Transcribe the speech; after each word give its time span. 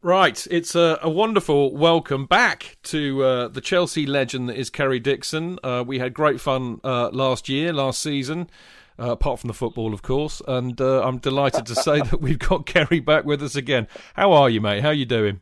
Right, 0.00 0.46
it's 0.48 0.76
a, 0.76 1.00
a 1.02 1.10
wonderful 1.10 1.74
welcome 1.74 2.26
back 2.26 2.76
to 2.84 3.24
uh, 3.24 3.48
the 3.48 3.60
Chelsea 3.60 4.06
legend 4.06 4.48
that 4.48 4.56
is 4.56 4.70
Kerry 4.70 5.00
Dixon. 5.00 5.58
Uh, 5.64 5.82
we 5.84 5.98
had 5.98 6.14
great 6.14 6.40
fun 6.40 6.80
uh, 6.84 7.10
last 7.10 7.48
year, 7.48 7.72
last 7.72 8.00
season, 8.00 8.48
uh, 8.96 9.10
apart 9.10 9.40
from 9.40 9.48
the 9.48 9.54
football, 9.54 9.92
of 9.92 10.02
course. 10.02 10.40
And 10.46 10.80
uh, 10.80 11.02
I'm 11.02 11.18
delighted 11.18 11.66
to 11.66 11.74
say 11.74 12.00
that 12.10 12.20
we've 12.20 12.38
got 12.38 12.64
Kerry 12.64 13.00
back 13.00 13.24
with 13.24 13.42
us 13.42 13.56
again. 13.56 13.88
How 14.14 14.30
are 14.30 14.48
you, 14.48 14.60
mate? 14.60 14.82
How 14.82 14.90
are 14.90 14.94
you 14.94 15.04
doing? 15.04 15.40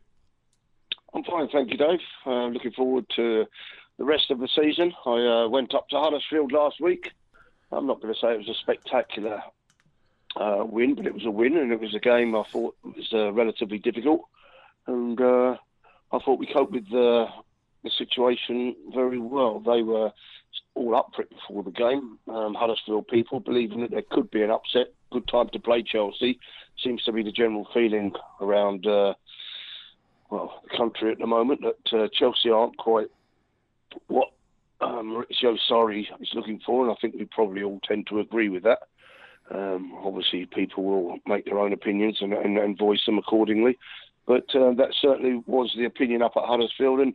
I'm 1.12 1.22
fine, 1.24 1.48
thank 1.48 1.70
you, 1.70 1.76
Dave. 1.76 2.00
Uh, 2.24 2.46
looking 2.46 2.72
forward 2.72 3.04
to 3.16 3.44
the 3.98 4.04
rest 4.04 4.30
of 4.30 4.38
the 4.38 4.48
season. 4.48 4.94
I 5.04 5.44
went 5.50 5.74
up 5.74 5.86
to 5.90 6.00
Huddersfield 6.00 6.52
last 6.52 6.80
week. 6.80 7.12
I'm 7.70 7.86
not 7.86 8.00
going 8.00 8.14
to 8.14 8.18
say 8.18 8.32
it 8.32 8.38
was 8.38 8.48
a 8.48 8.54
spectacular 8.54 9.42
win, 10.34 10.94
but 10.94 11.06
it 11.06 11.12
was 11.12 11.26
a 11.26 11.30
win, 11.30 11.58
and 11.58 11.72
it 11.72 11.80
was 11.80 11.94
a 11.94 12.00
game 12.00 12.34
I 12.34 12.42
thought 12.44 12.74
was 12.82 13.12
relatively 13.12 13.78
difficult 13.78 14.26
and 14.86 15.20
uh, 15.20 15.56
I 16.12 16.18
thought 16.24 16.38
we 16.38 16.46
coped 16.46 16.72
with 16.72 16.88
the, 16.90 17.26
the 17.82 17.90
situation 17.98 18.76
very 18.94 19.18
well. 19.18 19.60
They 19.60 19.82
were 19.82 20.10
all 20.74 20.94
up 20.94 21.10
for 21.14 21.22
it 21.22 21.30
before 21.30 21.62
the 21.62 21.70
game. 21.70 22.18
Um, 22.28 22.54
Huddersfield 22.54 23.08
people 23.08 23.40
believing 23.40 23.80
that 23.80 23.90
there 23.90 24.02
could 24.10 24.30
be 24.30 24.42
an 24.42 24.50
upset. 24.50 24.92
Good 25.10 25.28
time 25.28 25.48
to 25.52 25.58
play 25.58 25.82
Chelsea 25.82 26.38
seems 26.82 27.02
to 27.04 27.12
be 27.12 27.22
the 27.22 27.32
general 27.32 27.66
feeling 27.72 28.12
around 28.40 28.86
uh, 28.86 29.14
well 30.30 30.62
the 30.68 30.76
country 30.76 31.10
at 31.12 31.18
the 31.18 31.26
moment 31.26 31.60
that 31.62 31.98
uh, 31.98 32.08
Chelsea 32.12 32.50
aren't 32.50 32.76
quite 32.76 33.06
what 34.08 34.28
um, 34.80 35.24
Maurizio 35.42 35.56
Sarri 35.70 36.06
is 36.20 36.28
looking 36.34 36.60
for, 36.64 36.82
and 36.82 36.92
I 36.92 36.96
think 37.00 37.14
we 37.14 37.24
probably 37.24 37.62
all 37.62 37.80
tend 37.86 38.06
to 38.08 38.20
agree 38.20 38.48
with 38.48 38.64
that. 38.64 38.80
Um, 39.50 39.94
obviously, 40.04 40.44
people 40.46 40.84
will 40.84 41.18
make 41.26 41.44
their 41.44 41.58
own 41.58 41.72
opinions 41.72 42.18
and, 42.20 42.32
and, 42.32 42.58
and 42.58 42.76
voice 42.76 43.00
them 43.06 43.16
accordingly. 43.16 43.78
But 44.26 44.54
uh, 44.54 44.74
that 44.74 44.92
certainly 45.00 45.42
was 45.46 45.72
the 45.76 45.84
opinion 45.84 46.22
up 46.22 46.32
at 46.36 46.44
Huddersfield. 46.44 47.00
And 47.00 47.14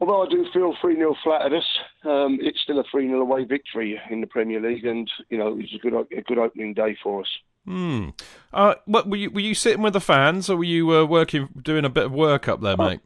although 0.00 0.22
I 0.22 0.28
do 0.28 0.46
feel 0.52 0.74
3 0.80 0.96
0 0.96 1.16
flat 1.22 1.46
at 1.46 1.52
us, 1.52 1.78
um, 2.04 2.38
it's 2.40 2.60
still 2.60 2.78
a 2.78 2.84
3 2.90 3.08
0 3.08 3.20
away 3.20 3.44
victory 3.44 4.00
in 4.10 4.20
the 4.20 4.26
Premier 4.26 4.60
League. 4.60 4.84
And, 4.84 5.10
you 5.30 5.38
know, 5.38 5.58
it's 5.58 5.74
a 5.74 5.78
good, 5.78 5.94
a 5.94 6.22
good 6.22 6.38
opening 6.38 6.74
day 6.74 6.96
for 7.02 7.22
us. 7.22 7.28
Hmm. 7.66 8.10
Uh, 8.52 8.74
what, 8.84 9.08
were 9.08 9.16
you 9.16 9.30
were 9.30 9.40
you 9.40 9.54
sitting 9.54 9.82
with 9.82 9.94
the 9.94 10.00
fans, 10.00 10.50
or 10.50 10.56
were 10.58 10.64
you 10.64 10.94
uh, 10.94 11.04
working 11.04 11.48
doing 11.62 11.86
a 11.86 11.88
bit 11.88 12.04
of 12.04 12.12
work 12.12 12.46
up 12.46 12.60
there, 12.60 12.76
mate? 12.76 13.00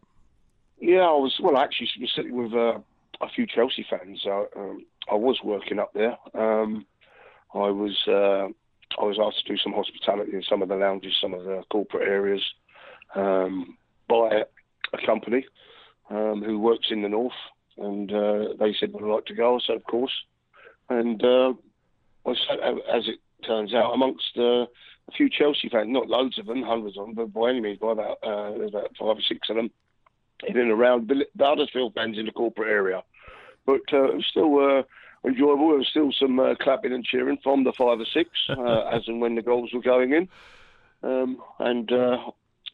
yeah, 0.80 1.03
I 1.03 1.12
was. 1.12 1.38
Well, 1.41 1.56
actually, 1.56 1.88
was 2.00 2.12
sitting 2.15 2.36
with 2.36 2.53
uh, 2.53 2.78
a 3.20 3.28
few 3.28 3.47
Chelsea 3.47 3.86
fans. 3.88 4.20
Um, 4.26 4.84
I 5.09 5.15
was 5.15 5.38
working 5.44 5.78
up 5.78 5.92
there. 5.94 6.16
Um, 6.34 6.86
I 7.54 7.70
was 7.70 7.97
uh, 8.09 8.48
I 9.00 9.04
was 9.04 9.19
asked 9.22 9.47
to 9.47 9.53
do 9.53 9.59
some 9.59 9.72
hospitality 9.72 10.32
in 10.34 10.42
some 10.42 10.60
of 10.60 10.69
the 10.69 10.76
lounges, 10.76 11.15
some 11.20 11.34
of 11.34 11.44
the 11.44 11.62
corporate 11.70 12.09
areas 12.09 12.42
um, 13.15 13.77
by 14.09 14.45
a 14.93 15.07
company 15.07 15.45
um, 16.11 16.43
who 16.45 16.59
works 16.59 16.89
in 16.91 17.03
the 17.03 17.09
north, 17.09 17.33
and 17.77 18.13
uh, 18.13 18.55
they 18.59 18.75
said, 18.79 18.93
"Would 18.93 19.05
I 19.05 19.15
like 19.15 19.27
to 19.27 19.35
go?" 19.35 19.57
I 19.57 19.61
said, 19.67 19.77
"Of 19.77 19.85
course." 19.85 20.13
And 20.89 21.23
uh, 21.23 21.53
I 22.27 22.31
as 22.31 23.09
it 23.09 23.19
turns 23.47 23.75
out, 23.75 23.95
amongst 23.95 24.37
uh, 24.37 24.67
a 25.09 25.13
few 25.17 25.29
Chelsea 25.31 25.69
fans, 25.69 25.89
not 25.91 26.09
loads 26.09 26.39
of 26.39 26.47
them, 26.47 26.63
hundreds 26.63 26.99
of 26.99 27.07
them, 27.07 27.15
but 27.15 27.33
by 27.33 27.51
any 27.51 27.61
means, 27.61 27.79
by 27.79 27.93
about 27.93 28.19
uh, 28.25 28.53
about 28.61 28.97
five 28.99 29.17
or 29.17 29.23
six 29.27 29.49
of 29.51 29.57
them 29.57 29.71
in 30.47 30.57
and 30.57 30.71
around 30.71 31.13
Huddersfield 31.39 31.95
fans 31.95 32.19
in 32.19 32.27
the 32.27 32.33
corporate 32.33 32.71
area. 32.71 33.03
But 33.67 33.83
uh, 33.93 34.05
it 34.05 34.17
was 34.17 34.27
still 34.31 34.59
uh, 34.59 34.83
enjoyable. 35.27 35.69
There 35.69 35.79
was 35.79 35.89
still 35.89 36.13
some 36.19 36.39
uh, 36.39 36.55
clapping 36.61 36.93
and 36.93 37.05
cheering 37.05 37.39
from 37.43 37.65
the 37.65 37.73
five 37.73 38.01
or 38.01 38.07
six 38.13 38.31
uh, 38.49 38.89
as 38.93 39.03
and 39.07 39.21
when 39.21 39.35
the 39.35 39.43
goals 39.43 39.71
were 39.73 39.83
going 39.83 40.13
in. 40.13 40.29
Um, 41.03 41.39
and 41.59 41.91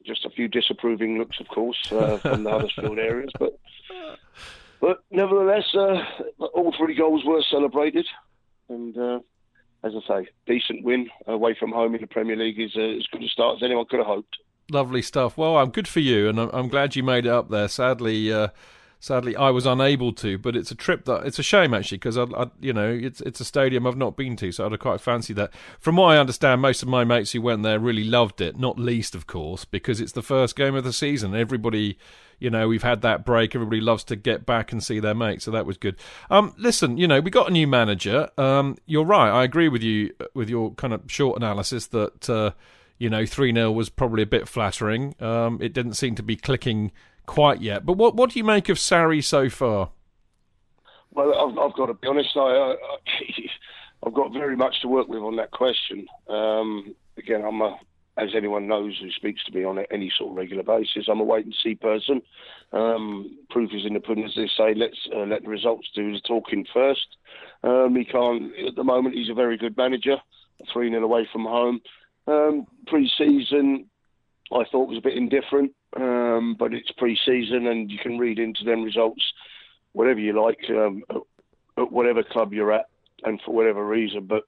just 0.04 0.24
a 0.24 0.30
few 0.30 0.48
disapproving 0.48 1.18
looks, 1.18 1.40
of 1.40 1.48
course, 1.48 1.90
uh, 1.92 2.18
from 2.22 2.44
the 2.44 2.50
Huddersfield 2.50 2.98
areas. 2.98 3.30
But 3.38 3.58
but 4.80 5.02
nevertheless, 5.10 5.74
uh, 5.74 6.02
all 6.54 6.74
three 6.76 6.94
goals 6.94 7.24
were 7.24 7.42
celebrated, 7.50 8.06
and 8.68 8.96
uh, 8.96 9.20
as 9.82 9.92
I 9.94 10.08
say, 10.08 10.28
decent 10.46 10.84
win 10.84 11.08
away 11.26 11.56
from 11.58 11.72
home 11.72 11.94
in 11.94 12.00
the 12.00 12.06
Premier 12.06 12.36
League 12.36 12.60
is 12.60 12.72
uh, 12.76 12.80
as 12.80 13.06
good 13.06 13.22
a 13.22 13.28
start 13.28 13.56
as 13.56 13.62
anyone 13.62 13.86
could 13.88 13.98
have 13.98 14.06
hoped. 14.06 14.36
Lovely 14.70 15.02
stuff. 15.02 15.36
Well, 15.36 15.58
I'm 15.58 15.70
good 15.70 15.88
for 15.88 16.00
you, 16.00 16.28
and 16.28 16.40
I'm, 16.40 16.50
I'm 16.52 16.68
glad 16.68 16.96
you 16.96 17.02
made 17.02 17.26
it 17.26 17.30
up 17.30 17.50
there. 17.50 17.68
Sadly 17.68 18.32
uh, 18.32 18.48
sadly 19.04 19.36
I 19.36 19.50
was 19.50 19.66
unable 19.66 20.12
to. 20.14 20.38
But 20.38 20.56
it's 20.56 20.70
a 20.70 20.74
trip 20.74 21.04
that 21.04 21.26
it's 21.26 21.38
a 21.38 21.42
shame 21.42 21.74
actually 21.74 21.98
because 21.98 22.16
I, 22.16 22.24
I, 22.24 22.46
you 22.60 22.72
know, 22.72 22.90
it's 22.90 23.20
it's 23.20 23.40
a 23.40 23.44
stadium 23.44 23.86
I've 23.86 23.96
not 23.96 24.16
been 24.16 24.34
to, 24.36 24.50
so 24.50 24.66
I'd 24.66 24.78
quite 24.80 25.00
fancy 25.00 25.34
that. 25.34 25.52
From 25.78 25.96
what 25.96 26.06
I 26.06 26.18
understand, 26.18 26.62
most 26.62 26.82
of 26.82 26.88
my 26.88 27.04
mates 27.04 27.32
who 27.32 27.42
went 27.42 27.62
there 27.62 27.78
really 27.78 28.04
loved 28.04 28.40
it. 28.40 28.58
Not 28.58 28.78
least, 28.78 29.14
of 29.14 29.26
course, 29.26 29.64
because 29.64 30.00
it's 30.00 30.12
the 30.12 30.22
first 30.22 30.56
game 30.56 30.74
of 30.74 30.84
the 30.84 30.92
season. 30.92 31.34
Everybody. 31.34 31.98
You 32.40 32.50
know, 32.50 32.66
we've 32.66 32.82
had 32.82 33.02
that 33.02 33.24
break. 33.24 33.54
Everybody 33.54 33.80
loves 33.80 34.02
to 34.04 34.16
get 34.16 34.44
back 34.44 34.72
and 34.72 34.82
see 34.82 34.98
their 34.98 35.14
mates, 35.14 35.44
so 35.44 35.52
that 35.52 35.64
was 35.64 35.78
good. 35.78 35.96
Um, 36.28 36.52
listen, 36.58 36.98
you 36.98 37.06
know, 37.06 37.20
we 37.20 37.30
got 37.30 37.48
a 37.48 37.52
new 37.52 37.68
manager. 37.68 38.28
Um, 38.36 38.76
you're 38.86 39.04
right. 39.04 39.30
I 39.30 39.44
agree 39.44 39.68
with 39.68 39.84
you 39.84 40.12
with 40.34 40.50
your 40.50 40.74
kind 40.74 40.92
of 40.92 41.02
short 41.06 41.36
analysis 41.36 41.86
that 41.86 42.28
uh, 42.28 42.50
you 42.98 43.08
know 43.08 43.24
three 43.24 43.54
0 43.54 43.70
was 43.70 43.88
probably 43.88 44.24
a 44.24 44.26
bit 44.26 44.48
flattering. 44.48 45.14
Um, 45.20 45.58
it 45.62 45.72
didn't 45.72 45.94
seem 45.94 46.16
to 46.16 46.24
be 46.24 46.34
clicking 46.34 46.90
quite 47.26 47.60
yet. 47.60 47.84
But 47.84 47.94
what 47.94 48.14
what 48.14 48.30
do 48.30 48.38
you 48.38 48.44
make 48.44 48.68
of 48.68 48.78
Sarri 48.78 49.22
so 49.22 49.48
far? 49.48 49.90
Well, 51.12 51.32
I've, 51.34 51.58
I've 51.58 51.76
got 51.76 51.86
to 51.86 51.94
be 51.94 52.08
honest. 52.08 52.30
I, 52.36 52.40
I, 52.40 52.76
I've 54.06 54.14
got 54.14 54.32
very 54.32 54.56
much 54.56 54.80
to 54.82 54.88
work 54.88 55.08
with 55.08 55.22
on 55.22 55.36
that 55.36 55.50
question. 55.50 56.06
Um, 56.28 56.94
again, 57.16 57.44
I'm 57.44 57.60
a 57.60 57.78
as 58.16 58.30
anyone 58.36 58.68
knows 58.68 58.96
who 59.00 59.10
speaks 59.10 59.42
to 59.44 59.52
me 59.52 59.64
on 59.64 59.78
any 59.90 60.12
sort 60.16 60.30
of 60.30 60.36
regular 60.36 60.62
basis, 60.62 61.06
I'm 61.08 61.20
a 61.20 61.24
wait 61.24 61.46
and 61.46 61.54
see 61.62 61.74
person. 61.74 62.22
Um, 62.72 63.38
proof 63.50 63.70
is 63.74 63.84
in 63.84 63.94
the 63.94 64.00
pudding, 64.00 64.24
as 64.24 64.34
they 64.36 64.48
say. 64.56 64.74
Let's 64.74 64.96
uh, 65.14 65.24
let 65.24 65.42
the 65.42 65.48
results 65.48 65.88
do 65.94 66.12
the 66.12 66.20
talking 66.20 66.64
first. 66.72 67.06
Um, 67.62 67.96
he 67.96 68.04
can't 68.04 68.52
at 68.66 68.76
the 68.76 68.84
moment. 68.84 69.16
He's 69.16 69.30
a 69.30 69.34
very 69.34 69.56
good 69.56 69.76
manager. 69.76 70.16
Three 70.72 70.90
0 70.90 71.02
away 71.02 71.28
from 71.32 71.44
home. 71.44 71.80
Um, 72.26 72.66
pre-season, 72.86 73.86
I 74.52 74.64
thought 74.70 74.88
was 74.88 74.98
a 74.98 75.02
bit 75.02 75.16
indifferent, 75.16 75.72
um, 75.96 76.56
but 76.58 76.74
it's 76.74 76.90
pre-season, 76.92 77.66
and 77.66 77.90
you 77.90 77.98
can 77.98 78.18
read 78.18 78.38
into 78.38 78.64
them 78.64 78.82
results 78.82 79.22
whatever 79.92 80.20
you 80.20 80.40
like 80.40 80.58
um, 80.70 81.02
at, 81.10 81.16
at 81.78 81.92
whatever 81.92 82.22
club 82.22 82.52
you're 82.52 82.72
at, 82.72 82.86
and 83.24 83.40
for 83.44 83.54
whatever 83.54 83.86
reason. 83.86 84.26
But 84.26 84.44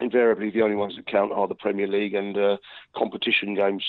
invariably 0.00 0.50
the 0.50 0.62
only 0.62 0.76
ones 0.76 0.96
that 0.96 1.06
count 1.06 1.32
are 1.32 1.48
the 1.48 1.54
Premier 1.54 1.86
League 1.86 2.14
and 2.14 2.36
uh, 2.36 2.56
competition 2.96 3.54
games. 3.54 3.84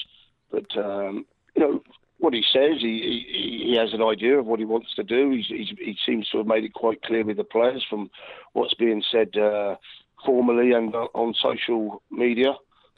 But 0.51 0.77
um, 0.77 1.25
you 1.55 1.61
know 1.61 1.81
what 2.19 2.33
he 2.33 2.43
says, 2.51 2.77
he, 2.79 3.23
he, 3.27 3.65
he 3.71 3.77
has 3.77 3.93
an 3.93 4.01
idea 4.01 4.39
of 4.39 4.45
what 4.45 4.59
he 4.59 4.65
wants 4.65 4.93
to 4.95 5.03
do. 5.03 5.31
He's, 5.31 5.45
he's, 5.47 5.77
he 5.77 5.97
seems 6.05 6.27
to 6.29 6.39
have 6.39 6.47
made 6.47 6.63
it 6.63 6.73
quite 6.73 7.01
clear 7.03 7.23
with 7.23 7.37
the 7.37 7.43
players 7.43 7.85
from 7.89 8.09
what's 8.53 8.73
being 8.73 9.03
said 9.11 9.37
uh, 9.37 9.75
formally 10.25 10.71
and 10.71 10.95
uh, 10.95 11.07
on 11.13 11.35
social 11.41 12.01
media, 12.09 12.55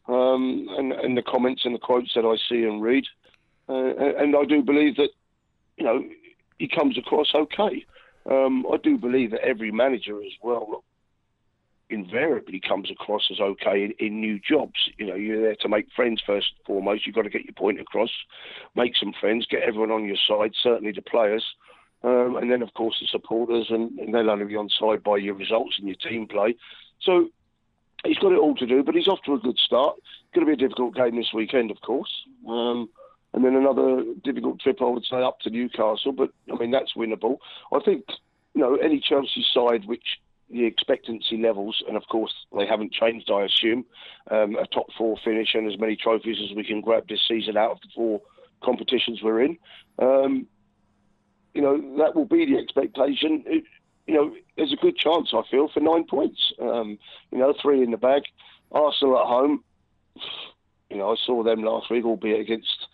um, 0.08 0.68
and, 0.78 0.94
and 0.94 1.18
the 1.18 1.22
comments 1.22 1.64
and 1.66 1.76
the 1.76 1.80
quotes 1.80 2.14
that 2.16 2.26
I 2.26 2.38
see 2.50 2.64
and 2.64 2.82
read. 2.82 3.06
Uh, 3.70 3.94
and 4.18 4.36
I 4.36 4.46
do 4.46 4.64
believe 4.64 4.96
that 4.96 5.10
you 5.78 5.86
know 5.86 6.04
he 6.58 6.68
comes 6.68 6.98
across 6.98 7.34
okay. 7.36 7.86
Um, 8.30 8.66
I 8.72 8.78
do 8.78 8.98
believe 8.98 9.32
that 9.32 9.42
every 9.42 9.72
manager 9.72 10.22
as 10.22 10.34
well 10.42 10.84
invariably 11.90 12.60
comes 12.60 12.92
across 12.92 13.30
as 13.32 13.40
okay 13.40 13.84
in, 13.84 13.94
in, 14.00 14.20
new 14.20 14.40
jobs. 14.40 14.90
You 14.98 15.08
know, 15.08 15.16
you're 15.16 15.42
there 15.42 15.56
to 15.62 15.70
make 15.70 15.88
friends 15.96 16.22
first 16.26 16.48
and 16.58 16.66
foremost. 16.66 17.06
You've 17.06 17.16
got 17.16 17.24
to 17.24 17.30
get 17.30 17.46
your 17.46 17.54
point 17.54 17.80
across, 17.80 18.12
make 18.76 18.96
some 18.96 19.14
friends, 19.20 19.48
get 19.50 19.64
everyone 19.64 19.92
on 19.92 20.06
your 20.06 20.18
side, 20.28 20.52
certainly 20.62 20.92
the 20.92 21.02
players. 21.02 21.44
Um, 22.04 22.38
and 22.38 22.52
then, 22.52 22.62
of 22.62 22.74
course, 22.76 22.96
the 23.02 23.08
supporters, 23.08 23.68
and, 23.70 23.98
and 24.00 24.14
they'll 24.14 24.30
only 24.30 24.46
be 24.46 24.56
on 24.56 24.70
side 24.70 25.04
by 25.04 25.18
your 25.18 25.34
results 25.34 25.76
and 25.80 25.88
your 25.88 25.98
team 25.98 26.28
play. 26.28 26.56
So 27.02 27.30
he's 28.06 28.18
got 28.18 28.32
it 28.32 28.40
all 28.40 28.56
to 28.56 28.66
do, 28.66 28.84
but 28.84 28.96
he's 28.96 29.08
off 29.08 29.20
to 29.26 29.34
a 29.34 29.40
good 29.40 29.58
start. 29.58 29.98
Going 30.34 30.48
to 30.48 30.56
be 30.56 30.64
a 30.64 30.68
difficult 30.68 30.96
game 30.96 31.18
this 31.18 31.34
weekend, 31.34 31.72
of 31.72 31.82
course. 31.82 32.12
Um, 32.48 32.90
and 33.34 33.46
then 33.46 33.56
another 33.56 34.04
difficult 34.24 34.60
trip, 34.60 34.82
I 34.82 34.86
would 34.86 35.06
say, 35.06 35.22
up 35.22 35.40
to 35.42 35.50
Newcastle. 35.50 36.12
But 36.12 36.32
I 36.52 36.58
mean, 36.58 36.72
that's 36.72 36.94
winnable. 36.96 37.38
I 37.74 37.80
think 37.80 38.06
you 38.54 38.62
know 38.62 38.76
any 38.76 39.00
Chelsea 39.00 39.46
side 39.54 39.86
which 39.86 40.20
the 40.50 40.66
expectancy 40.66 41.38
levels, 41.38 41.84
and 41.88 41.96
of 41.96 42.04
course 42.10 42.34
they 42.58 42.66
haven't 42.66 42.92
changed, 42.92 43.30
I 43.32 43.44
assume. 43.44 43.86
Um, 44.32 44.56
a 44.56 44.66
top 44.66 44.88
four 44.98 45.18
finish 45.24 45.54
and 45.54 45.72
as 45.72 45.80
many 45.80 45.96
trophies 45.96 46.38
as 46.44 46.56
we 46.56 46.64
can 46.64 46.82
grab 46.82 47.08
this 47.08 47.22
season 47.28 47.56
out 47.56 47.72
of 47.72 47.82
the 47.82 47.90
four 47.96 48.22
competitions 48.64 49.22
we're 49.22 49.44
in. 49.44 49.58
Um, 50.00 50.48
you 51.54 51.62
know 51.62 51.98
that 51.98 52.16
will 52.16 52.26
be 52.26 52.46
the 52.46 52.58
expectation. 52.58 53.44
It, 53.46 53.64
you 54.08 54.16
know, 54.16 54.34
there's 54.58 54.74
a 54.74 54.82
good 54.82 54.98
chance 54.98 55.30
I 55.34 55.44
feel 55.52 55.70
for 55.72 55.82
nine 55.82 56.04
points. 56.04 56.52
Um, 56.60 56.98
you 57.32 57.38
know, 57.38 57.54
three 57.62 57.84
in 57.84 57.92
the 57.92 57.98
bag. 57.98 58.24
Arsenal 58.72 59.20
at 59.20 59.28
home. 59.28 59.64
You 60.90 60.98
know, 60.98 61.12
I 61.12 61.16
saw 61.24 61.44
them 61.44 61.64
last 61.64 61.92
week, 61.92 62.06
albeit 62.06 62.40
against 62.42 62.88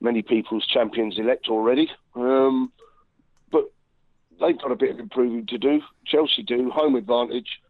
many 0.00 0.22
people's 0.22 0.66
champions 0.66 1.18
elect 1.18 1.48
already. 1.48 1.90
Um, 2.14 2.72
but 3.50 3.64
they've 4.40 4.58
got 4.58 4.72
a 4.72 4.76
bit 4.76 4.90
of 4.90 4.98
improving 4.98 5.46
to 5.46 5.58
do. 5.58 5.80
Chelsea 6.06 6.42
do 6.42 6.70
home 6.70 6.94
advantage. 6.94 7.60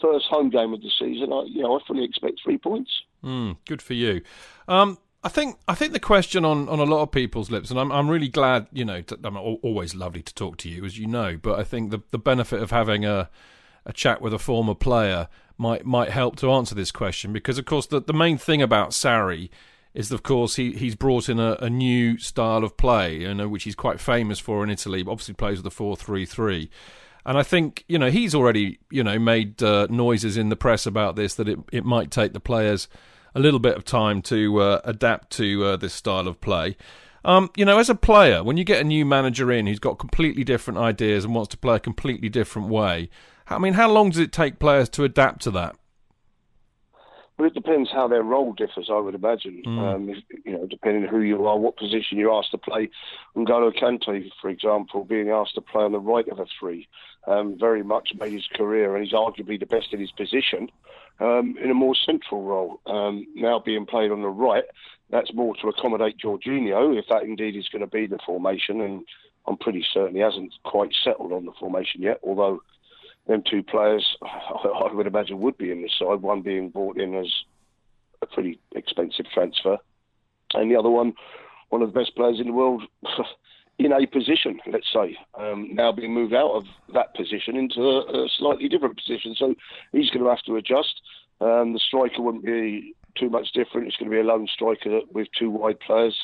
First 0.00 0.26
home 0.26 0.50
game 0.50 0.74
of 0.74 0.82
the 0.82 0.90
season. 0.98 1.32
I, 1.32 1.44
you 1.46 1.62
know, 1.62 1.78
I 1.78 1.80
fully 1.86 2.04
expect 2.04 2.40
three 2.42 2.58
points. 2.58 2.90
Mm, 3.22 3.56
good 3.66 3.80
for 3.80 3.94
you. 3.94 4.22
Um, 4.68 4.98
I 5.22 5.28
think 5.28 5.56
I 5.66 5.74
think 5.74 5.94
the 5.94 6.00
question 6.00 6.44
on, 6.44 6.68
on 6.68 6.80
a 6.80 6.84
lot 6.84 7.02
of 7.02 7.10
people's 7.10 7.50
lips, 7.50 7.70
and 7.70 7.80
I'm 7.80 7.90
I'm 7.90 8.10
really 8.10 8.28
glad. 8.28 8.66
You 8.72 8.84
know, 8.84 9.00
to, 9.02 9.18
I'm 9.24 9.36
always 9.36 9.94
lovely 9.94 10.22
to 10.22 10.34
talk 10.34 10.58
to 10.58 10.68
you, 10.68 10.84
as 10.84 10.98
you 10.98 11.06
know. 11.06 11.38
But 11.40 11.58
I 11.58 11.64
think 11.64 11.90
the 11.90 12.02
the 12.10 12.18
benefit 12.18 12.60
of 12.60 12.70
having 12.70 13.06
a 13.06 13.30
a 13.86 13.92
chat 13.92 14.20
with 14.20 14.34
a 14.34 14.38
former 14.38 14.74
player 14.74 15.28
might 15.56 15.86
might 15.86 16.10
help 16.10 16.36
to 16.36 16.50
answer 16.50 16.74
this 16.74 16.90
question 16.90 17.32
because, 17.32 17.56
of 17.56 17.64
course, 17.64 17.86
the 17.86 18.00
the 18.00 18.12
main 18.12 18.36
thing 18.36 18.60
about 18.60 18.90
Sarri 18.90 19.48
is 19.94 20.10
of 20.10 20.22
course 20.22 20.56
he 20.56 20.72
he's 20.72 20.96
brought 20.96 21.28
in 21.28 21.38
a, 21.38 21.56
a 21.60 21.70
new 21.70 22.18
style 22.18 22.64
of 22.64 22.76
play, 22.76 23.20
you 23.20 23.34
know, 23.34 23.48
which 23.48 23.64
he's 23.64 23.76
quite 23.76 24.00
famous 24.00 24.38
for 24.38 24.62
in 24.64 24.70
Italy. 24.70 25.00
Obviously, 25.06 25.34
plays 25.34 25.58
with 25.58 25.66
a 25.66 25.70
four 25.70 25.96
three 25.96 26.26
three. 26.26 26.68
And 27.26 27.38
I 27.38 27.42
think 27.42 27.84
you 27.88 27.98
know 27.98 28.10
he's 28.10 28.34
already 28.34 28.78
you 28.90 29.04
know 29.04 29.18
made 29.18 29.62
uh, 29.62 29.86
noises 29.88 30.36
in 30.36 30.48
the 30.48 30.56
press 30.56 30.84
about 30.84 31.16
this 31.16 31.34
that 31.36 31.48
it 31.48 31.58
it 31.72 31.84
might 31.84 32.10
take 32.10 32.32
the 32.32 32.40
players 32.40 32.88
a 33.34 33.40
little 33.40 33.60
bit 33.60 33.76
of 33.76 33.84
time 33.84 34.20
to 34.22 34.60
uh, 34.60 34.80
adapt 34.84 35.30
to 35.30 35.64
uh, 35.64 35.76
this 35.76 35.94
style 35.94 36.28
of 36.28 36.40
play. 36.40 36.76
Um, 37.24 37.50
you 37.56 37.64
know, 37.64 37.78
as 37.78 37.88
a 37.88 37.94
player, 37.94 38.44
when 38.44 38.58
you 38.58 38.64
get 38.64 38.80
a 38.80 38.84
new 38.84 39.06
manager 39.06 39.50
in 39.50 39.66
who's 39.66 39.78
got 39.78 39.98
completely 39.98 40.44
different 40.44 40.78
ideas 40.78 41.24
and 41.24 41.34
wants 41.34 41.48
to 41.50 41.56
play 41.56 41.76
a 41.76 41.80
completely 41.80 42.28
different 42.28 42.68
way, 42.68 43.08
I 43.48 43.58
mean, 43.58 43.74
how 43.74 43.90
long 43.90 44.10
does 44.10 44.18
it 44.18 44.30
take 44.30 44.58
players 44.58 44.88
to 44.90 45.04
adapt 45.04 45.42
to 45.42 45.50
that? 45.52 45.76
But 47.36 47.44
it 47.44 47.54
depends 47.54 47.90
how 47.90 48.06
their 48.06 48.22
role 48.22 48.52
differs, 48.52 48.88
I 48.90 48.98
would 48.98 49.14
imagine. 49.14 49.62
Mm. 49.66 49.78
Um, 49.78 50.08
if, 50.08 50.18
you 50.44 50.52
know, 50.52 50.66
depending 50.66 51.04
on 51.04 51.08
who 51.08 51.20
you 51.20 51.44
are, 51.46 51.58
what 51.58 51.76
position 51.76 52.16
you're 52.16 52.32
asked 52.32 52.52
to 52.52 52.58
play. 52.58 52.88
N'Golo 53.36 53.76
Kante, 53.76 54.30
for 54.40 54.48
example, 54.48 55.04
being 55.04 55.30
asked 55.30 55.56
to 55.56 55.60
play 55.60 55.82
on 55.82 55.92
the 55.92 55.98
right 55.98 56.28
of 56.28 56.38
a 56.38 56.46
three, 56.58 56.86
um, 57.26 57.56
very 57.58 57.82
much 57.82 58.10
made 58.18 58.32
his 58.32 58.46
career, 58.54 58.94
and 58.94 59.04
he's 59.04 59.14
arguably 59.14 59.58
the 59.58 59.66
best 59.66 59.92
in 59.92 60.00
his 60.00 60.12
position 60.12 60.70
um, 61.20 61.56
in 61.62 61.70
a 61.70 61.74
more 61.74 61.94
central 61.94 62.44
role. 62.44 62.80
Um, 62.86 63.26
now 63.34 63.58
being 63.58 63.86
played 63.86 64.10
on 64.10 64.22
the 64.22 64.28
right, 64.28 64.64
that's 65.10 65.32
more 65.34 65.54
to 65.56 65.68
accommodate 65.68 66.18
Jorginho, 66.18 66.96
if 66.98 67.06
that 67.08 67.22
indeed 67.22 67.56
is 67.56 67.68
going 67.68 67.80
to 67.80 67.86
be 67.86 68.06
the 68.06 68.18
formation. 68.24 68.80
And 68.80 69.04
I'm 69.46 69.56
pretty 69.56 69.84
certain 69.92 70.14
he 70.14 70.20
hasn't 70.20 70.52
quite 70.64 70.92
settled 71.04 71.32
on 71.32 71.46
the 71.46 71.52
formation 71.58 72.02
yet, 72.02 72.20
although 72.22 72.60
them 73.26 73.42
two 73.48 73.62
players, 73.62 74.16
I 74.22 74.92
would 74.92 75.06
imagine, 75.06 75.40
would 75.40 75.58
be 75.58 75.70
in 75.70 75.82
the 75.82 75.90
side. 75.98 76.22
One 76.22 76.42
being 76.42 76.70
brought 76.70 76.98
in 76.98 77.14
as 77.14 77.32
a 78.22 78.26
pretty 78.26 78.60
expensive 78.74 79.26
transfer, 79.32 79.78
and 80.54 80.70
the 80.70 80.76
other 80.76 80.90
one, 80.90 81.14
one 81.70 81.82
of 81.82 81.92
the 81.92 81.98
best 81.98 82.14
players 82.16 82.40
in 82.40 82.46
the 82.46 82.52
world, 82.52 82.82
in 83.78 83.92
a 83.92 84.06
position, 84.06 84.60
let's 84.70 84.92
say, 84.92 85.16
um, 85.38 85.70
now 85.72 85.90
being 85.90 86.14
moved 86.14 86.34
out 86.34 86.52
of 86.52 86.64
that 86.92 87.14
position 87.14 87.56
into 87.56 87.80
a, 87.80 88.24
a, 88.24 88.28
slightly 88.38 88.68
different 88.68 88.96
position. 88.96 89.34
So 89.36 89.54
he's 89.92 90.10
going 90.10 90.22
to 90.22 90.30
have 90.30 90.42
to 90.44 90.56
adjust. 90.56 91.00
Um, 91.40 91.72
the 91.72 91.80
striker 91.80 92.22
wouldn't 92.22 92.44
be 92.44 92.94
too 93.18 93.28
much 93.30 93.52
different. 93.52 93.88
It's 93.88 93.96
going 93.96 94.10
to 94.10 94.14
be 94.14 94.20
a 94.20 94.24
lone 94.24 94.46
striker 94.52 95.00
with 95.12 95.28
two 95.36 95.50
wide 95.50 95.80
players. 95.80 96.16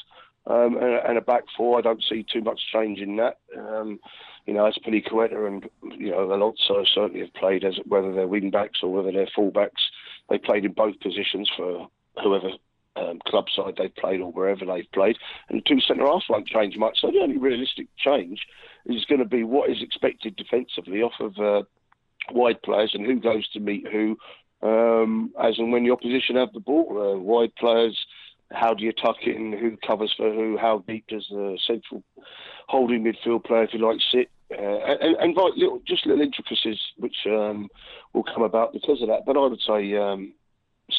Um, 0.46 0.76
and, 0.76 0.94
and, 1.06 1.18
a 1.18 1.20
back 1.20 1.44
four, 1.56 1.78
I 1.78 1.82
don't 1.82 2.02
see 2.02 2.24
too 2.24 2.40
much 2.40 2.60
change 2.72 2.98
in 2.98 3.16
that. 3.16 3.38
Um, 3.56 4.00
you 4.46 4.54
know, 4.54 4.70
Azpilicueta 4.70 5.46
and 5.46 5.68
you 6.00 6.10
know 6.10 6.32
Alonso 6.32 6.82
certainly 6.94 7.20
have 7.20 7.34
played 7.34 7.62
as 7.62 7.78
whether 7.86 8.12
they're 8.12 8.26
wing 8.26 8.50
backs 8.50 8.80
or 8.82 8.90
whether 8.90 9.12
they're 9.12 9.28
full 9.34 9.50
backs. 9.50 9.82
They 10.28 10.38
played 10.38 10.64
in 10.64 10.72
both 10.72 10.98
positions 11.00 11.50
for 11.54 11.88
whoever 12.22 12.50
um, 12.96 13.20
club 13.26 13.46
side 13.54 13.74
they've 13.76 13.94
played 13.94 14.20
or 14.20 14.32
wherever 14.32 14.64
they've 14.64 14.90
played. 14.92 15.16
And 15.48 15.58
the 15.58 15.62
two 15.62 15.80
centre 15.80 16.06
halves 16.06 16.24
won't 16.28 16.48
change 16.48 16.76
much. 16.76 17.00
So 17.00 17.10
the 17.10 17.20
only 17.20 17.38
realistic 17.38 17.88
change 17.96 18.40
is 18.86 19.04
going 19.04 19.20
to 19.20 19.24
be 19.26 19.44
what 19.44 19.70
is 19.70 19.82
expected 19.82 20.36
defensively 20.36 21.02
off 21.02 21.20
of 21.20 21.38
uh, 21.38 21.62
wide 22.32 22.62
players 22.62 22.92
and 22.94 23.06
who 23.06 23.20
goes 23.20 23.48
to 23.50 23.60
meet 23.60 23.86
who. 23.90 24.16
Um, 24.62 25.32
as 25.42 25.58
and 25.58 25.72
when 25.72 25.84
the 25.84 25.90
opposition 25.90 26.36
have 26.36 26.52
the 26.52 26.60
ball, 26.60 27.14
uh, 27.14 27.18
wide 27.18 27.54
players 27.56 27.98
how 28.52 28.74
do 28.74 28.84
you 28.84 28.92
tuck 28.92 29.16
it 29.22 29.36
in? 29.36 29.52
Who 29.52 29.76
covers 29.86 30.12
for 30.16 30.32
who? 30.32 30.58
How 30.58 30.84
deep 30.86 31.06
does 31.08 31.26
the 31.30 31.58
central 31.66 32.02
holding 32.68 33.04
midfield 33.04 33.44
player, 33.44 33.64
if 33.64 33.70
you 33.72 33.86
like, 33.86 34.00
sit? 34.12 34.30
Uh, 34.52 34.60
and, 34.60 35.16
and 35.16 35.36
little, 35.36 35.80
just 35.86 36.06
little 36.06 36.22
intricacies 36.22 36.78
which 36.96 37.14
um, 37.26 37.68
will 38.12 38.24
come 38.24 38.42
about 38.42 38.72
because 38.72 39.00
of 39.00 39.08
that. 39.08 39.24
But 39.24 39.36
I 39.36 39.46
would 39.46 39.60
say 39.60 39.96
um, 39.96 40.32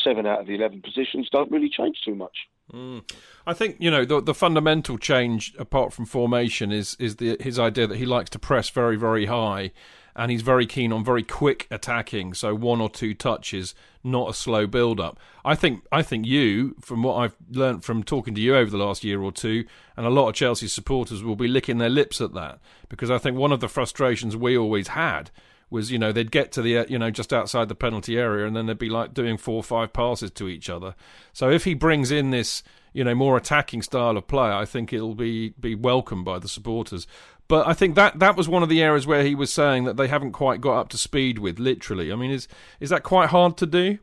seven 0.03 0.25
out 0.25 0.41
of 0.41 0.47
the 0.47 0.55
eleven 0.55 0.81
positions 0.81 1.29
don't 1.31 1.51
really 1.51 1.69
change 1.69 1.97
too 2.05 2.15
much. 2.15 2.37
Mm. 2.73 3.03
I 3.45 3.53
think 3.53 3.75
you 3.79 3.91
know 3.91 4.05
the 4.05 4.21
the 4.21 4.33
fundamental 4.33 4.97
change, 4.97 5.53
apart 5.59 5.91
from 5.91 6.05
formation, 6.05 6.71
is 6.71 6.95
is 6.99 7.17
the, 7.17 7.35
his 7.41 7.59
idea 7.59 7.87
that 7.87 7.97
he 7.97 8.05
likes 8.05 8.29
to 8.29 8.39
press 8.39 8.69
very 8.69 8.95
very 8.95 9.25
high 9.25 9.71
and 10.15 10.31
he's 10.31 10.41
very 10.41 10.65
keen 10.65 10.91
on 10.91 11.03
very 11.03 11.23
quick 11.23 11.67
attacking. 11.71 12.33
So 12.33 12.53
one 12.55 12.81
or 12.81 12.89
two 12.89 13.13
touches, 13.13 13.73
not 14.03 14.29
a 14.29 14.33
slow 14.33 14.67
build 14.67 14.99
up. 14.99 15.19
I 15.45 15.55
think 15.55 15.83
I 15.91 16.01
think 16.01 16.25
you, 16.25 16.75
from 16.81 17.03
what 17.03 17.15
I've 17.15 17.35
learnt 17.49 17.83
from 17.83 18.03
talking 18.03 18.35
to 18.35 18.41
you 18.41 18.55
over 18.55 18.69
the 18.69 18.77
last 18.77 19.03
year 19.03 19.21
or 19.21 19.31
two, 19.31 19.65
and 19.95 20.05
a 20.05 20.09
lot 20.09 20.29
of 20.29 20.35
Chelsea 20.35 20.67
supporters 20.67 21.23
will 21.23 21.35
be 21.35 21.47
licking 21.47 21.77
their 21.77 21.89
lips 21.89 22.21
at 22.21 22.33
that 22.33 22.59
because 22.89 23.11
I 23.11 23.17
think 23.17 23.37
one 23.37 23.51
of 23.51 23.59
the 23.59 23.69
frustrations 23.69 24.35
we 24.35 24.57
always 24.57 24.89
had 24.89 25.31
was 25.71 25.91
you 25.91 25.97
know 25.97 26.11
they'd 26.11 26.31
get 26.31 26.51
to 26.51 26.61
the 26.61 26.85
you 26.89 26.99
know 26.99 27.09
just 27.09 27.33
outside 27.33 27.69
the 27.69 27.75
penalty 27.75 28.19
area 28.19 28.45
and 28.45 28.55
then 28.55 28.67
they'd 28.67 28.77
be 28.77 28.89
like 28.89 29.13
doing 29.13 29.37
four 29.37 29.55
or 29.55 29.63
five 29.63 29.93
passes 29.93 30.29
to 30.31 30.47
each 30.47 30.69
other. 30.69 30.93
So 31.33 31.49
if 31.49 31.63
he 31.63 31.73
brings 31.73 32.11
in 32.11 32.29
this 32.29 32.61
you 32.93 33.03
know 33.03 33.15
more 33.15 33.37
attacking 33.37 33.81
style 33.81 34.17
of 34.17 34.27
play, 34.27 34.51
I 34.51 34.65
think 34.65 34.93
it'll 34.93 35.15
be 35.15 35.49
be 35.59 35.73
welcomed 35.73 36.25
by 36.25 36.37
the 36.37 36.49
supporters. 36.49 37.07
But 37.47 37.67
I 37.67 37.73
think 37.73 37.95
that 37.95 38.19
that 38.19 38.37
was 38.37 38.47
one 38.47 38.63
of 38.63 38.69
the 38.69 38.81
areas 38.81 39.07
where 39.07 39.23
he 39.23 39.33
was 39.33 39.51
saying 39.51 39.85
that 39.85 39.97
they 39.97 40.07
haven't 40.07 40.33
quite 40.33 40.61
got 40.61 40.79
up 40.79 40.89
to 40.89 40.97
speed 40.97 41.39
with. 41.39 41.57
Literally, 41.57 42.11
I 42.11 42.15
mean, 42.15 42.31
is 42.31 42.47
is 42.79 42.89
that 42.89 43.03
quite 43.03 43.29
hard 43.29 43.57
to 43.57 43.65
do? 43.65 43.97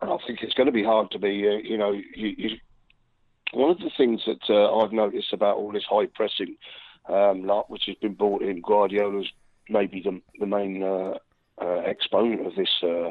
I 0.00 0.16
think 0.26 0.40
it's 0.42 0.54
going 0.54 0.66
to 0.66 0.72
be 0.72 0.84
hard 0.84 1.10
to 1.12 1.18
be. 1.18 1.46
Uh, 1.48 1.58
you 1.62 1.76
know, 1.76 1.92
you, 1.92 2.34
you, 2.36 2.50
one 3.52 3.70
of 3.70 3.78
the 3.78 3.90
things 3.96 4.22
that 4.26 4.48
uh, 4.48 4.78
I've 4.78 4.92
noticed 4.92 5.32
about 5.32 5.56
all 5.56 5.72
this 5.72 5.84
high 5.88 6.06
pressing, 6.06 6.56
um, 7.08 7.48
which 7.68 7.84
has 7.86 7.96
been 7.96 8.14
brought 8.14 8.42
in, 8.42 8.60
Guardiola's 8.60 9.30
maybe 9.68 10.00
the 10.00 10.20
the 10.38 10.46
main 10.46 10.82
uh, 10.82 11.14
uh, 11.60 11.82
exponent 11.86 12.46
of 12.46 12.54
this 12.54 12.70
uh, 12.82 13.10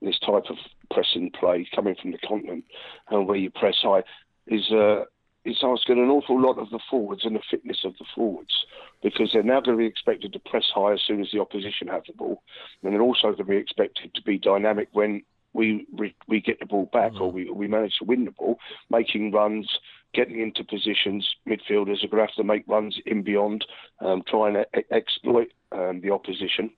this 0.00 0.18
type 0.20 0.44
of 0.48 0.56
pressing 0.90 1.30
play 1.38 1.68
coming 1.74 1.94
from 2.00 2.12
the 2.12 2.18
continent, 2.18 2.64
and 3.10 3.26
where 3.26 3.36
you 3.36 3.50
press 3.50 3.76
high, 3.82 4.02
is 4.46 4.70
uh, 4.70 5.04
it's 5.44 5.62
asking 5.62 5.98
an 5.98 6.10
awful 6.10 6.40
lot 6.40 6.58
of 6.58 6.70
the 6.70 6.80
forwards 6.90 7.24
and 7.24 7.36
the 7.36 7.42
fitness 7.50 7.78
of 7.84 7.96
the 7.98 8.04
forwards 8.14 8.66
because 9.02 9.30
they're 9.32 9.42
now 9.42 9.60
going 9.60 9.76
to 9.76 9.82
be 9.82 9.86
expected 9.86 10.32
to 10.32 10.38
press 10.40 10.64
high 10.74 10.92
as 10.92 11.00
soon 11.06 11.20
as 11.20 11.28
the 11.32 11.40
opposition 11.40 11.88
have 11.88 12.02
the 12.06 12.12
ball, 12.12 12.42
and 12.82 12.92
they're 12.92 13.00
also 13.00 13.28
going 13.28 13.36
to 13.36 13.44
be 13.44 13.56
expected 13.56 14.14
to 14.14 14.22
be 14.22 14.38
dynamic 14.38 14.88
when 14.92 15.22
we 15.52 15.86
we, 15.92 16.14
we 16.26 16.40
get 16.40 16.60
the 16.60 16.66
ball 16.66 16.88
back 16.92 17.12
mm. 17.12 17.20
or 17.20 17.32
we, 17.32 17.50
we 17.50 17.68
manage 17.68 17.94
to 17.98 18.04
win 18.04 18.24
the 18.24 18.30
ball, 18.32 18.58
making 18.90 19.32
runs, 19.32 19.68
getting 20.14 20.40
into 20.40 20.64
positions. 20.64 21.28
Midfielders 21.48 22.04
are 22.04 22.08
going 22.08 22.22
to 22.22 22.26
have 22.26 22.34
to 22.36 22.44
make 22.44 22.64
runs 22.66 22.98
in 23.06 23.22
beyond, 23.22 23.64
um, 24.00 24.22
trying 24.26 24.54
to 24.54 24.66
exploit 24.92 25.52
um, 25.72 26.00
the 26.00 26.10
opposition 26.10 26.70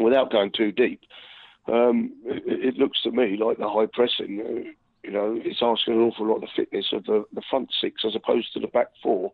without 0.00 0.30
going 0.30 0.52
too 0.56 0.72
deep. 0.72 1.00
Um, 1.66 2.12
it, 2.24 2.74
it, 2.74 2.78
looks 2.78 3.02
to 3.02 3.12
me 3.12 3.36
like 3.36 3.58
the 3.58 3.68
high 3.68 3.86
pressing. 3.92 4.40
Uh, 4.40 4.70
you 5.04 5.10
know, 5.10 5.38
it's 5.44 5.60
asking 5.62 5.94
an 5.94 6.00
awful 6.00 6.26
lot 6.26 6.36
of 6.36 6.42
the 6.42 6.48
fitness 6.56 6.86
of 6.92 7.04
the, 7.04 7.24
the 7.32 7.42
front 7.50 7.70
six 7.80 8.02
as 8.04 8.16
opposed 8.16 8.52
to 8.52 8.60
the 8.60 8.68
back 8.68 8.88
four. 9.02 9.32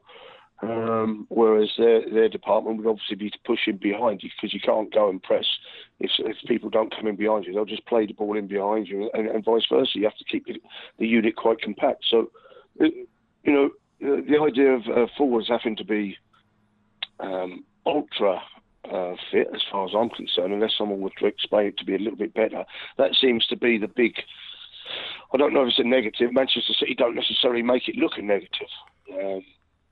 Um, 0.61 1.27
whereas 1.29 1.71
their 1.79 2.03
their 2.11 2.29
department 2.29 2.79
would 2.79 2.87
obviously 2.89 3.15
be 3.15 3.33
pushing 3.47 3.77
behind 3.77 4.25
you 4.25 4.31
because 4.37 4.53
you 4.53 4.59
can't 4.59 4.93
go 4.93 5.09
and 5.09 5.23
press 5.23 5.47
if 6.01 6.11
if 6.19 6.37
people 6.49 6.69
don't 6.69 6.95
come 6.95 7.07
in 7.07 7.15
behind 7.15 7.45
you. 7.45 7.53
They'll 7.53 7.65
just 7.65 7.87
play 7.87 8.07
the 8.07 8.13
ball 8.13 8.37
in 8.37 8.49
behind 8.49 8.89
you, 8.89 9.09
and, 9.15 9.29
and 9.29 9.45
vice 9.45 9.67
versa. 9.71 9.93
You 9.95 10.05
have 10.05 10.17
to 10.17 10.25
keep 10.25 10.47
the, 10.47 10.61
the 10.99 11.07
unit 11.07 11.37
quite 11.37 11.61
compact. 11.61 12.05
So, 12.11 12.33
it, 12.81 13.09
you 13.45 13.53
know, 13.53 13.71
the, 14.01 14.25
the 14.29 14.41
idea 14.41 14.73
of 14.73 14.83
uh, 14.87 15.07
forwards 15.17 15.49
having 15.49 15.77
to 15.77 15.85
be 15.85 16.17
um, 17.21 17.65
ultra 17.87 18.41
uh, 18.91 19.15
fit, 19.31 19.49
as 19.55 19.63
far 19.71 19.87
as 19.87 19.93
I'm 19.97 20.11
concerned, 20.11 20.53
unless 20.53 20.73
someone 20.77 21.01
were 21.01 21.11
to 21.19 21.27
explain 21.27 21.69
it 21.69 21.79
to 21.79 21.85
be 21.85 21.95
a 21.95 21.99
little 21.99 22.17
bit 22.17 22.35
better, 22.35 22.65
that 22.97 23.15
seems 23.21 23.47
to 23.47 23.57
be 23.57 23.79
the 23.79 23.89
big. 23.89 24.15
I 25.33 25.37
don't 25.37 25.53
know 25.53 25.63
if 25.63 25.69
it's 25.69 25.79
a 25.79 25.85
negative. 25.85 26.33
Manchester 26.33 26.73
City 26.73 26.95
don't 26.95 27.15
necessarily 27.15 27.63
make 27.63 27.89
it 27.89 27.97
look 27.97 28.13
a 28.17 28.23
negative. 28.23 28.69
Um, 29.13 29.43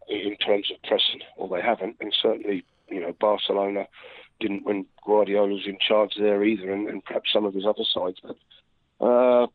in 0.09 0.37
terms 0.37 0.71
of 0.71 0.83
pressing, 0.83 1.21
or 1.37 1.49
they 1.49 1.63
haven't, 1.63 1.97
and 2.01 2.15
certainly 2.23 2.65
you 2.89 3.01
know 3.01 3.15
Barcelona 3.21 3.87
didn't 4.41 4.65
when 4.65 4.87
Guardiola 5.05 5.55
was 5.55 5.67
in 5.67 5.79
charge 5.87 6.13
there 6.19 6.45
either, 6.45 6.73
and, 6.73 6.89
and 6.89 7.05
perhaps 7.05 7.33
some 7.33 7.45
of 7.45 7.55
his 7.55 7.67
other 7.67 7.85
sides. 7.93 8.19
But 8.23 8.37
uh, 9.05 9.47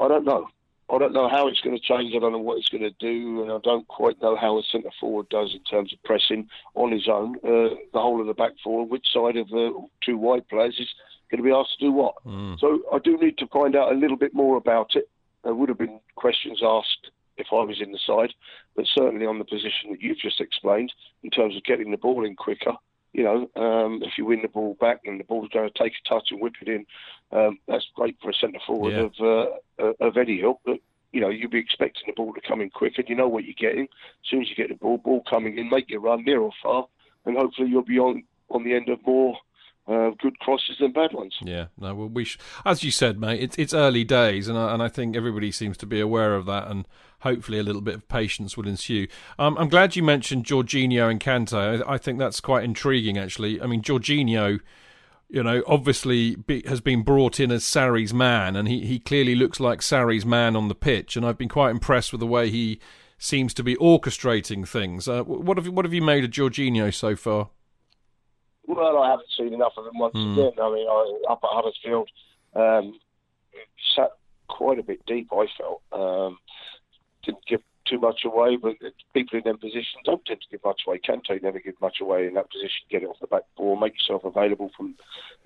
I 0.00 0.08
don't 0.08 0.24
know. 0.24 0.48
I 0.90 0.98
don't 0.98 1.12
know 1.12 1.28
how 1.28 1.48
it's 1.48 1.60
going 1.60 1.76
to 1.76 1.82
change. 1.82 2.14
I 2.14 2.18
don't 2.18 2.32
know 2.32 2.38
what 2.38 2.58
it's 2.58 2.68
going 2.68 2.82
to 2.82 2.94
do, 2.98 3.42
and 3.42 3.52
I 3.52 3.58
don't 3.62 3.86
quite 3.88 4.20
know 4.22 4.36
how 4.36 4.58
a 4.58 4.62
centre 4.62 4.90
forward 4.98 5.28
does 5.28 5.52
in 5.54 5.62
terms 5.64 5.92
of 5.92 6.02
pressing 6.02 6.48
on 6.74 6.92
his 6.92 7.08
own. 7.08 7.36
Uh, 7.36 7.76
the 7.92 8.00
whole 8.00 8.20
of 8.20 8.26
the 8.26 8.34
back 8.34 8.52
four, 8.64 8.86
which 8.86 9.06
side 9.12 9.36
of 9.36 9.48
the 9.48 9.72
two 10.04 10.16
wide 10.16 10.48
players 10.48 10.76
is 10.78 10.88
going 11.30 11.42
to 11.42 11.48
be 11.48 11.54
asked 11.54 11.78
to 11.78 11.86
do 11.86 11.92
what? 11.92 12.14
Mm. 12.24 12.58
So 12.58 12.80
I 12.92 12.98
do 12.98 13.18
need 13.18 13.36
to 13.38 13.46
find 13.48 13.76
out 13.76 13.92
a 13.92 13.96
little 13.96 14.16
bit 14.16 14.34
more 14.34 14.56
about 14.56 14.94
it. 14.94 15.08
There 15.44 15.54
would 15.54 15.68
have 15.68 15.78
been 15.78 16.00
questions 16.16 16.60
asked 16.64 17.10
if 17.36 17.48
I 17.52 17.62
was 17.62 17.80
in 17.80 17.92
the 17.92 17.98
side, 18.04 18.34
but 18.74 18.86
certainly 18.86 19.26
on 19.26 19.38
the 19.38 19.44
position 19.44 19.90
that 19.90 20.00
you've 20.00 20.18
just 20.18 20.40
explained 20.40 20.92
in 21.22 21.30
terms 21.30 21.56
of 21.56 21.64
getting 21.64 21.90
the 21.90 21.96
ball 21.96 22.24
in 22.24 22.34
quicker. 22.34 22.72
You 23.12 23.24
know, 23.24 23.60
um, 23.60 24.02
if 24.02 24.18
you 24.18 24.26
win 24.26 24.42
the 24.42 24.48
ball 24.48 24.76
back 24.80 25.00
and 25.04 25.18
the 25.18 25.24
ball's 25.24 25.48
going 25.48 25.68
to 25.68 25.78
take 25.78 25.94
a 25.94 26.08
touch 26.08 26.28
and 26.30 26.40
whip 26.40 26.54
it 26.60 26.68
in, 26.68 26.86
um, 27.32 27.58
that's 27.66 27.86
great 27.94 28.16
for 28.20 28.30
a 28.30 28.34
centre 28.34 28.60
forward 28.66 28.92
yeah. 28.92 29.00
of 29.00 29.12
uh, 29.20 29.82
uh, 29.82 29.92
of 30.00 30.16
any 30.16 30.40
help. 30.40 30.60
But 30.64 30.78
you 31.12 31.20
know, 31.20 31.30
you'd 31.30 31.50
be 31.50 31.58
expecting 31.58 32.04
the 32.06 32.12
ball 32.12 32.34
to 32.34 32.40
come 32.40 32.60
in 32.60 32.70
quick, 32.70 32.98
and 32.98 33.08
You 33.08 33.16
know 33.16 33.28
what 33.28 33.44
you're 33.44 33.54
getting. 33.58 33.84
As 33.84 34.30
soon 34.30 34.42
as 34.42 34.48
you 34.50 34.54
get 34.54 34.68
the 34.68 34.74
ball, 34.74 34.98
ball 34.98 35.22
coming 35.28 35.58
in, 35.58 35.70
make 35.70 35.88
your 35.88 36.00
run 36.00 36.24
near 36.24 36.40
or 36.40 36.52
far, 36.62 36.86
and 37.24 37.36
hopefully 37.36 37.68
you'll 37.68 37.82
be 37.82 37.98
on 37.98 38.24
on 38.50 38.64
the 38.64 38.74
end 38.74 38.88
of 38.88 38.98
more 39.06 39.36
uh, 39.88 40.10
good 40.20 40.38
crosses 40.38 40.76
than 40.78 40.92
bad 40.92 41.12
ones. 41.12 41.36
Yeah, 41.40 41.66
no, 41.78 41.94
well, 41.94 42.08
we 42.08 42.24
sh- 42.24 42.38
as 42.64 42.84
you 42.84 42.90
said, 42.90 43.18
mate, 43.18 43.40
it's 43.42 43.56
it's 43.56 43.72
early 43.72 44.04
days, 44.04 44.48
and 44.48 44.58
I, 44.58 44.74
and 44.74 44.82
I 44.82 44.88
think 44.88 45.16
everybody 45.16 45.50
seems 45.50 45.76
to 45.78 45.86
be 45.86 46.00
aware 46.00 46.34
of 46.34 46.46
that, 46.46 46.68
and 46.68 46.86
hopefully 47.20 47.58
a 47.58 47.62
little 47.62 47.80
bit 47.80 47.94
of 47.94 48.08
patience 48.08 48.56
will 48.56 48.68
ensue. 48.68 49.08
Um, 49.38 49.56
I'm 49.58 49.68
glad 49.68 49.96
you 49.96 50.02
mentioned 50.02 50.44
Jorginho 50.44 51.10
and 51.10 51.20
Kante. 51.20 51.82
I, 51.86 51.94
I, 51.94 51.98
think 51.98 52.18
that's 52.18 52.40
quite 52.40 52.64
intriguing, 52.64 53.18
actually. 53.18 53.60
I 53.60 53.66
mean, 53.66 53.82
Jorginho, 53.82 54.60
you 55.28 55.42
know, 55.42 55.62
obviously 55.66 56.36
be, 56.36 56.62
has 56.66 56.80
been 56.80 57.02
brought 57.02 57.40
in 57.40 57.50
as 57.50 57.64
Sarri's 57.64 58.14
man, 58.14 58.56
and 58.56 58.68
he 58.68 58.86
he 58.86 58.98
clearly 58.98 59.34
looks 59.34 59.60
like 59.60 59.80
Sarri's 59.80 60.24
man 60.24 60.56
on 60.56 60.68
the 60.68 60.74
pitch, 60.74 61.16
and 61.16 61.26
I've 61.26 61.38
been 61.38 61.48
quite 61.48 61.70
impressed 61.70 62.12
with 62.12 62.20
the 62.20 62.26
way 62.26 62.50
he 62.50 62.80
seems 63.18 63.52
to 63.54 63.64
be 63.64 63.74
orchestrating 63.76 64.66
things. 64.66 65.08
Uh, 65.08 65.22
what 65.24 65.56
have 65.56 65.68
what 65.68 65.84
have 65.84 65.92
you 65.92 66.02
made 66.02 66.24
of 66.24 66.30
Jorginho 66.30 66.94
so 66.94 67.16
far? 67.16 67.50
Well, 68.66 68.98
I 68.98 69.10
haven't 69.10 69.28
seen 69.36 69.54
enough 69.54 69.72
of 69.76 69.86
him 69.86 69.98
once 69.98 70.14
mm. 70.14 70.32
again. 70.32 70.52
I 70.62 70.72
mean, 70.72 70.86
I, 70.86 71.32
up 71.32 71.40
at 71.42 71.50
Huddersfield, 71.50 72.10
um, 72.54 72.98
sat 73.96 74.10
quite 74.46 74.78
a 74.78 74.82
bit 74.82 75.04
deep. 75.06 75.28
I 75.32 75.46
felt 75.56 75.82
um, 75.92 76.38
didn't 77.24 77.44
give 77.46 77.62
too 77.84 77.98
much 77.98 78.24
away, 78.24 78.56
but 78.56 78.76
people 79.14 79.38
in 79.38 79.44
them 79.44 79.58
positions 79.58 80.02
don't 80.04 80.24
tend 80.26 80.40
to 80.40 80.46
give 80.50 80.64
much 80.64 80.82
away. 80.86 80.98
Kante 80.98 81.42
never 81.42 81.58
give 81.58 81.80
much 81.80 82.00
away 82.00 82.26
in 82.26 82.34
that 82.34 82.50
position. 82.50 82.84
Get 82.90 83.02
it 83.02 83.08
off 83.08 83.20
the 83.20 83.26
back 83.26 83.44
ball, 83.56 83.76
make 83.76 83.94
yourself 83.94 84.24
available 84.24 84.70
from 84.76 84.94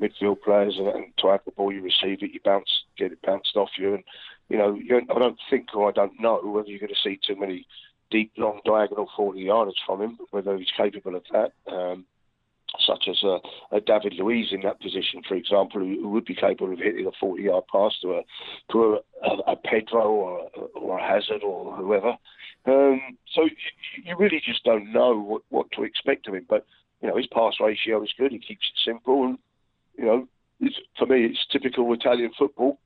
midfield 0.00 0.43
players, 0.43 0.76
and, 0.79 0.88
and 0.88 1.07
to 1.19 1.29
have 1.29 1.41
the 1.45 1.52
ball, 1.52 1.73
you 1.73 1.83
receive 1.83 2.23
it, 2.23 2.33
you 2.33 2.41
bounce, 2.45 2.85
get 2.97 3.12
it 3.12 3.23
bounced 3.23 3.57
off 3.57 3.71
you, 3.79 3.95
and 3.95 4.05
you 4.49 4.59
know, 4.59 4.79
I 5.11 5.19
don't 5.19 5.38
think 5.49 5.75
or 5.75 5.88
I 5.88 5.93
don't 5.93 6.21
know 6.21 6.41
whether 6.43 6.69
you're 6.69 6.81
going 6.81 6.93
to 6.93 7.00
see 7.02 7.19
too 7.26 7.38
many 7.38 7.67
deep, 8.11 8.33
long 8.37 8.61
diagonal 8.64 9.09
40 9.17 9.43
yarders 9.43 9.81
from 9.87 10.02
him, 10.02 10.19
whether 10.31 10.57
he's 10.57 10.71
capable 10.76 11.17
of 11.17 11.25
that. 11.33 11.52
Um, 11.67 12.05
such 12.81 13.09
as 13.09 13.23
a, 13.23 13.38
a, 13.76 13.81
David 13.81 14.14
Luiz 14.14 14.49
in 14.52 14.62
that 14.62 14.81
position, 14.81 15.23
for 15.26 15.35
example, 15.35 15.81
who, 15.81 16.00
who 16.00 16.09
would 16.11 16.25
be 16.25 16.35
capable 16.35 16.73
of 16.73 16.79
hitting 16.79 17.07
a 17.07 17.12
40 17.21 17.43
yard 17.43 17.64
pass 17.71 17.93
to 18.02 18.14
a 18.14 18.23
to 18.71 18.99
a, 19.23 19.52
a, 19.52 19.57
Pedro 19.57 20.11
or 20.11 20.41
a, 20.41 20.61
or 20.79 20.99
a 20.99 21.07
Hazard 21.07 21.43
or 21.43 21.76
whoever. 21.76 22.17
Um, 22.67 23.19
so 23.35 23.45
you, 23.45 23.50
you, 24.05 24.17
really 24.17 24.41
just 24.45 24.64
don't 24.64 24.93
know 24.93 25.19
what, 25.19 25.43
what 25.49 25.73
to 25.73 25.83
expect 25.83 26.29
of 26.29 26.35
him. 26.35 26.47
But 26.49 26.67
you 27.00 27.09
know 27.09 27.17
his 27.17 27.26
pass 27.26 27.55
ratio 27.61 28.02
is 28.02 28.14
good. 28.19 28.33
He 28.33 28.38
keeps 28.38 28.71
it 28.73 28.91
simple, 28.91 29.25
and 29.25 29.38
you 29.97 30.05
know 30.05 30.29
for 30.99 31.07
me 31.07 31.26
it's 31.26 31.47
typical 31.50 31.93
Italian 31.93 32.31
football. 32.38 32.79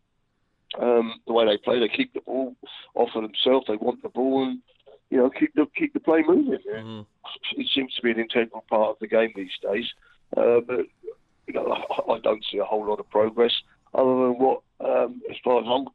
Um, 0.81 1.21
the 1.27 1.33
way 1.33 1.47
they 1.47 1.59
play, 1.59 1.79
they 1.79 1.89
keep 1.89 2.13
the 2.13 2.21
ball 2.21 2.57
off 2.95 3.11
of 3.15 3.23
themselves. 3.23 3.67
They 3.69 3.77
want 3.77 4.03
the 4.03 4.09
ball 4.09 4.45
and 4.45 4.61
you 5.11 5.19
know, 5.19 5.31
keep 5.31 5.55
the 5.55 5.67
keep 5.77 5.93
the 5.93 6.01
play 6.01 6.23
moving. 6.27 6.59
Mm-hmm. 6.69 7.61
It 7.61 7.69
seems 7.75 7.95
to 7.95 8.03
be 8.03 8.11
an 8.11 8.19
integral 8.19 8.65
part 8.69 8.91
of 8.91 8.97
the 9.01 9.07
game 9.07 9.33
these 9.35 9.51
days. 9.63 9.87
Uh, 10.37 10.61
but 10.67 10.87
you 11.47 11.55
know, 11.55 11.73
I, 11.73 12.13
I, 12.13 12.19
don't 12.21 12.45
see 12.51 12.59
a 12.59 12.65
whole 12.65 12.87
lot 12.87 13.01
of 13.01 13.09
progress 13.11 13.53
other 13.95 14.11
than 14.11 14.35
what, 14.39 14.63
um, 14.81 15.23
as 15.31 15.37
far 15.45 15.61
as 15.61 15.67
I'm 15.69 15.87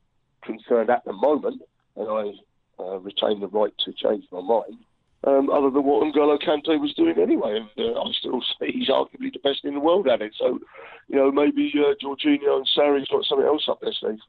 concerned 0.44 0.90
at 0.90 1.04
the 1.04 1.14
moment, 1.14 1.62
and 1.96 2.08
I 2.10 2.84
uh, 2.84 3.00
retain 3.00 3.42
the 3.42 3.48
right 3.48 3.74
to 3.86 3.94
change 3.94 4.26
my 4.32 4.42
mind 4.42 4.78
um, 5.24 5.50
other 5.52 5.70
than 5.70 5.84
what 5.84 6.04
N'Golo 6.04 6.42
Kante 6.42 6.80
was 6.80 6.94
doing 6.96 7.20
anyway. 7.20 7.58
And 7.58 7.70
uh, 7.78 8.02
I 8.02 8.12
still 8.20 8.42
say 8.60 8.72
he's 8.72 8.90
arguably 8.90 9.32
the 9.32 9.40
best 9.44 9.64
in 9.64 9.76
the 9.76 9.80
world 9.80 10.08
at 10.08 10.22
it. 10.22 10.34
So, 10.38 10.60
you 11.08 11.16
know, 11.16 11.32
maybe 11.32 11.72
uh, 11.78 11.94
Jorginho 12.04 12.58
and 12.58 12.68
Sarri's 12.76 13.08
got 13.08 13.26
something 13.26 13.46
else 13.46 13.66
up 13.70 13.82
their 13.82 13.94
sleeve. 13.94 14.20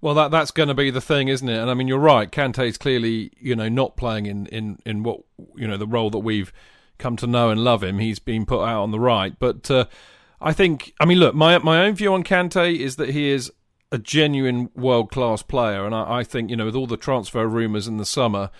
Well, 0.00 0.14
that 0.14 0.30
that's 0.30 0.50
going 0.50 0.68
to 0.68 0.74
be 0.74 0.90
the 0.90 1.00
thing, 1.00 1.28
isn't 1.28 1.48
it? 1.48 1.56
And 1.56 1.70
I 1.70 1.74
mean, 1.74 1.88
you're 1.88 1.98
right. 1.98 2.30
Kante's 2.30 2.76
clearly, 2.76 3.32
you 3.38 3.56
know, 3.56 3.68
not 3.68 3.96
playing 3.96 4.26
in, 4.26 4.46
in, 4.46 4.78
in 4.84 5.02
what, 5.02 5.20
you 5.56 5.66
know, 5.66 5.78
the 5.78 5.86
role 5.86 6.10
that 6.10 6.18
we've 6.18 6.52
come 6.98 7.16
to 7.16 7.26
know 7.26 7.48
and 7.48 7.64
love 7.64 7.82
him. 7.82 7.98
He's 7.98 8.18
been 8.18 8.44
put 8.44 8.62
out 8.62 8.82
on 8.82 8.90
the 8.90 9.00
right. 9.00 9.38
But 9.38 9.70
uh, 9.70 9.86
I 10.40 10.52
think, 10.52 10.92
I 11.00 11.06
mean, 11.06 11.18
look, 11.18 11.34
my, 11.34 11.56
my 11.58 11.84
own 11.86 11.94
view 11.94 12.12
on 12.12 12.22
Kante 12.22 12.78
is 12.78 12.96
that 12.96 13.10
he 13.10 13.30
is 13.30 13.50
a 13.90 13.98
genuine 13.98 14.70
world 14.74 15.10
class 15.10 15.42
player. 15.42 15.86
And 15.86 15.94
I, 15.94 16.18
I 16.18 16.24
think, 16.24 16.50
you 16.50 16.56
know, 16.56 16.66
with 16.66 16.74
all 16.74 16.86
the 16.86 16.96
transfer 16.98 17.46
rumours 17.46 17.88
in 17.88 17.96
the 17.96 18.04
summer, 18.04 18.50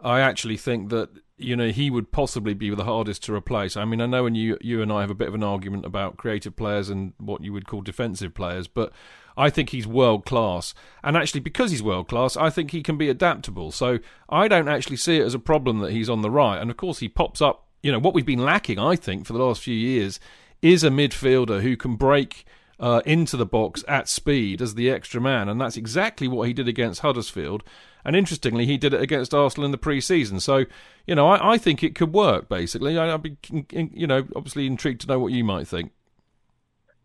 I 0.00 0.20
actually 0.20 0.56
think 0.56 0.90
that 0.90 1.10
you 1.38 1.56
know 1.56 1.70
he 1.70 1.90
would 1.90 2.10
possibly 2.12 2.54
be 2.54 2.74
the 2.74 2.84
hardest 2.84 3.22
to 3.24 3.34
replace. 3.34 3.76
I 3.76 3.84
mean, 3.84 4.00
I 4.00 4.06
know, 4.06 4.26
and 4.26 4.36
you 4.36 4.58
you 4.60 4.82
and 4.82 4.92
I 4.92 5.00
have 5.00 5.10
a 5.10 5.14
bit 5.14 5.28
of 5.28 5.34
an 5.34 5.42
argument 5.42 5.84
about 5.84 6.16
creative 6.16 6.56
players 6.56 6.90
and 6.90 7.12
what 7.18 7.42
you 7.42 7.52
would 7.52 7.66
call 7.66 7.80
defensive 7.80 8.34
players, 8.34 8.66
but 8.66 8.92
I 9.36 9.50
think 9.50 9.70
he's 9.70 9.86
world 9.86 10.26
class. 10.26 10.74
And 11.02 11.16
actually, 11.16 11.40
because 11.40 11.70
he's 11.70 11.82
world 11.82 12.08
class, 12.08 12.36
I 12.36 12.50
think 12.50 12.72
he 12.72 12.82
can 12.82 12.98
be 12.98 13.08
adaptable. 13.08 13.70
So 13.70 14.00
I 14.28 14.48
don't 14.48 14.68
actually 14.68 14.96
see 14.96 15.18
it 15.18 15.24
as 15.24 15.34
a 15.34 15.38
problem 15.38 15.78
that 15.78 15.92
he's 15.92 16.10
on 16.10 16.22
the 16.22 16.30
right. 16.30 16.60
And 16.60 16.70
of 16.70 16.76
course, 16.76 16.98
he 16.98 17.08
pops 17.08 17.40
up. 17.40 17.66
You 17.82 17.92
know 17.92 18.00
what 18.00 18.14
we've 18.14 18.26
been 18.26 18.44
lacking, 18.44 18.80
I 18.80 18.96
think, 18.96 19.24
for 19.24 19.32
the 19.32 19.42
last 19.42 19.62
few 19.62 19.76
years 19.76 20.18
is 20.60 20.82
a 20.82 20.90
midfielder 20.90 21.62
who 21.62 21.76
can 21.76 21.94
break 21.94 22.44
uh, 22.80 23.02
into 23.06 23.36
the 23.36 23.46
box 23.46 23.84
at 23.88 24.08
speed 24.08 24.62
as 24.62 24.74
the 24.74 24.90
extra 24.90 25.20
man, 25.20 25.48
and 25.48 25.60
that's 25.60 25.76
exactly 25.76 26.28
what 26.28 26.48
he 26.48 26.52
did 26.52 26.68
against 26.68 27.00
Huddersfield. 27.00 27.62
And 28.08 28.16
interestingly, 28.16 28.64
he 28.64 28.78
did 28.78 28.94
it 28.94 29.02
against 29.02 29.34
Arsenal 29.34 29.66
in 29.66 29.70
the 29.70 29.76
pre-season. 29.76 30.40
So, 30.40 30.64
you 31.06 31.14
know, 31.14 31.28
I, 31.28 31.52
I 31.52 31.58
think 31.58 31.82
it 31.82 31.94
could 31.94 32.14
work. 32.14 32.48
Basically, 32.48 32.96
I, 32.96 33.14
would 33.14 33.22
be, 33.22 33.36
you 33.70 34.06
know, 34.06 34.26
obviously 34.34 34.66
intrigued 34.66 35.02
to 35.02 35.08
know 35.08 35.18
what 35.18 35.30
you 35.30 35.44
might 35.44 35.68
think. 35.68 35.92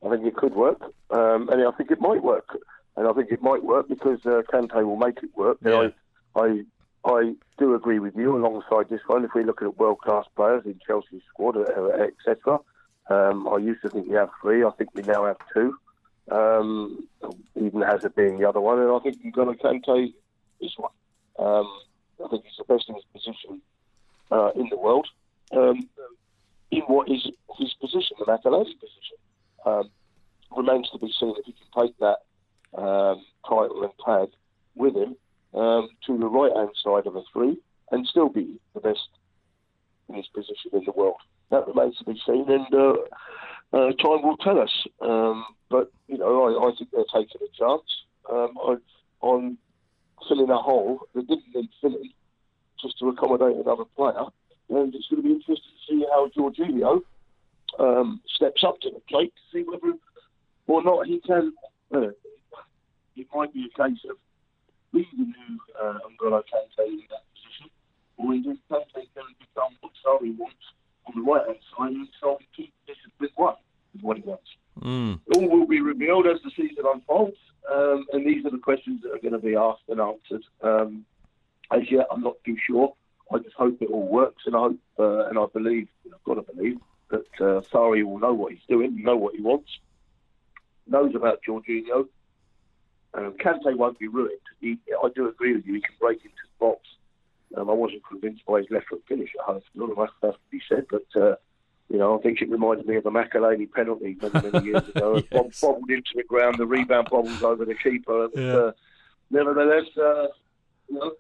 I 0.02 0.10
think 0.12 0.26
it 0.26 0.38
could 0.38 0.54
work, 0.54 0.82
um, 1.10 1.50
and 1.50 1.62
I 1.62 1.72
think 1.72 1.92
it 1.92 2.00
might 2.00 2.24
work. 2.24 2.58
and 2.96 3.06
I 3.06 3.12
think 3.12 3.34
it 3.34 3.42
might 3.42 3.66
work 3.66 3.90
because 3.90 4.26
uh, 4.26 4.44
Kante 4.50 4.82
will 4.86 4.96
make 4.96 5.18
it 5.22 5.32
work. 5.36 5.58
Yeah. 5.62 5.90
I, 6.38 6.42
I 6.42 6.64
I 7.04 7.34
do 7.58 7.76
agree 7.76 8.00
with 8.00 8.16
you 8.16 8.38
alongside 8.38 8.88
this 8.90 9.02
one. 9.06 9.26
If 9.26 9.32
we're 9.36 9.44
looking 9.44 9.68
at 9.68 9.78
world 9.78 10.00
class 10.00 10.24
players 10.38 10.64
in 10.64 10.80
Chelsea's 10.88 11.24
squad, 11.28 11.58
uh, 11.58 12.08
etc., 12.30 12.60
um, 13.10 13.46
I 13.50 13.58
used 13.58 13.82
to 13.82 13.90
think 13.90 14.08
we 14.08 14.16
have 14.16 14.30
three. 14.42 14.64
I 14.64 14.72
think 14.78 14.92
we 14.94 15.02
now 15.02 15.26
have 15.26 15.38
two. 15.54 15.76
Um, 16.32 17.10
even 17.58 17.82
Hazard 17.82 18.16
being 18.16 18.40
the 18.40 18.48
other 18.48 18.62
one, 18.62 18.80
and 18.80 18.90
I 18.90 19.00
think 19.00 19.22
N'Golo 19.22 19.60
Kante 19.60 20.14
is 20.63 20.74
one. 20.77 20.91
Um, 21.39 21.67
I 22.24 22.29
think 22.29 22.46
he's 22.46 22.58
the 22.58 22.74
best 22.74 22.88
in 22.89 22.96
his 22.96 23.03
position 23.13 23.62
uh, 24.32 24.51
in 24.55 24.70
the 24.70 24.77
world. 24.77 25.08
Um, 25.51 25.89
in 26.72 26.82
what 26.82 27.10
is 27.10 27.27
his 27.58 27.74
position, 27.74 28.17
the 28.20 28.25
Makelele 28.25 28.65
position. 28.65 29.17
Um, 29.65 29.89
remains 30.55 30.89
to 30.91 31.00
be 31.00 31.12
seen 31.20 31.34
if 31.38 31.46
he 31.46 31.53
can 31.53 31.86
take 31.86 31.98
that 32.00 32.20
um, 32.77 33.24
title 33.48 33.84
and 33.84 33.91
tag 34.05 34.29
with 34.75 34.96
him 34.96 35.15
um, 35.53 35.89
to 36.05 36.17
the 36.17 36.27
right 36.27 36.55
hand 36.55 36.70
side 36.84 37.08
of 37.08 37.15
a 37.15 37.22
three 37.32 37.58
and 37.91 38.05
still 38.08 38.29
be 38.29 38.60
the 38.74 38.79
best 38.79 39.08
in 40.10 40.15
his 40.15 40.27
position 40.27 40.72
in 40.74 40.84
the 40.86 40.91
world. 40.91 41.17
That 41.51 41.67
remains 41.67 41.98
to 41.98 42.05
be 42.05 42.20
seen, 42.25 42.50
and 42.50 42.74
uh, 42.74 42.93
uh, 43.74 43.91
time 43.93 44.24
will 44.24 44.38
tell 44.38 44.60
us. 44.60 44.72
Um, 45.01 45.46
but 45.70 45.91
you 46.08 46.17
know, 46.17 46.43
I, 46.46 46.67
I 46.67 46.75
think 46.75 46.89
they're 46.91 47.03
taking 47.13 47.41
a 47.41 47.58
chance 47.58 47.84
on 49.24 49.58
filling 50.27 50.50
a 50.50 50.58
hole 50.58 51.08
that 51.13 51.27
didn't 51.27 51.53
need 51.53 51.70
filling 51.82 52.12
just 52.82 52.98
to 53.00 53.10
accommodate 53.10 53.58
another 53.58 53.86
player. 53.96 54.25
And 54.70 54.94
it's 54.96 55.08
going 55.08 55.22
to 55.22 55.27
be 55.27 55.36
interesting 55.36 55.58
to 55.58 55.86
see 55.88 56.06
how 56.10 56.30
Jorginho 56.36 57.01
um, 57.80 58.22
steps 58.36 58.63
up 58.65 58.80
to 58.82 58.89
the 58.89 59.00
plate 59.10 59.34
to 59.36 59.58
see 59.58 59.63
whether 59.63 59.98
or 60.68 60.84
not 60.84 61.08
he 61.08 61.20
can. 61.20 61.53
Uh, 61.94 62.10
it 63.15 63.27
might 63.34 63.53
be 63.53 63.70
a 63.70 63.77
case 63.77 64.00
of 64.10 64.18
being 64.92 65.06
the 65.18 65.25
new 65.25 65.60
uh, 65.82 66.00
N'Golo 66.10 66.42
Kante 66.42 66.88
in 66.88 67.03
that 67.10 67.24
position, 67.34 67.70
or 68.18 68.34
indeed 68.34 68.58
Kante 68.72 69.08
can 69.13 69.30
become 69.39 69.77
what 69.82 69.92
Sarri 70.06 70.36
wants 70.38 70.65
on 71.08 71.13
the 71.15 71.22
right 71.22 71.46
hand 71.46 71.60
side 71.77 71.92
and 71.92 72.08
Sarri 72.22 72.46
keep 72.56 72.74
position 72.86 73.12
with 73.20 73.32
one, 73.36 73.56
is 73.96 74.01
what 74.01 74.18
he 74.18 74.24
wants. 74.24 74.50
Mm. 74.82 75.20
All 75.36 75.50
will 75.50 75.68
be 75.68 75.82
revealed 75.82 76.27
as 76.27 76.39
the 76.44 76.51
season 76.51 76.86
unfolds, 76.92 77.38
um, 77.72 78.06
and 78.13 78.25
these 78.25 78.46
are 78.46 78.50
the 78.50 78.58
questions 78.58 79.01
that 79.03 79.12
are 79.12 79.20
going 79.20 79.34
to 79.34 79.39
be 79.39 79.56
asked 79.56 79.84
and 79.88 80.00
answered. 80.00 80.44
Um, 80.62 81.06
as 81.72 81.89
yet, 81.89 82.08
I'm 82.12 82.22
not 82.22 82.36
too 82.46 82.58
sure. 82.65 82.94
I 83.32 83.39
just 83.39 83.56
hope 83.56 83.82
it 83.82 83.89
all 83.89 84.08
works, 84.08 84.44
and 84.46 84.56
I 84.56 84.60
hope 84.60 84.80
uh, 85.00 85.27
and 85.27 85.38
I 85.38 85.46
believe, 85.53 85.88
I've 86.06 86.24
got 86.24 86.36
to 86.36 86.53
believe, 86.53 86.77
that 87.10 87.27
uh, 87.39 87.62
Sarri 87.72 88.03
will 88.03 88.20
know 88.20 88.34
what 88.34 88.51
he's 88.51 88.65
doing, 88.68 89.03
know 89.03 89.15
what 89.15 89.36
he 89.36 89.42
wants, 89.42 89.70
knows 90.88 91.15
about 91.15 91.42
Jorginho. 91.48 92.08
Um, 93.13 93.34
Kante 93.34 93.75
won't 93.75 94.00
be 94.00 94.08
ruined. 94.08 94.39
He, 94.60 94.80
I 95.03 95.10
do 95.15 95.30
agree 95.30 95.56
with 95.56 95.65
you. 95.65 95.75
He 95.75 95.82
can 95.82 95.96
break 96.00 96.18
into 96.24 96.36
the 96.36 96.65
box. 96.65 96.82
Um, 97.56 97.70
I 97.70 97.74
wasn't 97.74 98.06
convinced 98.08 98.44
by 98.46 98.60
his 98.60 98.68
left 98.72 98.88
foot 98.88 99.03
finish 99.08 99.30
at 99.39 99.53
half. 99.53 99.62
None 99.75 99.92
of 99.92 99.98
that 99.98 100.10
has 100.24 100.34
to 100.34 100.39
be 100.50 100.62
said, 100.68 100.88
but 100.89 101.22
uh, 101.22 101.36
you 101.90 101.98
know, 101.98 102.18
I 102.18 102.22
think 102.22 102.42
it 102.42 102.50
reminded 102.50 102.88
me 102.88 102.96
of 102.96 103.06
a 103.06 103.12
Makelele 103.12 103.72
penalty 103.72 104.18
many, 104.22 104.50
many 104.52 104.66
years 104.66 104.88
ago. 104.90 105.16
It 105.18 105.30
bob- 105.30 105.52
bobbled 105.62 105.90
into 105.90 106.12
the 106.16 106.24
ground, 106.24 106.56
the 106.58 106.66
rebound 106.66 107.10
bobbles 107.12 107.44
over 107.44 107.66
the 107.66 107.75
keeper. 107.75 108.30
Yeah. 108.36 108.56
uh, 108.56 108.72
nevertheless, 109.30 109.86
uh, 109.98 110.28
you 110.90 111.00
know, 111.00 111.12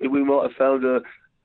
we 0.10 0.24
might 0.24 0.42
have 0.48 0.56
found 0.56 0.84
a, 0.84 1.00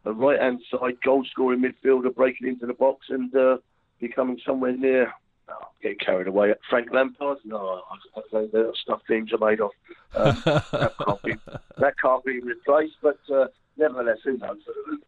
a 0.05 0.13
right-hand 0.13 0.61
side 0.69 0.97
goal-scoring 1.03 1.61
midfielder 1.61 2.13
breaking 2.13 2.47
into 2.47 2.65
the 2.65 2.73
box 2.73 3.07
and 3.09 3.33
uh, 3.35 3.57
becoming 3.99 4.39
somewhere 4.45 4.75
near. 4.75 5.13
Oh, 5.49 5.67
getting 5.81 5.97
carried 5.97 6.27
away. 6.27 6.53
Frank 6.69 6.89
Lampard? 6.93 7.39
No, 7.43 7.81
I, 7.89 8.19
I 8.19 8.21
think 8.31 8.51
that's 8.51 8.79
stuff 8.79 9.01
teams 9.07 9.33
are 9.33 9.37
made 9.37 9.59
of. 9.59 9.71
Um, 10.15 10.41
that 10.45 10.93
can't 11.05 11.23
be 11.23 11.33
that 11.77 11.93
can't 12.01 12.23
be 12.23 12.39
replaced. 12.39 12.95
But 13.01 13.19
uh, 13.33 13.47
nevertheless, 13.75 14.19
who 14.23 14.37
knows? 14.37 14.59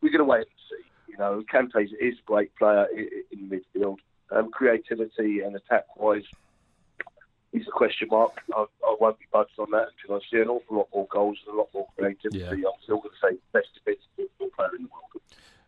We're 0.01 0.09
going 0.09 0.19
to 0.19 0.25
wait 0.25 0.39
and 0.39 0.47
see. 0.69 0.83
You 1.07 1.17
know, 1.17 1.43
Kante 1.51 1.85
is 1.99 2.17
a 2.17 2.25
great 2.25 2.55
player 2.55 2.87
in, 2.95 3.49
midfield. 3.49 3.97
Um, 4.31 4.49
creativity 4.51 5.41
and 5.41 5.55
attack-wise, 5.55 6.23
he's 7.51 7.67
a 7.67 7.71
question 7.71 8.07
mark. 8.09 8.31
I, 8.55 8.65
I 8.83 8.95
won't 8.99 9.19
be 9.19 9.25
budged 9.31 9.59
on 9.59 9.69
that 9.71 9.89
until 10.01 10.15
I 10.15 10.19
see 10.31 10.41
an 10.41 10.49
awful 10.49 10.77
lot 10.77 10.87
more 10.93 11.07
goals 11.11 11.37
and 11.45 11.55
a 11.55 11.57
lot 11.57 11.69
more 11.73 11.87
creativity. 11.95 12.39
Yeah. 12.39 12.49
I'm 12.49 12.81
still 12.81 12.97
going 12.97 13.11
to 13.11 13.27
say 13.27 13.37
best 13.51 13.67
defensive 13.75 14.09
midfield 14.17 14.53
player 14.53 14.75
in 14.75 14.83
the 14.83 14.89
world. 14.89 15.21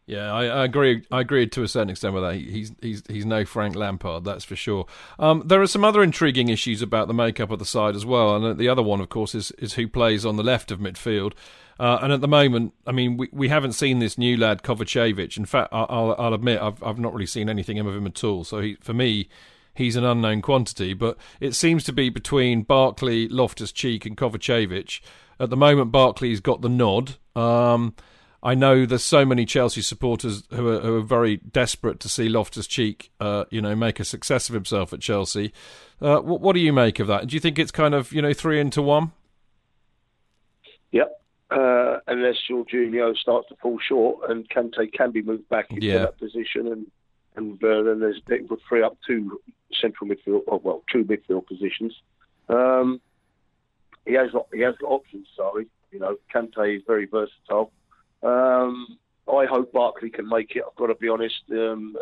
Yeah, 0.08 0.32
I, 0.32 0.46
I 0.46 0.66
agree. 0.66 1.04
I 1.12 1.22
agree 1.22 1.48
to 1.48 1.64
a 1.64 1.68
certain 1.68 1.90
extent 1.90 2.14
with 2.14 2.24
that. 2.24 2.36
He- 2.36 2.52
He's 2.52 2.72
he's 2.82 3.04
he's 3.10 3.26
no 3.26 3.44
Frank 3.44 3.76
Lampard, 3.76 4.24
that's 4.24 4.46
for 4.46 4.56
sure. 4.56 4.86
Um, 5.18 5.42
there 5.46 5.62
are 5.62 5.68
some 5.68 5.84
other 5.84 6.04
intriguing 6.04 6.50
issues 6.50 6.82
about 6.84 7.08
the 7.08 7.14
makeup 7.14 7.50
of 7.50 7.58
the 7.60 7.66
side 7.66 7.96
as 7.96 8.06
well, 8.06 8.36
and 8.36 8.60
the 8.60 8.70
other 8.70 8.84
one, 8.84 9.02
of 9.02 9.10
course, 9.10 9.34
is 9.34 9.50
is 9.52 9.74
who 9.74 9.88
plays 9.88 10.24
on 10.26 10.36
the 10.38 10.44
left 10.44 10.70
of 10.72 10.80
midfield. 10.80 11.34
Uh, 11.80 11.98
and 12.02 12.14
at 12.14 12.22
the 12.22 12.28
moment, 12.28 12.74
I 12.88 12.92
mean, 12.94 13.18
we, 13.18 13.28
we 13.34 13.50
haven't 13.50 13.74
seen 13.74 14.00
this 14.00 14.18
new 14.18 14.38
lad 14.38 14.62
Kovacevic. 14.64 15.38
In 15.38 15.46
fact, 15.46 15.74
I- 15.74 15.86
I'll, 15.90 16.16
I'll 16.20 16.34
admit 16.36 16.62
I've 16.62 16.82
I've 16.84 17.00
not 17.00 17.14
really 17.14 17.26
seen 17.26 17.50
anything 17.50 17.80
of 17.80 17.88
him 17.88 18.06
at 18.06 18.24
all. 18.24 18.44
So 18.44 18.62
he, 18.62 18.76
for 18.76 18.94
me, 18.94 19.28
he's 19.74 19.96
an 19.96 20.06
unknown 20.06 20.44
quantity. 20.44 20.94
But 20.94 21.18
it 21.40 21.54
seems 21.56 21.84
to 21.86 21.92
be 21.92 22.10
between 22.10 22.62
Barkley, 22.62 23.28
Loftus 23.28 23.72
Cheek, 23.72 24.06
and 24.06 24.16
Kovacevic. 24.16 25.02
At 25.40 25.50
the 25.50 25.58
moment, 25.58 25.92
Barkley's 25.92 26.42
got 26.42 26.62
the 26.62 26.70
nod. 26.70 27.16
Um, 27.36 27.96
I 28.46 28.54
know 28.54 28.86
there's 28.86 29.04
so 29.04 29.26
many 29.26 29.44
Chelsea 29.46 29.82
supporters 29.82 30.44
who 30.52 30.68
are, 30.70 30.80
who 30.80 30.96
are 30.98 31.02
very 31.02 31.38
desperate 31.38 32.00
to 32.02 32.08
see 32.08 32.30
Loftus 32.30 32.68
Cheek, 32.68 33.10
uh, 33.20 33.46
you 33.50 33.60
know, 33.60 33.76
make 33.76 34.00
a 34.00 34.06
success 34.06 34.50
of 34.50 34.54
himself 34.54 34.94
at 34.94 35.02
Chelsea. 35.02 35.52
Uh, 36.00 36.20
what, 36.20 36.42
what 36.42 36.54
do 36.54 36.60
you 36.60 36.72
make 36.72 37.00
of 37.00 37.08
that? 37.08 37.26
Do 37.28 37.36
you 37.36 37.40
think 37.40 37.58
it's 37.58 37.72
kind 37.72 37.96
of 37.96 38.14
you 38.14 38.22
know 38.22 38.34
three 38.34 38.60
into 38.60 38.84
one? 38.84 39.12
Yep. 40.92 41.20
Uh, 41.50 41.98
unless 42.08 42.36
Jorginho 42.50 43.16
starts 43.18 43.48
to 43.50 43.56
fall 43.62 43.80
short 43.88 44.30
and 44.30 44.48
Kante 44.50 44.92
can 44.94 45.12
be 45.12 45.22
moved 45.22 45.50
back 45.50 45.72
into 45.72 45.86
Yeah. 45.88 46.00
that 46.00 46.20
position, 46.20 46.68
and 46.68 46.86
and 47.36 47.64
uh, 47.64 47.82
then 47.84 48.00
there's 48.00 48.22
it 48.30 48.50
would 48.50 48.60
free 48.70 48.84
up 48.84 48.98
two 49.08 49.42
central 49.82 50.10
midfield, 50.10 50.42
oh, 50.50 50.62
well, 50.64 50.84
two 50.92 51.04
midfield 51.04 51.48
positions. 51.48 51.94
Um, 52.48 53.02
he 54.06 54.14
has 54.14 54.30
he 54.54 54.62
has 54.62 54.76
got 54.80 54.88
options. 54.88 55.28
Sorry, 55.36 55.66
you 55.92 56.00
know, 56.00 56.18
Kante 56.34 56.78
is 56.78 56.84
very 56.86 57.06
versatile. 57.08 57.72
Um, 58.26 58.98
I 59.28 59.46
hope 59.46 59.72
Barkley 59.72 60.10
can 60.10 60.28
make 60.28 60.56
it. 60.56 60.64
I've 60.68 60.76
got 60.76 60.88
to 60.88 60.96
be 60.96 61.10
honest. 61.10 61.42
Um, 61.52 61.96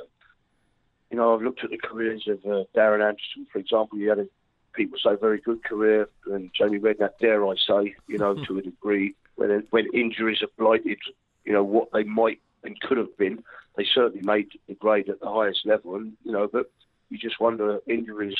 you 1.09 1.17
know, 1.17 1.36
I've 1.36 1.41
looked 1.41 1.63
at 1.63 1.69
the 1.69 1.77
careers 1.77 2.27
of 2.27 2.39
uh, 2.45 2.63
Darren 2.75 3.05
Anderton, 3.05 3.47
for 3.51 3.59
example. 3.59 3.97
He 3.97 4.05
had 4.05 4.19
a 4.19 4.27
people 4.73 4.97
say 5.03 5.12
very 5.19 5.39
good 5.39 5.63
career, 5.63 6.09
and 6.25 6.51
Jamie 6.57 6.79
Redknapp, 6.79 7.19
dare 7.19 7.45
I 7.45 7.55
say, 7.55 7.95
you 8.07 8.17
know, 8.17 8.33
to 8.47 8.57
a 8.57 8.62
degree, 8.62 9.15
when 9.36 9.63
when 9.69 9.88
injuries 9.93 10.39
have 10.41 10.55
blighted, 10.57 10.99
you 11.45 11.53
know, 11.53 11.63
what 11.63 11.91
they 11.93 12.03
might 12.03 12.39
and 12.63 12.79
could 12.79 12.97
have 12.97 13.15
been, 13.17 13.43
they 13.75 13.86
certainly 13.93 14.25
made 14.25 14.47
the 14.67 14.73
grade 14.75 15.09
at 15.09 15.19
the 15.19 15.29
highest 15.29 15.65
level, 15.65 15.95
and 15.95 16.13
you 16.23 16.31
know, 16.31 16.47
but 16.51 16.71
you 17.09 17.17
just 17.17 17.39
wonder 17.39 17.79
injuries 17.88 18.36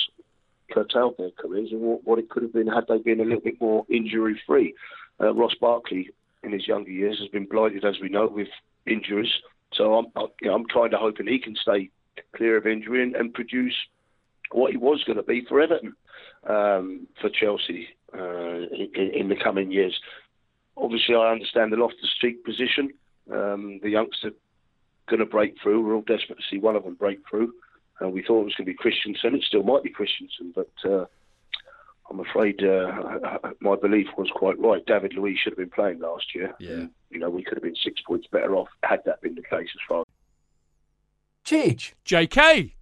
curtailed 0.72 1.15
their 1.17 1.32
careers 1.32 1.69
and 1.72 1.82
what, 1.82 2.04
what 2.04 2.19
it 2.19 2.30
could 2.30 2.41
have 2.41 2.54
been 2.54 2.67
had 2.67 2.86
they 2.88 2.98
been 2.98 3.19
a 3.19 3.24
little 3.24 3.41
bit 3.41 3.60
more 3.62 3.86
injury 3.89 4.41
free. 4.48 4.74
Uh, 5.22 5.34
Ross 5.34 5.54
Barkley, 5.60 6.10
in 6.43 6.51
his 6.51 6.67
younger 6.67 6.91
years, 6.91 7.19
has 7.19 7.29
been 7.29 7.45
blighted, 7.45 7.86
as 7.86 7.95
we 8.01 8.10
know, 8.10 8.27
with 8.27 8.47
injuries. 8.86 9.32
So 9.73 9.95
I'm, 9.95 10.08
I, 10.15 10.25
you 10.41 10.49
know, 10.49 10.56
I'm 10.56 10.65
kind 10.65 10.93
of 10.93 10.99
hoping 10.99 11.27
he 11.27 11.39
can 11.39 11.56
stay 11.56 11.89
clear 12.36 12.58
of 12.58 12.67
injury 12.67 13.01
and, 13.03 13.15
and 13.15 13.34
produce 13.34 13.75
what 14.51 14.71
he 14.71 14.77
was 14.77 15.03
going 15.03 15.17
to 15.17 15.23
be 15.23 15.45
for 15.47 15.60
Everton, 15.62 15.93
um, 16.47 17.08
for 17.19 17.29
Chelsea 17.29 17.88
uh, 18.13 18.67
in, 18.95 19.12
in 19.15 19.29
the 19.29 19.36
coming 19.36 19.71
years. 19.71 19.97
Obviously, 20.77 21.15
I 21.15 21.32
understand 21.32 21.71
the 21.71 21.77
Loftus 21.77 22.13
Cheek 22.19 22.43
position. 22.43 22.89
Um, 23.32 23.79
the 23.82 23.89
youngster 23.89 24.32
going 25.10 25.19
to 25.19 25.25
break 25.25 25.56
through. 25.62 25.86
We're 25.86 25.95
all 25.95 26.01
desperate 26.01 26.38
to 26.38 26.43
see 26.49 26.60
one 26.60 26.75
of 26.75 26.84
them 26.84 26.95
break 26.95 27.19
through. 27.29 27.53
Uh, 28.01 28.10
we 28.10 28.23
thought 28.23 28.41
it 28.41 28.45
was 28.45 28.56
going 28.56 28.65
to 28.65 28.71
be 28.71 28.77
Christensen. 28.77 29.36
It 29.36 29.43
still 29.43 29.63
might 29.63 29.84
be 29.84 29.89
Christensen, 29.89 30.53
but 30.56 30.71
uh, 30.89 31.06
I'm 32.10 32.20
afraid 32.20 32.63
uh, 32.63 33.39
my 33.62 33.76
belief 33.76 34.08
was 34.18 34.30
quite 34.36 34.60
right. 34.60 34.86
David 34.86 35.13
Luiz 35.13 35.38
should 35.39 35.54
have 35.54 35.58
been 35.58 35.70
playing 35.70 36.00
last 36.00 36.36
year. 36.36 36.54
Yeah. 36.60 36.86
You 37.10 37.20
know, 37.20 37.30
we 37.30 37.44
could 37.44 37.56
have 37.58 37.63
been 37.63 37.76
six 37.84 38.02
points 38.02 38.28
better 38.32 38.56
off 38.56 38.68
had 38.84 39.00
that 39.06 39.22
been 39.22 39.36
the 39.36 39.42
case 39.42 39.70
as 39.74 39.82
far 39.88 40.04
Chidge. 41.46 41.94
JK, 42.06 42.74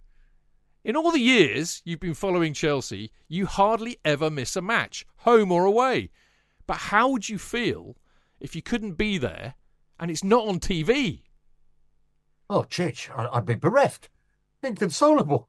in 0.84 0.96
all 0.96 1.10
the 1.10 1.18
years 1.20 1.82
you've 1.84 2.00
been 2.00 2.14
following 2.14 2.54
Chelsea, 2.54 3.10
you 3.28 3.46
hardly 3.46 3.98
ever 4.04 4.30
miss 4.30 4.56
a 4.56 4.62
match, 4.62 5.04
home 5.18 5.50
or 5.52 5.64
away. 5.64 6.10
But 6.66 6.76
how 6.76 7.08
would 7.10 7.28
you 7.28 7.38
feel 7.38 7.96
if 8.40 8.54
you 8.54 8.62
couldn't 8.62 8.92
be 8.94 9.18
there 9.18 9.54
and 9.98 10.10
it's 10.10 10.24
not 10.24 10.46
on 10.46 10.60
TV? 10.60 11.22
Oh, 12.50 12.62
Chidge, 12.62 13.08
I- 13.16 13.36
I'd 13.36 13.46
be 13.46 13.54
bereft. 13.54 14.08
Inconsolable. 14.62 15.48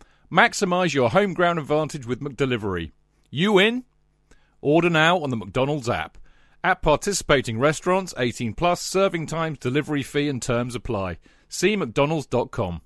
Maximise 0.31 0.93
your 0.93 1.09
home 1.09 1.33
ground 1.33 1.59
advantage 1.59 2.05
with 2.05 2.21
McDelivery. 2.21 2.93
You 3.29 3.59
in? 3.59 3.83
Order 4.61 4.89
now 4.89 5.19
on 5.19 5.29
the 5.29 5.35
McDonald's 5.35 5.89
app. 5.89 6.17
At 6.63 6.81
participating 6.81 7.59
restaurants, 7.59 8.13
18 8.17 8.53
plus, 8.53 8.79
serving 8.79 9.25
times, 9.25 9.57
delivery 9.57 10.03
fee 10.03 10.29
and 10.29 10.41
terms 10.41 10.73
apply. 10.73 11.17
See 11.49 11.75
mcdonalds.com. 11.75 12.79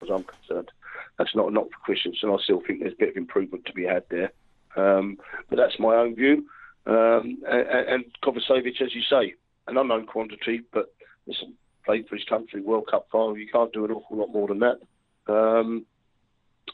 as 0.00 0.08
I'm 0.08 0.22
concerned. 0.22 0.70
That's 1.18 1.34
not 1.34 1.52
not 1.52 1.64
for 1.72 1.78
Christensen. 1.82 2.30
I 2.30 2.36
still 2.44 2.62
think 2.64 2.80
there's 2.80 2.92
a 2.92 3.00
bit 3.00 3.08
of 3.08 3.16
improvement 3.16 3.64
to 3.66 3.72
be 3.72 3.82
had 3.82 4.04
there. 4.08 4.30
Um, 4.76 5.18
but 5.50 5.56
that's 5.56 5.80
my 5.80 5.96
own 5.96 6.14
view. 6.14 6.46
Um, 6.86 7.42
and, 7.48 7.88
and 7.88 8.04
Kovacevic, 8.22 8.80
as 8.80 8.94
you 8.94 9.02
say, 9.10 9.34
an 9.66 9.76
unknown 9.76 10.06
quantity, 10.06 10.60
but 10.72 10.94
listen, 11.26 11.54
played 11.84 12.06
for 12.06 12.14
his 12.14 12.24
country, 12.26 12.60
World 12.60 12.86
Cup 12.88 13.08
final. 13.10 13.36
You 13.36 13.48
can't 13.48 13.72
do 13.72 13.84
an 13.84 13.90
awful 13.90 14.18
lot 14.18 14.32
more 14.32 14.46
than 14.46 14.60
that. 14.60 14.78
Um, 15.26 15.86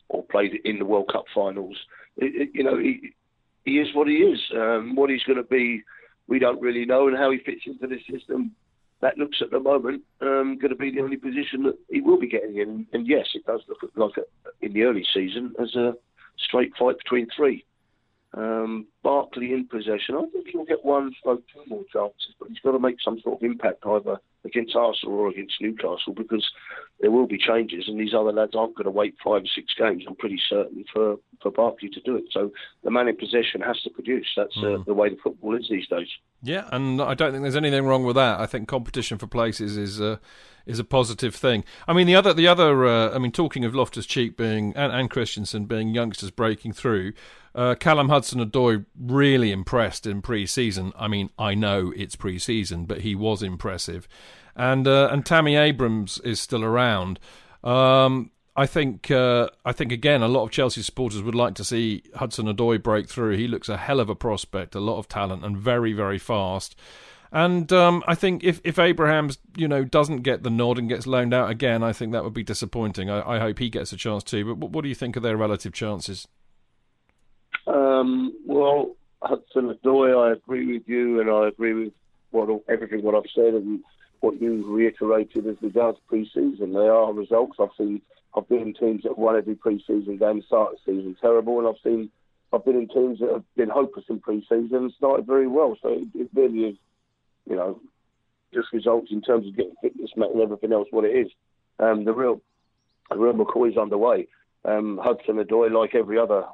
or 0.08 0.24
played 0.24 0.52
in 0.64 0.78
the 0.78 0.84
World 0.84 1.10
Cup 1.12 1.24
finals. 1.34 1.76
It, 2.16 2.42
it, 2.42 2.50
you 2.54 2.64
know, 2.64 2.78
he, 2.78 3.12
he 3.64 3.78
is 3.78 3.88
what 3.94 4.08
he 4.08 4.14
is. 4.14 4.40
Um, 4.54 4.94
what 4.94 5.10
he's 5.10 5.22
going 5.24 5.38
to 5.38 5.42
be, 5.44 5.82
we 6.28 6.38
don't 6.38 6.60
really 6.60 6.84
know, 6.84 7.08
and 7.08 7.16
how 7.16 7.30
he 7.30 7.38
fits 7.38 7.62
into 7.66 7.86
the 7.86 7.98
system. 8.10 8.52
That 9.00 9.16
looks 9.16 9.38
at 9.40 9.50
the 9.50 9.60
moment 9.60 10.02
um, 10.20 10.58
going 10.60 10.70
to 10.70 10.76
be 10.76 10.90
the 10.90 11.00
only 11.00 11.16
position 11.16 11.62
that 11.64 11.78
he 11.88 12.00
will 12.00 12.18
be 12.20 12.28
getting 12.28 12.58
in. 12.58 12.86
And 12.92 13.06
yes, 13.06 13.26
it 13.34 13.46
does 13.46 13.62
look 13.68 13.78
like 13.96 14.16
a, 14.18 14.64
in 14.64 14.72
the 14.72 14.82
early 14.82 15.06
season 15.14 15.54
as 15.60 15.74
a 15.74 15.94
straight 16.38 16.72
fight 16.78 16.98
between 16.98 17.26
three. 17.34 17.64
Um, 18.34 18.86
Barkley 19.02 19.52
in 19.52 19.66
possession. 19.66 20.14
I 20.16 20.26
think 20.32 20.48
he'll 20.52 20.64
get 20.64 20.84
one, 20.84 21.12
two 21.24 21.38
more 21.66 21.82
chances, 21.92 22.34
but 22.38 22.48
he's 22.48 22.60
got 22.60 22.72
to 22.72 22.78
make 22.78 22.96
some 23.02 23.18
sort 23.20 23.42
of 23.42 23.42
impact 23.42 23.84
either 23.86 24.20
against 24.44 24.74
Arsenal 24.74 25.18
or 25.18 25.28
against 25.28 25.60
Newcastle 25.60 26.14
because 26.16 26.48
there 27.00 27.10
will 27.10 27.26
be 27.26 27.38
changes, 27.38 27.84
and 27.88 27.98
these 27.98 28.14
other 28.14 28.32
lads 28.32 28.54
aren't 28.54 28.74
going 28.76 28.84
to 28.84 28.90
wait 28.90 29.14
five 29.22 29.42
or 29.42 29.46
six 29.54 29.72
games. 29.78 30.04
I'm 30.06 30.16
pretty 30.16 30.40
certain 30.48 30.84
for 30.92 31.16
for 31.42 31.50
Barkley 31.50 31.88
to 31.90 32.00
do 32.00 32.16
it. 32.16 32.24
So 32.30 32.50
the 32.84 32.90
man 32.90 33.08
in 33.08 33.16
possession 33.16 33.60
has 33.62 33.80
to 33.82 33.90
produce. 33.90 34.28
That's 34.36 34.56
uh, 34.58 34.78
the 34.86 34.94
way 34.94 35.10
the 35.10 35.16
football 35.22 35.56
is 35.56 35.68
these 35.70 35.88
days. 35.88 36.08
Yeah, 36.42 36.68
and 36.72 37.00
I 37.00 37.14
don't 37.14 37.32
think 37.32 37.42
there's 37.42 37.56
anything 37.56 37.84
wrong 37.84 38.04
with 38.04 38.16
that. 38.16 38.40
I 38.40 38.46
think 38.46 38.68
competition 38.68 39.18
for 39.18 39.26
places 39.26 39.76
is 39.76 40.00
uh, 40.00 40.16
is 40.66 40.78
a 40.78 40.84
positive 40.84 41.34
thing. 41.34 41.64
I 41.86 41.92
mean, 41.92 42.06
the 42.06 42.14
other 42.16 42.32
the 42.32 42.48
other. 42.48 42.86
Uh, 42.86 43.14
I 43.14 43.18
mean, 43.18 43.32
talking 43.32 43.64
of 43.64 43.74
Loftus 43.74 44.06
Cheek 44.06 44.36
being 44.36 44.72
and, 44.76 44.92
and 44.92 45.10
Christensen 45.10 45.66
being 45.66 45.94
youngsters 45.94 46.30
breaking 46.30 46.72
through. 46.72 47.12
Uh, 47.52 47.74
Callum 47.74 48.10
Hudson-Odoi 48.10 48.84
really 48.96 49.50
impressed 49.50 50.06
in 50.06 50.22
pre-season. 50.22 50.92
I 50.96 51.08
mean, 51.08 51.30
I 51.36 51.54
know 51.54 51.92
it's 51.96 52.14
pre-season, 52.14 52.84
but 52.84 53.00
he 53.00 53.16
was 53.16 53.42
impressive, 53.42 54.06
and 54.54 54.86
uh, 54.86 55.08
and 55.10 55.26
Tammy 55.26 55.56
Abrahams 55.56 56.18
is 56.18 56.40
still 56.40 56.62
around. 56.62 57.18
Um, 57.64 58.30
I 58.54 58.66
think 58.66 59.10
uh, 59.10 59.48
I 59.64 59.72
think 59.72 59.90
again 59.90 60.22
a 60.22 60.28
lot 60.28 60.44
of 60.44 60.50
Chelsea 60.50 60.82
supporters 60.82 61.22
would 61.22 61.34
like 61.34 61.54
to 61.54 61.64
see 61.64 62.04
Hudson-Odoi 62.14 62.82
break 62.82 63.08
through. 63.08 63.36
He 63.36 63.48
looks 63.48 63.68
a 63.68 63.76
hell 63.76 64.00
of 64.00 64.08
a 64.08 64.14
prospect, 64.14 64.74
a 64.74 64.80
lot 64.80 64.98
of 64.98 65.08
talent, 65.08 65.44
and 65.44 65.56
very 65.56 65.92
very 65.92 66.18
fast. 66.18 66.76
And 67.32 67.72
um, 67.72 68.02
I 68.06 68.14
think 68.14 68.42
if, 68.42 68.60
if 68.64 68.78
Abrahams, 68.78 69.38
you 69.56 69.68
know, 69.68 69.84
doesn't 69.84 70.22
get 70.22 70.42
the 70.42 70.50
nod 70.50 70.78
and 70.78 70.88
gets 70.88 71.06
loaned 71.06 71.32
out 71.32 71.48
again, 71.50 71.82
I 71.82 71.92
think 71.92 72.12
that 72.12 72.24
would 72.24 72.34
be 72.34 72.42
disappointing. 72.42 73.08
I, 73.08 73.36
I 73.36 73.38
hope 73.38 73.58
he 73.60 73.70
gets 73.70 73.92
a 73.92 73.96
chance 73.96 74.24
too. 74.24 74.44
But 74.44 74.58
what, 74.58 74.70
what 74.72 74.82
do 74.82 74.88
you 74.88 74.94
think 74.94 75.16
of 75.16 75.22
their 75.22 75.36
relative 75.36 75.72
chances? 75.72 76.26
Um, 77.66 78.34
well, 78.46 78.96
Hudson 79.22 79.72
Odoi, 79.72 80.28
I 80.28 80.32
agree 80.32 80.72
with 80.72 80.88
you, 80.88 81.20
and 81.20 81.30
I 81.30 81.48
agree 81.48 81.74
with 81.74 81.92
what 82.30 82.48
everything 82.68 83.02
what 83.02 83.14
I've 83.14 83.30
said 83.34 83.54
and 83.54 83.80
what 84.20 84.40
you 84.40 84.64
reiterated 84.66 85.46
as 85.46 85.56
regards 85.62 85.98
pre-season. 86.08 86.72
They 86.72 86.88
are 86.88 87.12
results. 87.12 87.56
I've 87.60 87.68
seen. 87.78 88.02
I've 88.36 88.48
been 88.48 88.62
in 88.62 88.74
teams 88.74 89.02
that 89.02 89.10
have 89.10 89.18
won 89.18 89.36
every 89.36 89.56
pre-season 89.56 90.16
game, 90.16 90.42
started 90.46 90.78
the 90.86 90.92
season 90.92 91.16
terrible, 91.20 91.58
and 91.58 91.68
I've 91.68 91.82
seen. 91.82 92.10
I've 92.52 92.64
been 92.64 92.76
in 92.76 92.88
teams 92.88 93.20
that 93.20 93.30
have 93.30 93.44
been 93.56 93.68
hopeless 93.68 94.06
in 94.08 94.18
pre-season 94.20 94.74
and 94.74 94.92
started 94.96 95.26
very 95.26 95.46
well. 95.46 95.76
So 95.82 95.90
it, 95.90 96.08
it 96.14 96.28
really 96.34 96.70
is, 96.70 96.76
you 97.48 97.56
know, 97.56 97.80
just 98.52 98.72
results 98.72 99.08
in 99.10 99.22
terms 99.22 99.46
of 99.46 99.56
getting 99.56 99.74
fitness 99.80 100.10
and 100.16 100.40
everything 100.40 100.72
else 100.72 100.88
what 100.90 101.04
it 101.04 101.16
is. 101.16 101.28
Um, 101.78 102.04
the 102.04 102.12
real, 102.12 102.40
the 103.10 103.16
real 103.16 103.32
McCoy's 103.32 103.76
underway. 103.76 104.26
Um, 104.64 105.00
Hudson 105.02 105.36
Odoi, 105.36 105.70
like 105.70 105.94
every 105.94 106.18
other 106.18 106.44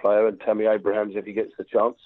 player, 0.00 0.26
and 0.26 0.40
Tammy 0.40 0.66
Abrahams 0.66 1.14
if 1.16 1.24
he 1.24 1.32
gets 1.32 1.52
the 1.58 1.64
chance. 1.64 1.96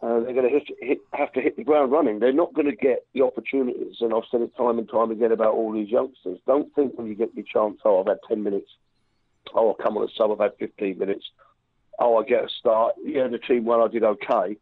Uh, 0.00 0.20
they're 0.20 0.34
going 0.34 0.48
to 0.48 0.96
have 1.12 1.32
to 1.32 1.40
hit 1.40 1.56
the 1.56 1.64
ground 1.64 1.90
running. 1.90 2.20
They're 2.20 2.32
not 2.32 2.54
going 2.54 2.70
to 2.70 2.76
get 2.76 3.04
the 3.14 3.22
opportunities, 3.22 3.96
and 4.00 4.14
I've 4.14 4.22
said 4.30 4.42
it 4.42 4.56
time 4.56 4.78
and 4.78 4.88
time 4.88 5.10
again 5.10 5.32
about 5.32 5.54
all 5.54 5.72
these 5.72 5.88
youngsters. 5.88 6.38
Don't 6.46 6.72
think 6.76 6.96
when 6.96 7.08
you 7.08 7.16
get 7.16 7.34
your 7.34 7.44
chance, 7.52 7.80
oh, 7.84 8.00
I've 8.00 8.06
had 8.06 8.18
10 8.28 8.42
minutes. 8.44 8.70
Oh, 9.54 9.68
I'll 9.68 9.74
come 9.74 9.96
on 9.96 10.04
a 10.04 10.08
sub, 10.16 10.30
I've 10.30 10.38
had 10.38 10.52
15 10.58 10.98
minutes. 10.98 11.24
Oh, 11.98 12.16
I 12.18 12.24
get 12.24 12.44
a 12.44 12.48
start. 12.60 12.94
Yeah, 13.02 13.26
the 13.26 13.38
team 13.38 13.64
won, 13.64 13.80
I 13.80 13.88
did 13.90 14.04
okay. 14.04 14.56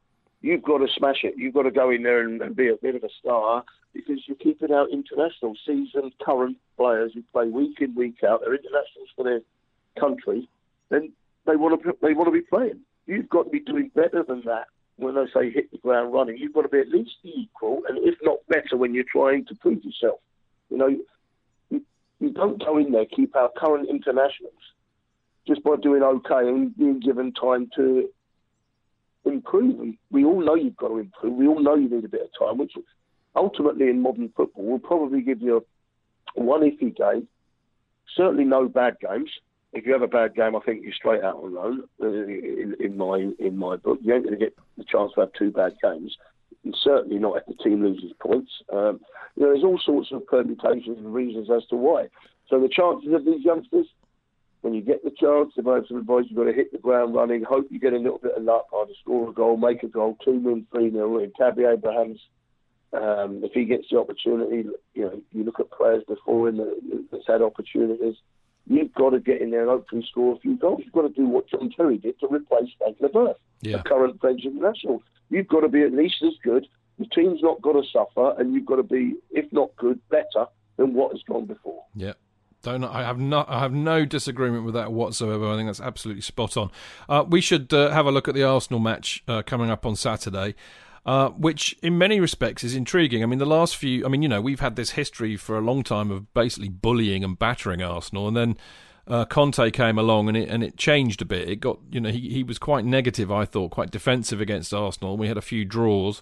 You've 0.46 0.62
got 0.62 0.78
to 0.78 0.86
smash 0.96 1.24
it. 1.24 1.34
You've 1.36 1.54
got 1.54 1.64
to 1.64 1.72
go 1.72 1.90
in 1.90 2.04
there 2.04 2.20
and, 2.20 2.40
and 2.40 2.54
be 2.54 2.68
a 2.68 2.76
bit 2.76 2.94
of 2.94 3.02
a 3.02 3.08
star 3.18 3.64
because 3.92 4.20
you're 4.28 4.36
keeping 4.36 4.72
out 4.72 4.90
international, 4.92 5.56
seasoned, 5.66 6.12
current 6.24 6.56
players 6.76 7.10
who 7.14 7.22
play 7.32 7.48
week 7.48 7.80
in, 7.80 7.96
week 7.96 8.22
out. 8.22 8.42
They're 8.42 8.54
internationals 8.54 9.08
for 9.16 9.24
their 9.24 9.40
country. 9.98 10.48
Then 10.88 11.12
they 11.46 11.56
want 11.56 11.82
to 11.82 11.96
they 12.00 12.14
want 12.14 12.28
to 12.28 12.30
be 12.30 12.42
playing. 12.42 12.78
You've 13.06 13.28
got 13.28 13.46
to 13.46 13.50
be 13.50 13.58
doing 13.58 13.90
better 13.92 14.22
than 14.22 14.42
that. 14.46 14.66
When 14.98 15.16
they 15.16 15.24
say 15.34 15.50
hit 15.50 15.72
the 15.72 15.78
ground 15.78 16.12
running, 16.12 16.36
you've 16.38 16.54
got 16.54 16.62
to 16.62 16.68
be 16.68 16.78
at 16.78 16.90
least 16.90 17.16
equal, 17.24 17.82
and 17.88 17.98
if 18.06 18.14
not 18.22 18.38
better, 18.48 18.76
when 18.76 18.94
you're 18.94 19.04
trying 19.10 19.46
to 19.46 19.54
prove 19.56 19.82
yourself. 19.82 20.20
You 20.70 20.78
know, 20.78 20.96
you, 21.70 21.82
you 22.20 22.30
don't 22.30 22.64
go 22.64 22.78
in 22.78 22.92
there 22.92 23.04
keep 23.04 23.34
our 23.34 23.50
current 23.56 23.88
internationals 23.90 24.54
just 25.44 25.64
by 25.64 25.74
doing 25.82 26.04
okay 26.04 26.48
and 26.48 26.76
being 26.76 27.00
given 27.00 27.32
time 27.32 27.68
to 27.74 28.08
improve. 29.30 29.94
We 30.10 30.24
all 30.24 30.44
know 30.44 30.54
you've 30.54 30.76
got 30.76 30.88
to 30.88 30.98
improve. 30.98 31.34
We 31.34 31.46
all 31.46 31.62
know 31.62 31.74
you 31.74 31.88
need 31.88 32.04
a 32.04 32.08
bit 32.08 32.22
of 32.22 32.30
time, 32.38 32.58
which 32.58 32.72
ultimately 33.34 33.88
in 33.88 34.00
modern 34.00 34.32
football 34.36 34.64
will 34.64 34.78
probably 34.78 35.22
give 35.22 35.40
you 35.40 35.64
one 36.34 36.62
iffy 36.62 36.96
game. 36.96 37.28
Certainly 38.16 38.44
no 38.44 38.68
bad 38.68 38.96
games 39.00 39.30
if 39.76 39.84
you 39.84 39.92
have 39.92 40.02
a 40.02 40.08
bad 40.08 40.34
game, 40.34 40.56
I 40.56 40.60
think 40.60 40.82
you're 40.82 40.92
straight 40.94 41.22
out 41.22 41.36
on 41.36 41.54
loan. 41.54 41.82
Uh, 42.02 42.06
in, 42.06 42.74
in 42.80 42.96
my 42.96 43.30
in 43.38 43.56
my 43.56 43.76
book, 43.76 43.98
you 44.02 44.14
ain't 44.14 44.24
going 44.24 44.38
to 44.38 44.44
get 44.44 44.56
the 44.78 44.84
chance 44.84 45.12
to 45.14 45.20
have 45.20 45.32
two 45.38 45.50
bad 45.50 45.74
games. 45.82 46.16
And 46.64 46.74
certainly 46.82 47.18
not 47.18 47.36
if 47.36 47.46
the 47.46 47.62
team 47.62 47.82
loses 47.82 48.12
points. 48.18 48.50
Um, 48.72 49.00
you 49.36 49.42
know, 49.42 49.52
there's 49.52 49.64
all 49.64 49.78
sorts 49.84 50.08
of 50.12 50.26
permutations 50.26 50.98
and 50.98 51.12
reasons 51.12 51.48
as 51.54 51.66
to 51.68 51.76
why. 51.76 52.08
So 52.48 52.58
the 52.58 52.68
chances 52.68 53.12
of 53.12 53.24
these 53.24 53.44
youngsters, 53.44 53.86
when 54.66 54.74
you 54.74 54.82
get 54.82 55.04
the 55.04 55.10
chance, 55.10 55.52
if 55.56 55.64
I 55.64 55.76
have 55.76 55.84
some 55.86 55.98
advice, 55.98 56.24
you've 56.28 56.36
got 56.36 56.50
to 56.50 56.52
hit 56.52 56.72
the 56.72 56.78
ground 56.78 57.14
running. 57.14 57.44
Hope 57.44 57.68
you 57.70 57.78
get 57.78 57.92
a 57.92 57.98
little 57.98 58.18
bit 58.18 58.36
of 58.36 58.42
luck, 58.42 58.66
either 58.76 58.94
score 59.00 59.30
a 59.30 59.32
goal, 59.32 59.56
make 59.56 59.84
a 59.84 59.86
goal, 59.86 60.18
two 60.24 60.40
win, 60.40 60.66
three 60.72 60.90
nil. 60.90 61.18
In 61.18 61.30
Tammy 61.38 61.64
Abrahams, 61.64 62.18
um, 62.92 63.44
if 63.44 63.52
he 63.52 63.64
gets 63.64 63.86
the 63.92 63.98
opportunity, 64.00 64.68
you 64.94 65.04
know, 65.04 65.22
you 65.32 65.44
look 65.44 65.60
at 65.60 65.70
players 65.70 66.02
before 66.08 66.48
him 66.48 66.60
that's 67.12 67.28
had 67.28 67.42
opportunities 67.42 68.16
you've 68.68 68.92
got 68.94 69.10
to 69.10 69.20
get 69.20 69.40
in 69.40 69.50
there 69.50 69.60
and 69.60 69.70
hopefully 69.70 70.04
score 70.10 70.34
a 70.34 70.38
few 70.40 70.56
goals. 70.56 70.80
You've 70.84 70.92
got 70.92 71.02
to 71.02 71.08
do 71.10 71.28
what 71.28 71.48
John 71.48 71.70
Terry 71.70 71.98
did 71.98 72.18
to 72.18 72.26
replace 72.26 72.68
Frank 72.78 72.98
Leboeuf, 72.98 73.36
Yeah. 73.60 73.76
the 73.76 73.82
current 73.84 74.20
French 74.20 74.44
international. 74.44 75.02
You've 75.30 75.46
got 75.46 75.60
to 75.60 75.68
be 75.68 75.82
at 75.82 75.92
least 75.92 76.16
as 76.22 76.34
good 76.42 76.66
The 76.98 77.06
team's 77.06 77.42
not 77.42 77.60
got 77.60 77.72
to 77.72 77.82
suffer, 77.92 78.34
and 78.40 78.54
you've 78.54 78.64
got 78.64 78.76
to 78.76 78.82
be, 78.82 79.14
if 79.30 79.44
not 79.52 79.76
good, 79.76 80.00
better 80.08 80.46
than 80.78 80.94
what 80.94 81.12
has 81.12 81.22
gone 81.22 81.44
before. 81.44 81.84
Yeah. 81.94 82.14
Don't 82.66 82.82
I 82.82 83.04
have 83.04 83.20
not 83.20 83.48
I 83.48 83.60
have 83.60 83.72
no 83.72 84.04
disagreement 84.04 84.64
with 84.64 84.74
that 84.74 84.90
whatsoever. 84.90 85.48
I 85.48 85.54
think 85.54 85.68
that's 85.68 85.80
absolutely 85.80 86.22
spot 86.22 86.56
on. 86.56 86.72
Uh, 87.08 87.24
we 87.24 87.40
should 87.40 87.72
uh, 87.72 87.90
have 87.90 88.06
a 88.06 88.10
look 88.10 88.26
at 88.26 88.34
the 88.34 88.42
Arsenal 88.42 88.80
match 88.80 89.22
uh, 89.28 89.42
coming 89.42 89.70
up 89.70 89.86
on 89.86 89.94
Saturday. 89.94 90.56
Uh, 91.04 91.28
which 91.28 91.76
in 91.84 91.96
many 91.96 92.18
respects 92.18 92.64
is 92.64 92.74
intriguing. 92.74 93.22
I 93.22 93.26
mean, 93.26 93.38
the 93.38 93.46
last 93.46 93.76
few, 93.76 94.04
I 94.04 94.08
mean, 94.08 94.22
you 94.22 94.28
know, 94.28 94.40
we've 94.40 94.58
had 94.58 94.74
this 94.74 94.90
history 94.90 95.36
for 95.36 95.56
a 95.56 95.60
long 95.60 95.84
time 95.84 96.10
of 96.10 96.34
basically 96.34 96.68
bullying 96.68 97.22
and 97.22 97.38
battering 97.38 97.80
Arsenal, 97.80 98.26
and 98.26 98.36
then 98.36 98.56
uh, 99.06 99.24
Conte 99.26 99.70
came 99.70 99.96
along 99.96 100.26
and 100.26 100.36
it 100.36 100.48
and 100.48 100.64
it 100.64 100.76
changed 100.76 101.22
a 101.22 101.24
bit. 101.24 101.48
It 101.48 101.60
got, 101.60 101.78
you 101.92 102.00
know, 102.00 102.10
he 102.10 102.30
he 102.30 102.42
was 102.42 102.58
quite 102.58 102.84
negative, 102.84 103.30
I 103.30 103.44
thought, 103.44 103.70
quite 103.70 103.92
defensive 103.92 104.40
against 104.40 104.74
Arsenal. 104.74 105.16
We 105.16 105.28
had 105.28 105.38
a 105.38 105.42
few 105.42 105.64
draws. 105.64 106.20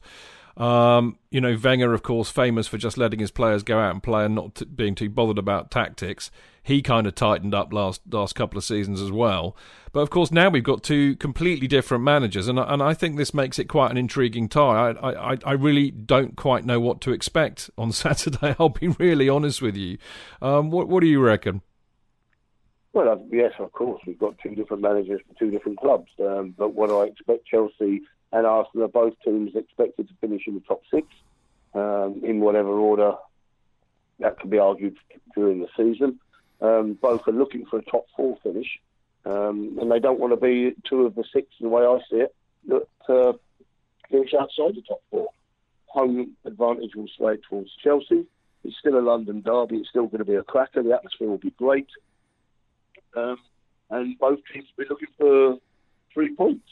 Um, 0.57 1.19
you 1.31 1.41
know, 1.41 1.57
Wenger, 1.61 1.93
of 1.93 2.03
course, 2.03 2.31
famous 2.31 2.69
for 2.69 2.79
just 2.79 2.97
letting 2.97 3.19
his 3.19 3.33
players 3.33 3.63
go 3.63 3.79
out 3.79 3.93
and 3.93 4.03
play 4.03 4.25
and 4.25 4.35
not 4.35 4.55
t- 4.55 4.65
being 4.65 4.95
too 4.95 5.11
bothered 5.11 5.39
about 5.39 5.71
tactics. 5.71 6.31
He 6.63 6.81
kind 6.81 7.07
of 7.07 7.15
tightened 7.15 7.55
up 7.55 7.73
last 7.73 8.01
last 8.11 8.35
couple 8.35 8.57
of 8.57 8.65
seasons 8.65 9.01
as 9.01 9.11
well. 9.11 9.57
But 9.93 10.01
of 10.01 10.11
course, 10.11 10.31
now 10.31 10.49
we've 10.49 10.65
got 10.65 10.83
two 10.83 11.17
completely 11.17 11.67
different 11.67 12.05
managers, 12.05 12.49
and 12.49 12.59
and 12.59 12.83
I 12.83 12.95
think 12.95 13.17
this 13.17 13.35
makes 13.35 13.59
it 13.59 13.65
quite 13.65 13.91
an 13.91 13.97
intriguing 13.97 14.49
tie. 14.49 14.91
I 14.91 15.33
I, 15.33 15.39
I 15.45 15.53
really 15.53 15.91
don't 15.91 16.37
quite 16.37 16.65
know 16.65 16.81
what 16.81 17.01
to 17.03 17.13
expect 17.13 17.69
on 17.77 17.93
Saturday. 17.93 18.55
I'll 18.59 18.69
be 18.69 18.89
really 18.89 19.29
honest 19.29 19.61
with 19.61 19.77
you. 19.77 19.99
Um, 20.41 20.71
what 20.71 20.89
what 20.89 21.01
do 21.01 21.07
you 21.09 21.21
reckon? 21.21 21.63
Well, 22.95 23.09
uh, 23.09 23.17
yes, 23.31 23.53
of 23.59 23.73
course, 23.73 24.01
we've 24.07 24.19
got 24.19 24.39
two 24.39 24.55
different 24.55 24.81
managers 24.81 25.21
for 25.27 25.37
two 25.37 25.51
different 25.51 25.81
clubs. 25.81 26.09
Um, 26.21 26.55
but 26.57 26.75
what 26.75 26.91
I 26.91 27.09
expect 27.09 27.45
Chelsea 27.45 28.03
and 28.35 28.47
Arsenal 28.47 28.87
are 28.87 28.89
both 28.89 29.15
teams 29.25 29.53
expected 29.55 30.09
to 30.09 30.15
finish 30.21 30.43
in 30.49 30.55
the 30.55 30.61
top 30.61 30.83
six 30.93 31.07
um, 31.73 32.21
in 32.25 32.41
whatever 32.41 32.71
order 32.71 33.15
that 34.19 34.41
can 34.41 34.51
be 34.51 34.59
argued 34.59 34.97
during 35.37 35.61
the 35.61 35.69
season. 35.77 36.19
Um, 36.61 36.99
both 37.01 37.27
are 37.29 37.33
looking 37.33 37.65
for 37.67 37.79
a 37.79 37.85
top 37.85 38.07
four 38.17 38.37
finish, 38.43 38.67
um, 39.25 39.79
and 39.81 39.91
they 39.91 40.01
don't 40.01 40.19
want 40.19 40.33
to 40.33 40.37
be 40.37 40.75
two 40.89 41.07
of 41.07 41.15
the 41.15 41.25
six, 41.33 41.47
the 41.61 41.69
way 41.69 41.85
I 41.85 41.99
see 42.11 42.17
it, 42.17 42.35
that 42.67 42.89
uh, 43.09 43.33
finish 44.11 44.35
outside 44.35 44.75
the 44.75 44.83
top 44.87 45.03
four. 45.11 45.29
Home 45.87 46.37
advantage 46.45 46.97
will 46.97 47.09
sway 47.17 47.37
towards 47.49 47.71
Chelsea. 47.85 48.27
It's 48.65 48.77
still 48.81 48.99
a 48.99 49.01
London 49.01 49.43
derby. 49.43 49.77
It's 49.77 49.91
still 49.91 50.07
going 50.07 50.19
to 50.19 50.25
be 50.25 50.35
a 50.35 50.43
cracker. 50.43 50.83
The 50.83 50.95
atmosphere 50.95 51.29
will 51.29 51.39
be 51.39 51.51
great. 51.51 51.89
Um, 53.15 53.37
and 53.91 54.19
both 54.19 54.41
teams 54.53 54.67
will 54.77 54.85
be 54.85 54.89
looking 54.89 55.09
for 55.19 55.59
three 56.13 56.35
points. 56.35 56.67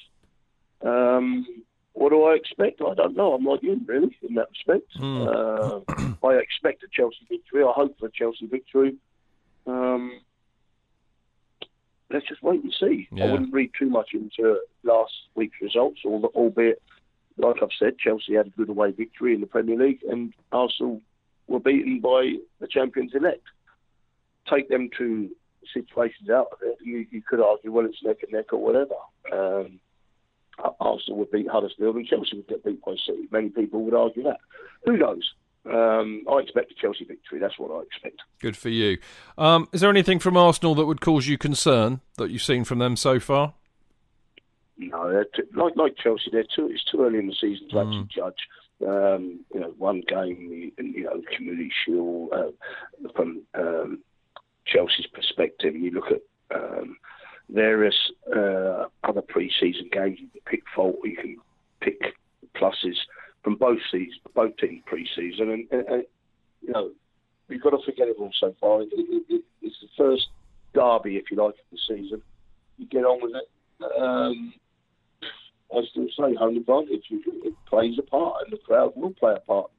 I 2.33 2.37
expect? 2.37 2.81
I 2.81 2.95
don't 2.95 3.17
know. 3.17 3.35
I'm 3.35 3.45
like 3.45 3.63
you, 3.63 3.81
really, 3.87 4.17
in 4.27 4.35
that 4.35 4.49
respect. 4.51 4.91
Uh, 5.01 5.81
I 6.27 6.35
expect 6.35 6.83
a 6.83 6.89
Chelsea 6.93 7.27
victory. 7.29 7.63
I 7.63 7.73
hope 7.75 7.99
for 7.99 8.07
a 8.07 8.13
Chelsea 8.13 8.47
victory. 8.47 8.97
Um, 9.67 10.21
let's 12.11 12.27
just 12.27 12.43
wait 12.43 12.63
and 12.63 12.75
see. 12.79 13.09
Yeah. 13.13 13.25
I 13.25 13.33
wouldn't 13.33 13.53
read 13.53 13.71
too 13.79 13.89
much 13.89 14.11
into 14.13 14.59
last 14.83 15.13
week's 15.35 15.61
results, 15.61 16.01
al- 16.05 16.31
albeit, 16.35 16.83
like 17.37 17.57
I've 17.63 17.69
said, 17.79 17.99
Chelsea 17.99 18.35
had 18.35 18.49
a 18.49 18.51
good 18.51 18.69
away 18.69 18.91
victory 18.93 19.35
in 19.35 19.41
the 19.41 19.47
Premier 19.47 19.77
League, 19.79 20.01
and 20.09 20.33
Arsenal 20.53 21.01
were 21.47 21.61
beaten 21.61 22.01
by 22.01 22.35
the 22.61 22.67
champions 22.67 23.13
elect. 23.15 23.45
Take 24.49 24.69
them 24.69 24.91
to 24.99 25.31
situations 25.73 26.29
out 26.29 26.49
of 26.53 26.59
it, 26.63 26.77
you, 26.83 27.07
you 27.11 27.23
could 27.23 27.41
argue, 27.41 27.73
well, 27.73 27.87
it's 27.87 28.03
neck 28.03 28.19
and 28.23 28.33
neck 28.33 28.53
or 28.53 28.59
whatever. 28.59 28.95
Um, 29.33 29.79
Arsenal 30.81 31.19
would 31.19 31.31
beat 31.31 31.49
Huddersfield 31.49 31.97
and 31.97 32.07
Chelsea 32.07 32.37
would 32.37 32.49
get 32.49 32.65
beat 32.65 32.85
by 32.85 32.95
City. 33.07 33.29
Many 33.31 33.49
people 33.49 33.83
would 33.85 33.95
argue 33.95 34.23
that. 34.25 34.39
Who 34.85 34.97
knows? 34.97 35.33
Um, 35.65 36.25
I 36.31 36.39
expect 36.39 36.73
a 36.73 36.75
Chelsea 36.75 37.05
victory. 37.05 37.39
That's 37.39 37.59
what 37.59 37.71
I 37.71 37.83
expect. 37.83 38.21
Good 38.41 38.57
for 38.57 38.69
you. 38.69 38.99
Um, 39.39 39.69
is 39.73 39.81
there 39.81 39.91
anything 39.91 40.19
from 40.19 40.37
Arsenal 40.37 40.75
that 40.75 40.87
would 40.87 41.01
cause 41.01 41.29
you 41.29 41.39
concern 41.39 42.01
that 42.19 42.31
you've 42.31 42.43
seen 42.43 42.65
from 42.65 42.79
them 42.79 42.97
so 42.97 43.21
far? 43.21 43.55
No, 44.77 45.23
too, 45.35 45.47
like 45.55 45.77
like 45.77 45.97
Chelsea, 45.97 46.31
they're 46.33 46.43
too. 46.43 46.69
It's 46.69 46.85
too 46.85 47.05
early 47.05 47.19
in 47.19 47.29
the 47.29 47.35
season 47.41 47.69
to 47.71 47.79
actually 47.79 48.09
judge. 48.13 48.49
Um, 48.85 49.41
you 49.55 49.61
know, 49.61 49.73
one 49.79 50.03
game, 50.09 50.73
you 50.77 51.05
know, 51.05 51.21
Community 51.37 51.71
Shield 51.85 52.31
uh, 52.33 52.51
from 53.15 53.43
um, 53.55 54.01
Chelsea's 54.67 55.07
perspective. 55.13 55.77
You 55.77 55.93
look 55.93 56.11
at 56.11 56.23
um, 56.57 56.97
various 57.53 57.95
uh, 58.35 58.87
other 59.05 59.23
pre-season 59.23 59.89
games. 59.93 60.19
You 60.21 60.29
can 60.29 60.41
pick 60.47 60.63
fault, 60.75 60.97
you 61.05 61.17
can 61.17 61.37
pick 61.81 62.01
pluses 62.57 62.97
from 63.43 63.57
both 63.57 63.79
seasons, 63.91 64.21
both 64.35 64.57
teams 64.57 64.83
pre-season, 64.87 65.51
and, 65.51 65.67
and, 65.71 65.89
and 65.89 66.05
you 66.63 66.73
know, 66.73 66.91
we've 67.49 67.63
got 67.63 67.71
to 67.71 67.79
forget 67.85 68.09
it 68.09 68.17
all 68.19 68.33
so 68.39 68.55
far. 68.61 68.83
It, 68.83 68.89
it, 68.93 69.23
it, 69.29 69.45
it's 69.61 69.77
the 69.81 69.89
first 69.97 70.29
derby, 70.75 71.17
if 71.17 71.31
you 71.31 71.37
like, 71.37 71.55
of 71.55 71.57
the 71.71 71.79
season. 71.89 72.23
You 72.79 72.87
get 72.87 73.05
on 73.05 73.21
with 73.23 73.33
it. 73.35 74.01
Um, 74.01 74.55
I 75.75 75.83
still 75.91 76.07
say 76.19 76.35
home 76.35 76.57
advantage. 76.57 77.05
It, 77.11 77.55
plays 77.67 77.99
a 77.99 78.03
part, 78.03 78.45
and 78.45 78.53
the 78.53 78.59
crowd 78.59 78.93
will 78.95 79.15
play 79.15 79.35
a 79.35 79.41
part. 79.41 79.71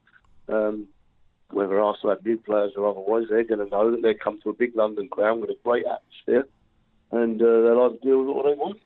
Um, 0.49 0.87
whether 1.51 1.79
Arsenal 1.79 2.15
have 2.15 2.25
new 2.25 2.37
players 2.37 2.71
or 2.75 2.89
otherwise, 2.89 3.25
they're 3.29 3.43
going 3.43 3.63
to 3.63 3.69
know 3.69 3.91
that 3.91 4.01
they 4.01 4.15
come 4.15 4.39
to 4.41 4.49
a 4.49 4.53
big 4.53 4.75
London 4.75 5.07
ground 5.11 5.41
with 5.41 5.51
a 5.51 5.57
great 5.63 5.85
atmosphere, 5.85 6.47
and 7.13 7.41
uh, 7.41 7.45
they'll 7.45 7.81
either 7.81 7.97
deal 8.01 8.23
with 8.23 8.35
what 8.35 8.45
they 8.45 8.53
want. 8.53 8.79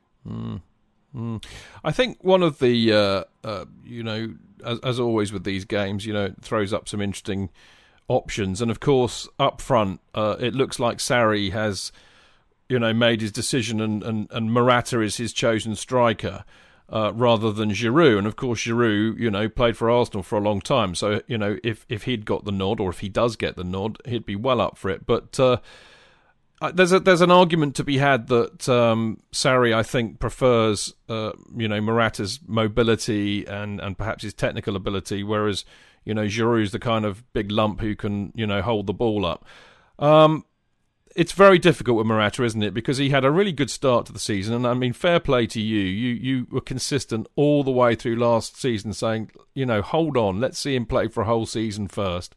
I 1.83 1.91
think 1.91 2.23
one 2.23 2.43
of 2.43 2.59
the, 2.59 2.93
uh, 2.93 3.23
uh, 3.43 3.65
you 3.83 4.03
know, 4.03 4.35
as, 4.63 4.79
as 4.79 4.99
always 4.99 5.31
with 5.33 5.43
these 5.43 5.65
games, 5.65 6.05
you 6.05 6.13
know, 6.13 6.25
it 6.25 6.35
throws 6.41 6.73
up 6.73 6.87
some 6.87 7.01
interesting 7.01 7.49
options. 8.07 8.61
And 8.61 8.69
of 8.69 8.79
course, 8.79 9.27
up 9.39 9.61
front, 9.61 9.99
uh, 10.13 10.35
it 10.39 10.53
looks 10.53 10.79
like 10.79 10.97
Sarri 10.97 11.51
has, 11.51 11.91
you 12.69 12.77
know, 12.79 12.93
made 12.93 13.21
his 13.21 13.31
decision 13.31 13.81
and, 13.81 14.03
and, 14.03 14.27
and 14.31 14.51
Morata 14.51 15.01
is 15.01 15.17
his 15.17 15.33
chosen 15.33 15.75
striker. 15.75 16.43
Uh, 16.89 17.11
rather 17.13 17.51
than 17.51 17.71
Giroud, 17.71 18.17
and 18.17 18.25
of 18.25 18.37
course 18.37 18.61
Giroud, 18.61 19.19
you 19.19 19.29
know, 19.29 19.49
played 19.49 19.75
for 19.75 19.89
Arsenal 19.89 20.23
for 20.23 20.37
a 20.37 20.41
long 20.41 20.61
time. 20.61 20.95
So 20.95 21.21
you 21.27 21.37
know, 21.37 21.57
if 21.61 21.85
if 21.89 22.03
he'd 22.03 22.23
got 22.23 22.45
the 22.45 22.51
nod, 22.53 22.79
or 22.79 22.89
if 22.89 22.99
he 22.99 23.09
does 23.09 23.35
get 23.35 23.57
the 23.57 23.65
nod, 23.65 23.97
he'd 24.05 24.25
be 24.25 24.37
well 24.37 24.61
up 24.61 24.77
for 24.77 24.89
it. 24.89 25.05
But 25.05 25.37
uh, 25.37 25.57
uh, 26.59 26.71
there's 26.71 26.91
a 26.91 26.99
there's 26.99 27.21
an 27.21 27.31
argument 27.31 27.75
to 27.75 27.83
be 27.83 27.97
had 27.97 28.27
that 28.27 28.67
um, 28.67 29.21
I 29.43 29.83
think, 29.83 30.19
prefers 30.19 30.93
uh, 31.07 31.31
you 31.55 31.67
know 31.67 31.79
Morata's 31.79 32.39
mobility 32.47 33.45
and 33.45 33.79
and 33.79 33.97
perhaps 33.97 34.23
his 34.23 34.33
technical 34.33 34.75
ability, 34.75 35.23
whereas 35.23 35.65
you 36.03 36.13
know 36.15 36.25
Giroud's 36.25 36.71
the 36.71 36.79
kind 36.79 37.05
of 37.05 37.31
big 37.33 37.51
lump 37.51 37.81
who 37.81 37.95
can 37.95 38.31
you 38.35 38.47
know 38.47 38.61
hold 38.61 38.87
the 38.87 38.93
ball 38.93 39.25
up. 39.25 39.45
Um, 39.99 40.45
it's 41.15 41.31
very 41.31 41.59
difficult 41.59 41.97
with 41.97 42.07
Morata, 42.07 42.43
isn't 42.43 42.61
it? 42.61 42.73
Because 42.73 42.97
he 42.97 43.09
had 43.09 43.25
a 43.25 43.31
really 43.31 43.51
good 43.51 43.71
start 43.71 44.07
to 44.07 44.13
the 44.13 44.19
season, 44.19 44.55
and 44.55 44.65
I 44.65 44.73
mean, 44.73 44.93
fair 44.93 45.19
play 45.19 45.45
to 45.47 45.61
you. 45.61 45.79
You 45.79 46.13
you 46.13 46.47
were 46.49 46.61
consistent 46.61 47.27
all 47.35 47.63
the 47.63 47.71
way 47.71 47.93
through 47.93 48.15
last 48.15 48.59
season, 48.59 48.93
saying, 48.93 49.29
you 49.53 49.65
know, 49.67 49.83
hold 49.83 50.17
on, 50.17 50.39
let's 50.39 50.57
see 50.57 50.75
him 50.75 50.87
play 50.87 51.07
for 51.07 51.21
a 51.21 51.25
whole 51.25 51.45
season 51.45 51.87
first. 51.87 52.35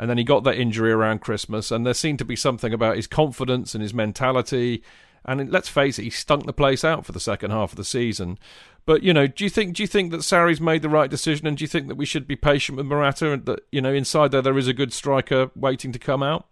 And 0.00 0.08
then 0.08 0.16
he 0.16 0.24
got 0.24 0.44
that 0.44 0.56
injury 0.56 0.92
around 0.92 1.20
Christmas, 1.20 1.70
and 1.70 1.84
there 1.84 1.92
seemed 1.92 2.18
to 2.20 2.24
be 2.24 2.34
something 2.34 2.72
about 2.72 2.96
his 2.96 3.06
confidence 3.06 3.74
and 3.74 3.82
his 3.82 3.92
mentality. 3.92 4.82
And 5.26 5.52
let's 5.52 5.68
face 5.68 5.98
it, 5.98 6.04
he 6.04 6.10
stunk 6.10 6.46
the 6.46 6.54
place 6.54 6.84
out 6.84 7.04
for 7.04 7.12
the 7.12 7.20
second 7.20 7.50
half 7.50 7.72
of 7.72 7.76
the 7.76 7.84
season. 7.84 8.38
But 8.86 9.02
you 9.02 9.12
know, 9.12 9.26
do 9.26 9.44
you 9.44 9.50
think 9.50 9.76
do 9.76 9.82
you 9.82 9.86
think 9.86 10.10
that 10.12 10.22
Sarri's 10.22 10.58
made 10.58 10.80
the 10.80 10.88
right 10.88 11.10
decision, 11.10 11.46
and 11.46 11.58
do 11.58 11.64
you 11.64 11.68
think 11.68 11.88
that 11.88 11.96
we 11.96 12.06
should 12.06 12.26
be 12.26 12.34
patient 12.34 12.78
with 12.78 12.86
Morata, 12.86 13.30
and 13.32 13.44
that 13.44 13.60
you 13.70 13.82
know 13.82 13.92
inside 13.92 14.30
there 14.30 14.40
there 14.40 14.56
is 14.56 14.68
a 14.68 14.72
good 14.72 14.94
striker 14.94 15.50
waiting 15.54 15.92
to 15.92 15.98
come 15.98 16.22
out? 16.22 16.46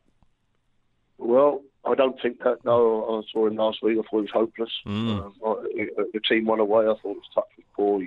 Well, 1.17 1.63
I 1.87 1.95
don't 1.95 2.21
think 2.21 2.41
that. 2.45 2.63
No, 2.67 3.25
I 3.25 3.33
saw 3.33 3.47
him 3.47 3.57
last 3.57 3.83
week. 3.83 3.97
I 3.99 4.03
thought 4.03 4.19
he 4.19 4.21
was 4.21 4.31
hopeless. 4.31 4.71
Um, 4.85 5.33
I, 5.43 5.55
the 6.13 6.21
team 6.29 6.45
won 6.45 6.61
away. 6.61 6.85
I 6.85 6.89
thought 6.89 6.99
it 7.03 7.17
was 7.17 7.31
touch 7.35 7.49
was 7.57 7.65
poor. 7.75 8.05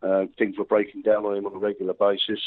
Uh, 0.00 0.26
things 0.38 0.56
were 0.56 0.64
breaking 0.64 1.02
down 1.02 1.24
on 1.24 1.36
him 1.36 1.46
on 1.46 1.54
a 1.54 1.58
regular 1.58 1.94
basis. 1.94 2.40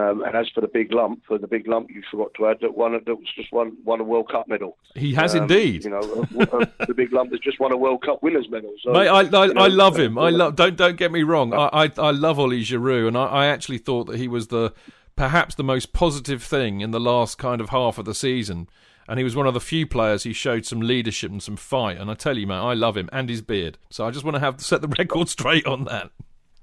Um, 0.00 0.22
and 0.22 0.34
as 0.36 0.48
for 0.54 0.60
the 0.60 0.68
big 0.68 0.92
lump, 0.92 1.22
for 1.26 1.36
the 1.38 1.46
big 1.46 1.66
lump, 1.66 1.90
you 1.90 2.02
forgot 2.10 2.32
to 2.34 2.48
add 2.48 2.58
that 2.62 2.76
one 2.76 2.92
that 2.92 3.06
was 3.06 3.28
just 3.34 3.52
won 3.52 3.76
won 3.84 4.00
a 4.00 4.04
World 4.04 4.30
Cup 4.30 4.48
medal. 4.48 4.76
He 4.94 5.12
has 5.14 5.34
Um, 5.34 5.42
indeed. 5.42 5.84
You 5.84 5.90
know, 5.90 6.26
uh, 6.38 6.42
uh, 6.58 6.64
the 6.86 6.94
big 6.94 7.12
lump 7.12 7.32
has 7.32 7.40
just 7.40 7.60
won 7.60 7.72
a 7.72 7.76
World 7.76 8.02
Cup 8.02 8.22
winners 8.22 8.48
medal. 8.48 8.72
So, 8.82 8.92
Mate, 8.92 9.08
I, 9.08 9.20
I, 9.20 9.46
you 9.46 9.54
know, 9.54 9.62
I 9.62 9.66
love 9.68 9.98
him. 9.98 10.18
I 10.18 10.30
love. 10.30 10.56
Don't 10.56 10.76
don't 10.76 10.96
get 10.96 11.12
me 11.12 11.22
wrong. 11.22 11.52
I 11.52 11.68
I, 11.84 11.90
I 11.98 12.10
love 12.10 12.38
Ollie 12.38 12.62
Giroud, 12.62 13.08
and 13.08 13.18
I, 13.18 13.26
I 13.26 13.46
actually 13.46 13.78
thought 13.78 14.04
that 14.06 14.16
he 14.16 14.28
was 14.28 14.48
the 14.48 14.72
perhaps 15.16 15.54
the 15.54 15.64
most 15.64 15.92
positive 15.92 16.42
thing 16.42 16.80
in 16.80 16.92
the 16.92 17.00
last 17.00 17.36
kind 17.36 17.60
of 17.60 17.68
half 17.70 17.98
of 17.98 18.04
the 18.06 18.14
season. 18.14 18.68
And 19.08 19.18
he 19.18 19.24
was 19.24 19.34
one 19.34 19.48
of 19.48 19.54
the 19.54 19.60
few 19.60 19.86
players 19.88 20.22
who 20.22 20.32
showed 20.32 20.64
some 20.64 20.80
leadership 20.80 21.32
and 21.32 21.42
some 21.42 21.56
fight. 21.56 21.98
And 21.98 22.08
I 22.08 22.14
tell 22.14 22.38
you, 22.38 22.46
man, 22.46 22.62
I 22.62 22.74
love 22.74 22.96
him 22.96 23.08
and 23.12 23.28
his 23.28 23.42
beard. 23.42 23.76
So 23.90 24.06
I 24.06 24.12
just 24.12 24.24
want 24.24 24.36
to 24.36 24.40
have 24.40 24.60
set 24.60 24.82
the 24.82 24.88
record 24.98 25.28
straight 25.28 25.66
on 25.66 25.84
that. 25.86 26.12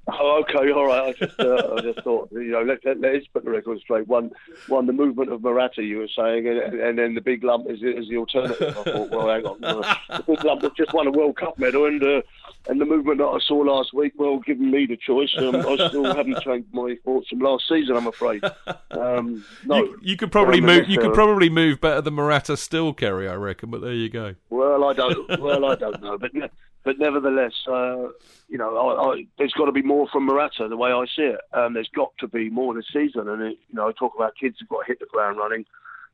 Oh, 0.10 0.41
okay, 0.43 0.72
all 0.72 0.88
right. 0.88 1.10
I 1.10 1.26
just, 1.26 1.39
uh, 1.39 1.76
I 1.76 1.82
just 1.82 2.00
thought, 2.04 2.30
you 2.32 2.52
know, 2.52 2.62
let, 2.62 2.84
let, 2.86 3.00
let's 3.02 3.28
put 3.28 3.43
the 3.43 3.52
record 3.52 3.80
straight. 3.80 4.08
One, 4.08 4.32
one, 4.67 4.86
the 4.86 4.93
movement 4.93 5.32
of 5.32 5.41
Morata, 5.41 5.84
you 5.84 5.98
were 5.98 6.08
saying, 6.15 6.48
and, 6.48 6.80
and 6.80 6.98
then 6.98 7.13
the 7.13 7.22
big 7.22 7.43
lump 7.43 7.70
is, 7.70 7.82
is 7.84 8.08
the 8.08 8.17
alternative. 8.17 8.78
I 8.78 8.84
thought, 8.84 9.10
well, 9.10 9.28
hang 9.28 9.46
on, 9.46 9.63
uh, 9.63 9.96
the 10.17 10.24
big 10.24 10.43
lump 10.46 10.62
has 10.62 10.72
just 10.78 10.93
won 10.93 11.08
a 11.08 11.12
World 11.12 11.36
Cup 11.36 11.60
medal, 11.60 11.86
and 11.86 12.02
uh, 12.02 12.22
and 12.70 12.80
the 12.80 12.86
movement 12.86 13.20
that 13.20 13.26
I 13.26 13.39
saw 13.39 13.58
last 13.58 13.93
week, 13.93 14.13
well, 14.17 14.39
giving 14.39 14.72
me 14.72 14.86
the 14.86 14.98
choice, 14.98 15.34
um, 15.38 15.56
I 15.56 15.88
still 15.88 16.04
haven't 16.04 16.41
changed 16.41 16.74
my 16.74 16.98
thoughts 17.04 17.30
from 17.30 17.39
last 17.39 17.67
season. 17.67 17.96
I'm 17.96 18.08
afraid. 18.08 18.43
Um, 18.91 19.46
no, 19.65 19.78
you, 19.78 20.00
you 20.02 20.17
could 20.17 20.32
probably 20.32 20.60
um, 20.60 20.65
move. 20.65 20.89
You 20.89 20.98
could 20.98 21.12
uh, 21.12 21.15
probably 21.15 21.50
move 21.50 21.82
better 21.82 22.02
than 22.02 22.13
Morata 22.13 22.58
still, 22.58 22.93
Kerry. 22.93 23.28
I 23.28 23.36
reckon. 23.36 23.72
But 23.72 23.82
there 23.82 23.93
you 23.93 24.10
go. 24.10 24.36
Well, 24.50 24.86
I 24.86 24.93
don't. 24.93 25.39
Well, 25.39 25.65
I 25.65 25.76
don't 25.76 26.02
know, 26.02 26.17
but 26.17 26.34
ne- 26.34 26.50
but 26.88 27.00
nevertheless, 27.00 27.52
uh, 27.67 28.08
you 28.47 28.58
know, 28.58 28.78
I, 28.78 29.12
I, 29.12 29.26
there's 29.38 29.52
got 29.52 29.65
to 29.65 29.73
be 29.73 29.82
more 29.82 30.08
from 30.08 30.26
Morata 30.26 30.69
the 30.69 30.78
way 30.78 30.89
I 30.89 31.04
see 31.13 31.23
it. 31.23 31.41
Um, 31.52 31.73
there's 31.73 31.89
got 31.93 32.13
to 32.19 32.30
be 32.30 32.50
more 32.50 32.73
this 32.73 32.86
season, 32.93 33.28
and 33.28 33.41
it, 33.41 33.58
you 33.67 33.76
know, 33.76 33.89
I 33.89 33.91
talk 33.91 34.13
about 34.15 34.38
kids 34.39 34.56
who've 34.58 34.69
got 34.69 34.86
to 34.86 34.88
hit 34.88 35.02
the 35.02 35.06
ground 35.08 35.38
running. 35.38 35.65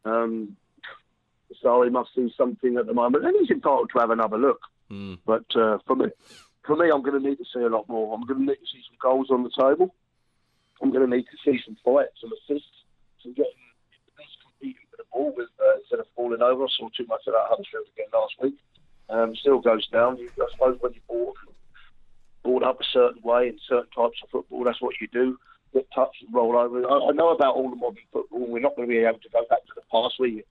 Um, 0.04 0.58
so 1.62 1.84
he 1.84 1.92
must 1.92 2.10
see 2.16 2.34
something 2.36 2.78
at 2.78 2.88
the 2.88 2.94
moment, 2.96 3.24
and 3.24 3.36
he's 3.40 3.52
entitled 3.52 3.92
to 3.94 4.00
have 4.00 4.10
another 4.10 4.40
look. 4.40 4.62
But 5.28 5.46
uh, 5.56 5.78
for 5.86 5.96
me, 5.96 6.08
for 6.66 6.76
me, 6.76 6.90
I'm 6.90 7.04
going 7.04 7.22
to 7.22 7.30
need 7.30 7.38
to 7.38 7.46
see 7.54 7.62
a 7.62 7.70
lot 7.70 7.88
more. 7.88 8.16
I'm 8.16 8.26
going 8.26 8.40
to 8.40 8.46
need 8.48 8.56
to 8.56 8.72
see 8.74 8.82
some 8.90 8.98
goals 9.00 9.30
on 9.30 9.44
the 9.44 9.52
table. 9.52 9.94
I'm 10.82 10.92
going 10.92 11.08
to 11.08 11.16
need 11.16 11.26
to 11.26 11.38
see 11.46 11.62
some 11.64 11.78
fights, 11.86 12.18
some 12.20 12.32
assists, 12.34 12.82
some 13.22 13.34
getting 13.34 13.54
competing 14.42 14.88
for 14.90 14.98
the 14.98 15.06
ball 15.14 15.34
with 15.38 15.50
uh, 15.62 15.78
instead 15.78 16.00
of 16.00 16.08
falling 16.16 16.42
over. 16.42 16.64
I 16.64 16.68
saw 16.76 16.90
too 16.98 17.06
much 17.06 17.22
of 17.28 17.34
that 17.34 17.46
Huddersfield 17.48 17.86
again 17.94 18.10
last 18.12 18.34
week. 18.42 18.58
Um, 19.10 19.36
still 19.36 19.60
goes 19.60 19.88
down. 19.88 20.18
You, 20.18 20.30
I 20.40 20.46
suppose 20.52 20.78
when 20.80 20.94
you're 20.94 21.02
brought, 21.08 21.36
brought 22.44 22.64
up 22.64 22.82
a 22.82 22.86
certain 22.92 23.22
way 23.22 23.50
in 23.50 23.60
certain 23.68 23.90
types 23.96 24.18
of 24.24 24.30
football, 24.30 24.64
that's 24.64 24.82
what 24.82 24.96
you 25.02 25.08
do. 25.08 25.38
Get 25.74 25.88
touched 25.94 26.24
and 26.26 26.34
roll 26.34 26.58
over. 26.58 26.86
I, 26.88 27.10
I 27.10 27.12
know 27.12 27.30
about 27.30 27.56
all 27.56 27.70
the 27.70 27.76
modern 27.76 28.04
football. 28.12 28.48
We're 28.48 28.60
not 28.60 28.76
going 28.76 28.88
to 28.88 28.94
be 28.94 29.00
able 29.00 29.20
to 29.20 29.30
go 29.30 29.46
back 29.50 29.66
to 29.66 29.74
the 29.76 29.82
past 29.92 30.16
where 30.18 30.30
you 30.30 30.44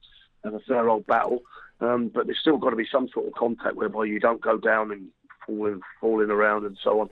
have 0.44 0.54
a 0.54 0.60
fair 0.60 0.88
old 0.88 1.06
battle, 1.06 1.40
um, 1.80 2.10
but 2.12 2.26
there's 2.26 2.40
still 2.40 2.58
got 2.58 2.70
to 2.70 2.76
be 2.76 2.88
some 2.90 3.08
sort 3.12 3.26
of 3.26 3.32
contact 3.34 3.76
whereby 3.76 4.04
you 4.04 4.18
don't 4.18 4.40
go 4.40 4.58
down 4.58 4.90
and 4.90 5.08
falling, 5.46 5.80
falling 6.00 6.30
around 6.30 6.66
and 6.66 6.76
so 6.82 7.00
on. 7.00 7.10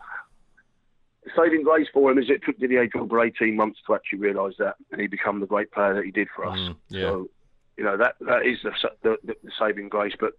The 1.25 1.31
saving 1.37 1.63
grace 1.63 1.87
for 1.93 2.11
him 2.11 2.19
is 2.19 2.31
it 2.31 2.43
took 2.45 2.59
Didier 2.59 2.89
Drogba 2.89 3.29
18 3.29 3.55
months 3.55 3.79
to 3.87 3.95
actually 3.95 4.21
realise 4.21 4.55
that, 4.59 4.77
and 4.91 5.01
he 5.01 5.07
become 5.07 5.41
the 5.41 5.47
great 5.47 5.71
player 5.71 5.95
that 5.95 6.05
he 6.05 6.11
did 6.11 6.29
for 6.35 6.47
us. 6.47 6.59
Mm, 6.59 6.77
yeah. 6.89 7.03
So, 7.03 7.29
you 7.77 7.85
know 7.85 7.97
that 7.97 8.17
that 8.21 8.45
is 8.45 8.59
the, 8.63 8.73
the, 9.03 9.17
the 9.25 9.51
saving 9.59 9.89
grace. 9.89 10.13
But 10.19 10.33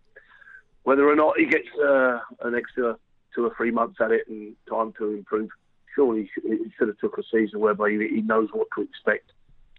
whether 0.83 1.07
or 1.07 1.15
not 1.15 1.37
he 1.37 1.45
gets 1.45 1.67
uh, 1.83 2.19
an 2.41 2.55
extra 2.55 2.97
two 3.35 3.45
or 3.45 3.53
three 3.55 3.71
months 3.71 3.97
at 4.01 4.11
it 4.11 4.27
and 4.27 4.55
time 4.69 4.93
to 4.97 5.11
improve, 5.11 5.49
surely 5.95 6.29
he 6.43 6.57
should, 6.77 6.87
have 6.87 6.97
took 6.97 7.17
a 7.17 7.23
season 7.31 7.59
whereby 7.59 7.89
he, 7.91 7.97
he 8.15 8.21
knows 8.21 8.49
what 8.51 8.67
to 8.75 8.81
expect. 8.81 9.31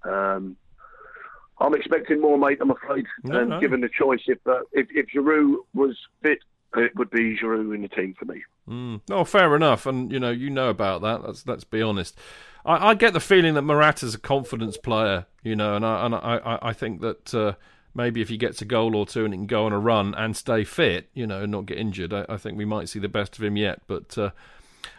Um, 0.04 0.56
I'm 1.58 1.74
expecting 1.74 2.20
more, 2.20 2.38
mate. 2.38 2.58
I'm 2.60 2.70
afraid. 2.70 3.06
No, 3.24 3.40
and 3.40 3.50
no. 3.50 3.60
given 3.60 3.80
the 3.82 3.88
choice, 3.88 4.20
if 4.26 4.38
uh, 4.46 4.60
if 4.72 4.88
if 4.90 5.06
Giroud 5.14 5.56
was 5.74 5.96
fit, 6.22 6.38
it 6.76 6.96
would 6.96 7.10
be 7.10 7.36
Giroud 7.36 7.74
in 7.74 7.82
the 7.82 7.88
team 7.88 8.14
for 8.18 8.24
me. 8.24 8.42
Mm. 8.68 9.00
Oh, 9.10 9.24
fair 9.24 9.54
enough. 9.54 9.86
And 9.86 10.10
you 10.10 10.18
know, 10.18 10.30
you 10.30 10.50
know 10.50 10.70
about 10.70 11.02
that. 11.02 11.22
Let's 11.22 11.46
let's 11.46 11.64
be 11.64 11.80
honest. 11.82 12.18
I, 12.64 12.88
I 12.90 12.94
get 12.94 13.12
the 13.12 13.20
feeling 13.20 13.54
that 13.54 13.62
Morata's 13.62 14.14
a 14.14 14.18
confidence 14.18 14.76
player. 14.76 15.26
You 15.44 15.54
know, 15.54 15.76
and 15.76 15.84
I 15.86 16.06
and 16.06 16.14
I 16.14 16.18
I- 16.44 16.68
I 16.70 16.72
think 16.72 17.00
that. 17.02 17.34
Uh, 17.34 17.52
Maybe 17.94 18.22
if 18.22 18.28
he 18.28 18.37
gets 18.37 18.62
a 18.62 18.64
goal 18.64 18.96
or 18.96 19.07
two 19.07 19.24
and 19.24 19.35
he 19.35 19.38
can 19.38 19.46
go 19.46 19.66
on 19.66 19.72
a 19.72 19.78
run 19.78 20.14
and 20.14 20.37
stay 20.37 20.64
fit, 20.64 21.11
you 21.12 21.26
know, 21.26 21.42
and 21.42 21.52
not 21.52 21.66
get 21.66 21.78
injured, 21.78 22.12
I, 22.12 22.24
I 22.28 22.37
think 22.37 22.57
we 22.57 22.64
might 22.64 22.88
see 22.88 22.98
the 22.98 23.09
best 23.09 23.37
of 23.37 23.44
him 23.44 23.57
yet. 23.57 23.83
But 23.87 24.16
uh, 24.16 24.31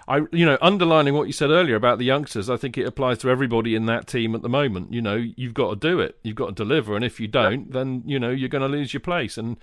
I, 0.07 0.21
you 0.31 0.45
know, 0.45 0.57
underlining 0.61 1.13
what 1.13 1.27
you 1.27 1.33
said 1.33 1.49
earlier 1.49 1.75
about 1.75 1.97
the 1.97 2.05
youngsters, 2.05 2.49
I 2.49 2.57
think 2.57 2.77
it 2.77 2.85
applies 2.85 3.19
to 3.19 3.29
everybody 3.29 3.75
in 3.75 3.85
that 3.87 4.07
team 4.07 4.35
at 4.35 4.41
the 4.41 4.49
moment. 4.49 4.93
You 4.93 5.01
know, 5.01 5.15
you've 5.15 5.53
got 5.53 5.69
to 5.69 5.75
do 5.75 5.99
it, 5.99 6.17
you've 6.23 6.35
got 6.35 6.47
to 6.47 6.53
deliver, 6.53 6.95
and 6.95 7.03
if 7.05 7.19
you 7.19 7.27
don't, 7.27 7.71
then 7.71 8.03
you 8.05 8.19
know 8.19 8.29
you're 8.29 8.49
going 8.49 8.61
to 8.61 8.67
lose 8.67 8.93
your 8.93 9.01
place. 9.01 9.37
And 9.37 9.57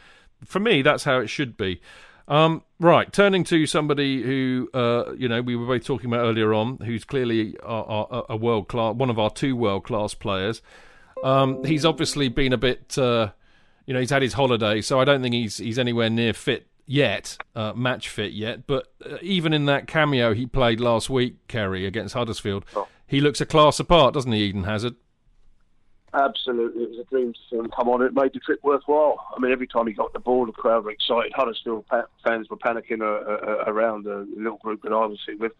for 0.44 0.58
me, 0.58 0.82
that's 0.82 1.04
how 1.04 1.20
it 1.20 1.28
should 1.28 1.56
be. 1.56 1.80
Um, 2.26 2.62
right, 2.78 3.12
turning 3.12 3.42
to 3.44 3.66
somebody 3.66 4.22
who, 4.22 4.70
uh, 4.72 5.12
you 5.18 5.28
know, 5.28 5.42
we 5.42 5.56
were 5.56 5.66
both 5.66 5.84
talking 5.84 6.06
about 6.06 6.24
earlier 6.24 6.54
on, 6.54 6.78
who's 6.78 7.04
clearly 7.04 7.56
a, 7.62 8.24
a 8.30 8.36
world 8.36 8.68
class, 8.68 8.94
one 8.94 9.10
of 9.10 9.18
our 9.18 9.30
two 9.30 9.56
world 9.56 9.84
class 9.84 10.14
players. 10.14 10.62
Um, 11.22 11.64
he's 11.64 11.84
obviously 11.84 12.28
been 12.28 12.52
a 12.52 12.58
bit, 12.58 12.96
uh, 12.98 13.30
you 13.86 13.94
know, 13.94 14.00
he's 14.00 14.10
had 14.10 14.22
his 14.22 14.32
holiday, 14.32 14.80
so 14.80 15.00
I 15.00 15.04
don't 15.04 15.22
think 15.22 15.34
he's 15.34 15.58
he's 15.58 15.78
anywhere 15.78 16.10
near 16.10 16.32
fit 16.32 16.66
yet, 16.86 17.36
uh, 17.54 17.72
match 17.74 18.08
fit 18.08 18.32
yet. 18.32 18.66
But 18.66 18.92
uh, 19.04 19.18
even 19.22 19.52
in 19.52 19.66
that 19.66 19.86
cameo 19.86 20.34
he 20.34 20.46
played 20.46 20.80
last 20.80 21.10
week, 21.10 21.46
Kerry 21.48 21.86
against 21.86 22.14
Huddersfield, 22.14 22.64
he 23.06 23.20
looks 23.20 23.40
a 23.40 23.46
class 23.46 23.78
apart, 23.80 24.14
doesn't 24.14 24.32
he, 24.32 24.44
Eden 24.44 24.64
Hazard? 24.64 24.96
Absolutely, 26.12 26.82
it 26.82 26.90
was 26.90 26.98
a 26.98 27.04
dream 27.04 27.32
to 27.32 27.38
see 27.48 27.56
him 27.56 27.70
come 27.70 27.88
on. 27.88 28.02
It 28.02 28.12
made 28.12 28.32
the 28.32 28.40
trip 28.40 28.58
worthwhile. 28.64 29.24
I 29.36 29.40
mean, 29.40 29.52
every 29.52 29.68
time 29.68 29.86
he 29.86 29.92
got 29.92 30.12
the 30.12 30.18
ball, 30.18 30.44
the 30.44 30.52
crowd 30.52 30.84
were 30.84 30.90
excited. 30.90 31.32
Huddersfield 31.32 31.84
fans 32.24 32.50
were 32.50 32.56
panicking 32.56 33.00
uh, 33.00 33.30
uh, 33.30 33.64
around 33.68 34.04
the 34.04 34.26
little 34.36 34.58
group 34.58 34.82
that 34.82 34.92
I 34.92 35.06
was 35.06 35.20
sitting 35.24 35.40
with. 35.40 35.52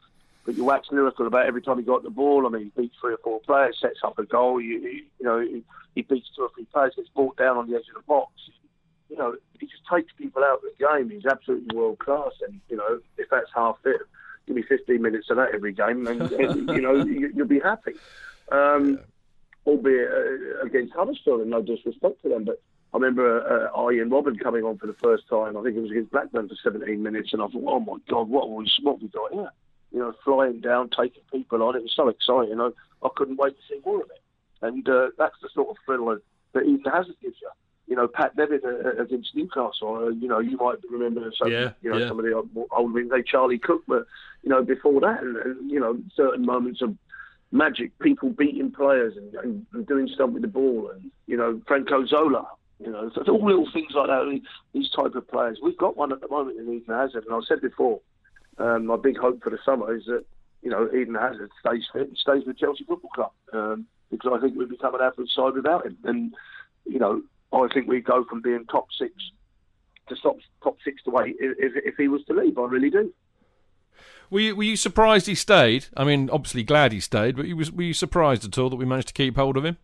But 0.45 0.57
you 0.57 0.65
wax 0.65 0.89
lyrical 0.91 1.27
about 1.27 1.47
every 1.47 1.63
time 1.63 1.79
he 1.79 1.85
got 1.85 2.03
the 2.03 2.11
ball. 2.11 2.47
I 2.47 2.51
mean, 2.51 2.73
he 2.75 2.83
beats 2.83 2.97
three 3.01 3.15
or 3.15 3.19
four 3.23 3.41
players, 3.41 3.79
sets 3.81 4.01
up 4.03 4.19
a 4.19 4.25
goal. 4.25 4.61
You, 4.61 4.79
you, 4.79 5.05
you 5.19 5.25
know, 5.27 5.41
he, 5.41 5.63
he 5.95 6.03
beats 6.03 6.29
two 6.35 6.43
or 6.43 6.51
three 6.55 6.65
players, 6.67 6.95
gets 6.97 7.09
brought 7.11 7.37
down 7.37 7.57
on 7.57 7.71
the 7.71 7.77
edge 7.77 7.89
of 7.89 8.03
the 8.03 8.07
box. 8.07 8.33
You 9.09 9.17
know, 9.17 9.37
he 9.59 9.67
just 9.67 9.83
takes 9.93 10.13
people 10.15 10.43
out 10.43 10.59
of 10.59 10.63
the 10.63 10.87
game. 10.87 11.11
He's 11.11 11.27
absolutely 11.27 11.77
world 11.77 11.99
class. 11.99 12.33
And 12.47 12.61
you 12.69 12.77
know, 12.77 13.01
if 13.19 13.29
that's 13.31 13.51
half 13.55 13.77
fit, 13.83 14.01
give 14.47 14.57
me 14.57 14.63
15 14.63 15.03
minutes 15.03 15.31
of 15.31 15.37
that 15.37 15.55
every 15.55 15.73
game, 15.73 16.07
and, 16.07 16.23
and 16.33 16.69
you 16.71 16.81
know, 16.81 17.05
you, 17.05 17.31
you'll 17.35 17.47
be 17.47 17.61
happy. 17.61 17.93
Um, 18.51 19.01
albeit 19.67 20.09
uh, 20.11 20.65
against 20.65 20.95
Huddersfield, 20.95 21.43
and 21.43 21.51
no 21.51 21.63
disrespect 21.63 22.23
to 22.23 22.29
them, 22.29 22.45
but 22.45 22.61
I 22.93 22.97
remember 22.97 23.41
uh, 23.43 23.79
Arjen 23.79 24.11
Robben 24.11 24.41
coming 24.41 24.65
on 24.65 24.79
for 24.79 24.87
the 24.87 24.95
first 24.95 25.29
time. 25.29 25.57
I 25.57 25.63
think 25.63 25.77
it 25.77 25.81
was 25.81 25.91
against 25.93 26.11
Blackburn 26.11 26.49
for 26.49 26.57
17 26.63 27.03
minutes, 27.03 27.33
and 27.33 27.41
I 27.41 27.47
thought, 27.47 27.65
oh 27.67 27.81
my 27.81 27.97
God, 28.09 28.29
what 28.29 28.51
we, 28.51 28.71
what 28.83 28.95
have 28.95 29.03
we 29.03 29.09
got 29.09 29.33
here? 29.33 29.51
You 29.93 29.99
know, 29.99 30.15
flying 30.25 30.61
down, 30.61 30.91
taking 30.91 31.23
people 31.33 31.63
on. 31.63 31.77
It 31.77 31.83
was 31.83 31.93
so 31.95 32.09
exciting. 32.09 32.61
I, 32.61 32.71
I 33.03 33.09
couldn't 33.17 33.39
wait 33.39 33.57
to 33.57 33.63
see 33.69 33.81
more 33.85 34.03
of 34.03 34.11
it. 34.11 34.21
And 34.63 34.89
uh, 34.89 35.09
that's 35.19 35.35
the 35.43 35.49
sort 35.55 35.71
of 35.71 35.77
thrill 35.85 36.17
that, 36.53 36.63
Eden 36.63 36.83
Hazard 36.85 37.17
gives 37.23 37.37
you. 37.41 37.51
You 37.87 37.97
know, 37.97 38.07
Pat 38.07 38.37
Nevin 38.37 38.61
uh, 38.65 39.03
against 39.03 39.35
Newcastle. 39.35 39.97
Uh, 39.97 40.09
you 40.11 40.29
know, 40.29 40.39
you 40.39 40.57
might 40.57 40.77
remember 40.89 41.29
some, 41.37 41.51
Yeah, 41.51 41.73
you 41.83 41.91
know, 41.91 41.97
yeah. 41.99 42.09
some 42.09 42.21
of 42.21 42.25
the 42.25 42.33
old- 42.35 42.51
older 42.71 43.05
men, 43.05 43.25
Charlie 43.27 43.59
Cooke, 43.59 43.83
but 43.89 44.07
you 44.45 44.51
know, 44.51 44.63
before 44.63 45.01
that, 45.01 45.23
and, 45.23 45.37
and 45.37 45.71
you 45.71 45.81
know, 45.81 45.99
certain 46.15 46.47
moments 46.47 46.83
of 46.83 46.95
magic, 47.51 47.99
people 47.99 48.31
beating 48.31 48.71
players 48.71 49.17
and, 49.17 49.35
and, 49.35 49.67
and 49.73 49.87
doing 49.89 50.07
stuff 50.09 50.31
with 50.31 50.43
the 50.43 50.49
ball, 50.49 50.91
and 50.95 51.11
you 51.27 51.37
know, 51.37 51.61
Franco 51.67 52.07
Zola. 52.07 52.47
You 52.79 52.91
know, 52.91 53.11
so 53.15 53.21
it's 53.21 53.29
all 53.29 53.45
little 53.45 53.69
things 53.73 53.93
like 53.95 54.07
that. 54.07 54.41
These 54.73 54.91
type 54.91 55.15
of 55.15 55.29
players. 55.29 55.59
We've 55.63 55.77
got 55.77 55.97
one 55.97 56.13
at 56.13 56.21
the 56.21 56.29
moment 56.29 56.59
in 56.59 56.73
Eden 56.73 56.95
Hazard, 56.95 57.25
and 57.27 57.35
I 57.35 57.41
said 57.47 57.61
before, 57.61 58.01
um, 58.61 58.87
my 58.87 58.97
big 58.97 59.17
hope 59.19 59.43
for 59.43 59.51
the 59.51 59.59
summer 59.65 59.95
is 59.95 60.05
that 60.07 60.25
you 60.63 60.71
know 60.71 60.89
Eden 60.93 61.15
Hazard 61.15 61.51
stays 61.61 61.85
fit, 61.93 62.09
and 62.09 62.17
stays 62.17 62.45
with 62.47 62.59
Chelsea 62.59 62.85
Football 62.85 63.11
Club, 63.11 63.33
um, 63.53 63.87
because 64.11 64.33
I 64.37 64.41
think 64.41 64.57
we'd 64.57 64.69
become 64.69 64.95
an 64.95 65.01
average 65.01 65.31
side 65.35 65.55
without 65.55 65.87
him. 65.87 65.97
And 66.05 66.35
you 66.85 66.99
know, 66.99 67.23
I 67.53 67.67
think 67.73 67.89
we 67.89 68.01
go 68.01 68.25
from 68.25 68.43
being 68.43 68.67
top 68.67 68.89
six 68.99 69.13
to 70.09 70.17
top 70.17 70.37
top 70.63 70.77
six 70.85 71.03
to 71.05 71.19
eight 71.21 71.37
if, 71.41 71.73
if 71.77 71.95
he 71.97 72.09
was 72.09 72.23
to 72.27 72.35
leave. 72.35 72.59
I 72.59 72.65
really 72.65 72.91
do. 72.91 73.13
Were 74.31 74.41
you, 74.41 74.57
were 74.57 74.63
you 74.63 74.77
surprised 74.77 75.27
he 75.27 75.35
stayed? 75.35 75.87
I 75.97 76.05
mean, 76.05 76.31
obviously 76.31 76.63
glad 76.63 76.93
he 76.93 77.01
stayed, 77.01 77.37
but 77.37 77.49
was, 77.49 77.73
were 77.73 77.83
you 77.83 77.95
surprised 77.95 78.45
at 78.45 78.57
all 78.59 78.71
that 78.71 78.77
we 78.77 78.85
managed 78.85 79.09
to 79.09 79.15
keep 79.15 79.37
hold 79.37 79.57
of 79.57 79.65
him? 79.65 79.77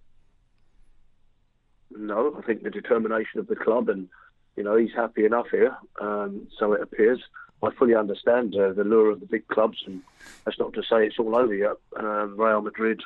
No, 1.90 2.36
I 2.38 2.42
think 2.42 2.62
the 2.62 2.70
determination 2.70 3.40
of 3.40 3.48
the 3.48 3.56
club, 3.56 3.88
and 3.88 4.08
you 4.54 4.62
know, 4.62 4.76
he's 4.76 4.92
happy 4.94 5.24
enough 5.24 5.46
here. 5.50 5.76
Um, 6.00 6.46
so 6.58 6.72
it 6.74 6.80
appears. 6.80 7.20
I 7.62 7.70
fully 7.78 7.94
understand 7.94 8.54
uh, 8.54 8.72
the 8.72 8.84
lure 8.84 9.10
of 9.10 9.20
the 9.20 9.26
big 9.26 9.48
clubs, 9.48 9.82
and 9.86 10.02
that's 10.44 10.58
not 10.58 10.72
to 10.74 10.82
say 10.82 11.06
it's 11.06 11.18
all 11.18 11.36
over 11.36 11.54
yet. 11.54 11.76
Um, 11.98 12.38
Real 12.38 12.60
Madrid, 12.60 13.02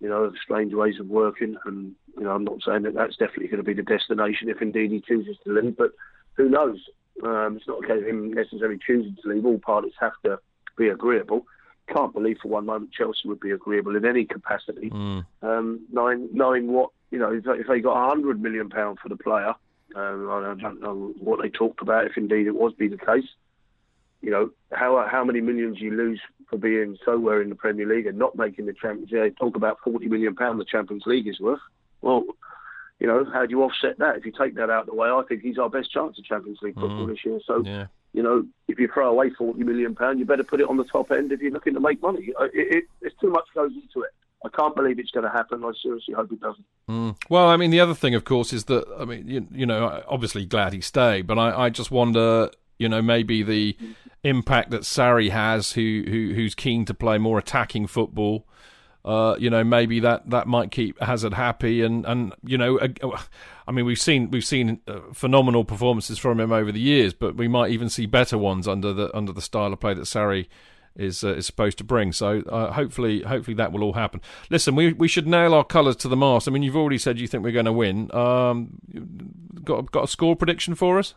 you 0.00 0.08
know, 0.08 0.32
strange 0.42 0.74
ways 0.74 0.98
of 0.98 1.06
working, 1.06 1.56
and 1.64 1.94
you 2.16 2.24
know, 2.24 2.32
I'm 2.32 2.44
not 2.44 2.62
saying 2.66 2.82
that 2.82 2.94
that's 2.94 3.16
definitely 3.16 3.48
going 3.48 3.58
to 3.58 3.64
be 3.64 3.74
the 3.74 3.82
destination 3.82 4.48
if 4.48 4.60
indeed 4.60 4.90
he 4.90 5.00
chooses 5.00 5.36
to 5.44 5.52
leave, 5.52 5.76
but 5.76 5.92
who 6.34 6.48
knows? 6.48 6.78
Um, 7.22 7.56
it's 7.56 7.68
not 7.68 7.84
a 7.84 7.86
case 7.86 8.02
of 8.02 8.08
him 8.08 8.32
necessarily 8.32 8.78
choosing 8.84 9.16
to 9.22 9.28
leave. 9.28 9.46
All 9.46 9.58
parties 9.58 9.92
have 10.00 10.12
to 10.24 10.38
be 10.76 10.88
agreeable. 10.88 11.46
Can't 11.88 12.12
believe 12.12 12.38
for 12.42 12.48
one 12.48 12.66
moment 12.66 12.92
Chelsea 12.92 13.28
would 13.28 13.40
be 13.40 13.50
agreeable 13.50 13.96
in 13.96 14.04
any 14.04 14.24
capacity. 14.24 14.90
Um, 15.42 15.80
knowing 15.92 16.28
knowing 16.32 16.72
what 16.72 16.90
you 17.10 17.18
know, 17.18 17.32
if, 17.32 17.44
if 17.46 17.66
they 17.66 17.80
got 17.80 18.02
a 18.02 18.08
hundred 18.08 18.40
million 18.40 18.70
pound 18.70 18.98
for 18.98 19.08
the 19.08 19.16
player, 19.16 19.54
um, 19.94 20.30
I 20.30 20.54
don't 20.60 20.80
know 20.80 21.12
what 21.18 21.40
they 21.42 21.50
talked 21.50 21.82
about. 21.82 22.06
If 22.06 22.16
indeed 22.16 22.46
it 22.46 22.54
was 22.54 22.72
be 22.72 22.88
the 22.88 22.96
case, 22.96 23.28
you 24.22 24.30
know, 24.30 24.50
how 24.72 25.06
how 25.10 25.24
many 25.24 25.40
millions 25.40 25.80
you 25.80 25.90
lose 25.90 26.20
for 26.48 26.58
being 26.58 26.96
so 27.04 27.18
well 27.18 27.40
in 27.40 27.48
the 27.48 27.54
Premier 27.54 27.86
League 27.86 28.06
and 28.06 28.18
not 28.18 28.36
making 28.36 28.66
the 28.66 28.72
Champions 28.72 29.10
League. 29.10 29.36
Talk 29.38 29.56
about 29.56 29.78
forty 29.84 30.06
million 30.08 30.34
pound 30.34 30.60
the 30.60 30.64
Champions 30.64 31.04
League 31.06 31.26
is 31.28 31.40
worth. 31.40 31.60
Well, 32.02 32.24
you 33.00 33.06
know, 33.06 33.24
how 33.32 33.46
do 33.46 33.50
you 33.50 33.62
offset 33.62 33.98
that? 33.98 34.16
If 34.16 34.24
you 34.26 34.32
take 34.32 34.54
that 34.54 34.70
out 34.70 34.82
of 34.82 34.86
the 34.86 34.94
way, 34.94 35.08
I 35.08 35.22
think 35.28 35.42
he's 35.42 35.58
our 35.58 35.68
best 35.68 35.90
chance 35.92 36.18
of 36.18 36.24
Champions 36.24 36.58
League 36.62 36.74
football 36.74 37.06
this 37.06 37.24
year. 37.24 37.40
So, 37.46 37.62
Yeah. 37.64 37.86
you 38.12 38.22
know, 38.22 38.46
if 38.68 38.78
you 38.78 38.88
throw 38.92 39.10
away 39.10 39.30
forty 39.30 39.64
million 39.64 39.94
pound, 39.94 40.18
you 40.18 40.24
better 40.24 40.44
put 40.44 40.60
it 40.60 40.68
on 40.68 40.76
the 40.76 40.84
top 40.84 41.10
end 41.10 41.32
if 41.32 41.40
you're 41.40 41.50
looking 41.52 41.74
to 41.74 41.80
make 41.80 42.00
money. 42.00 42.32
Uh, 42.38 42.44
It, 42.54 42.76
it, 42.76 42.84
it's 43.00 43.16
too 43.20 43.30
much 43.30 43.46
goes 43.54 43.72
into 43.74 44.02
it. 44.02 44.10
I 44.44 44.48
can't 44.48 44.74
believe 44.74 44.98
it's 44.98 45.12
going 45.12 45.24
to 45.24 45.30
happen. 45.30 45.64
I 45.64 45.70
seriously 45.80 46.14
hope 46.14 46.32
it 46.32 46.40
doesn't. 46.40 47.16
Well, 47.30 47.48
I 47.48 47.56
mean, 47.56 47.70
the 47.70 47.78
other 47.78 47.94
thing, 47.94 48.14
of 48.16 48.24
course, 48.24 48.52
is 48.52 48.64
that 48.64 48.84
I 48.98 49.04
mean, 49.04 49.26
you, 49.28 49.46
you 49.52 49.66
know, 49.66 50.02
obviously 50.08 50.44
glad 50.46 50.72
he 50.72 50.80
stayed, 50.80 51.26
but 51.28 51.38
I, 51.38 51.66
I 51.66 51.70
just 51.70 51.90
wonder, 51.92 52.50
you 52.78 52.88
know, 52.88 53.02
maybe 53.02 53.42
the 53.42 53.76
impact 54.24 54.70
that 54.70 54.82
Sarri 54.82 55.30
has, 55.30 55.72
who, 55.72 56.04
who 56.06 56.34
who's 56.34 56.54
keen 56.54 56.84
to 56.86 56.94
play 56.94 57.18
more 57.18 57.38
attacking 57.38 57.86
football. 57.86 58.46
Uh, 59.04 59.34
you 59.36 59.50
know, 59.50 59.64
maybe 59.64 59.98
that, 59.98 60.30
that 60.30 60.46
might 60.46 60.70
keep 60.70 61.00
Hazard 61.00 61.34
happy, 61.34 61.82
and, 61.82 62.06
and 62.06 62.32
you 62.44 62.56
know, 62.56 62.78
I 63.66 63.72
mean, 63.72 63.84
we've 63.84 64.00
seen 64.00 64.30
we've 64.30 64.44
seen 64.44 64.80
uh, 64.86 65.00
phenomenal 65.12 65.64
performances 65.64 66.18
from 66.18 66.38
him 66.38 66.52
over 66.52 66.70
the 66.70 66.80
years, 66.80 67.12
but 67.12 67.36
we 67.36 67.48
might 67.48 67.72
even 67.72 67.88
see 67.88 68.06
better 68.06 68.38
ones 68.38 68.68
under 68.68 68.92
the 68.92 69.14
under 69.16 69.32
the 69.32 69.42
style 69.42 69.72
of 69.72 69.80
play 69.80 69.94
that 69.94 70.02
Sarri 70.02 70.46
is 70.96 71.24
uh, 71.24 71.34
is 71.34 71.46
supposed 71.46 71.78
to 71.78 71.84
bring. 71.84 72.12
So 72.12 72.40
uh, 72.42 72.72
hopefully, 72.72 73.22
hopefully 73.22 73.54
that 73.56 73.72
will 73.72 73.82
all 73.82 73.94
happen. 73.94 74.20
Listen, 74.50 74.74
we 74.74 74.92
we 74.92 75.08
should 75.08 75.26
nail 75.26 75.54
our 75.54 75.64
colours 75.64 75.96
to 75.96 76.08
the 76.08 76.16
mast. 76.16 76.48
I 76.48 76.50
mean, 76.50 76.62
you've 76.62 76.76
already 76.76 76.98
said 76.98 77.18
you 77.18 77.26
think 77.26 77.42
we're 77.42 77.52
going 77.52 77.64
to 77.66 77.72
win. 77.72 78.14
Um, 78.14 78.78
got 79.64 79.90
got 79.90 80.04
a 80.04 80.08
score 80.08 80.36
prediction 80.36 80.74
for 80.74 80.98
us? 80.98 81.14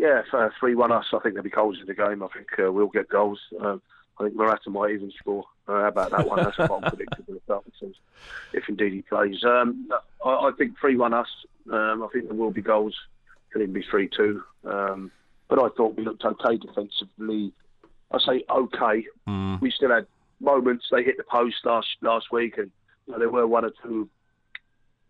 Yeah, 0.00 0.22
three 0.58 0.74
one 0.74 0.92
us. 0.92 1.06
I 1.12 1.18
think 1.18 1.34
there'll 1.34 1.42
be 1.42 1.50
goals 1.50 1.78
in 1.80 1.86
the 1.86 1.94
game. 1.94 2.22
I 2.22 2.28
think 2.28 2.48
uh, 2.58 2.72
we'll 2.72 2.88
get 2.88 3.08
goals. 3.08 3.40
Um, 3.60 3.82
I 4.18 4.24
think 4.24 4.36
Morata 4.36 4.70
might 4.70 4.92
even 4.92 5.12
score. 5.18 5.44
Uh, 5.68 5.82
how 5.82 5.88
about 5.88 6.10
that 6.10 6.26
one? 6.26 6.42
That's 6.42 6.58
what 6.58 6.72
I'm 6.72 6.90
predicting 6.90 7.26
if 8.52 8.68
indeed 8.68 8.92
he 8.92 9.02
plays. 9.02 9.44
Um, 9.44 9.88
I, 10.24 10.28
I, 10.28 10.50
think 10.56 10.78
three 10.80 10.96
one 10.96 11.14
us. 11.14 11.28
Um, 11.70 12.02
I 12.02 12.08
think 12.12 12.26
there 12.26 12.34
will 12.34 12.50
be 12.50 12.62
goals. 12.62 12.96
Could 13.52 13.62
even 13.62 13.74
be 13.74 13.84
three 13.90 14.08
two. 14.08 14.42
Um, 14.64 15.10
but 15.48 15.58
I 15.58 15.68
thought 15.76 15.96
we 15.96 16.04
looked 16.04 16.24
okay 16.24 16.56
defensively 16.56 17.52
I 18.12 18.18
say 18.18 18.44
okay. 18.50 19.04
Mm. 19.28 19.60
We 19.60 19.70
still 19.70 19.90
had 19.90 20.06
moments. 20.40 20.86
They 20.90 21.04
hit 21.04 21.16
the 21.16 21.24
post 21.24 21.56
last 21.64 21.88
last 22.00 22.32
week, 22.32 22.58
and 22.58 22.70
you 23.06 23.12
know, 23.12 23.18
there 23.18 23.30
were 23.30 23.46
one 23.46 23.64
or 23.64 23.72
two 23.82 24.08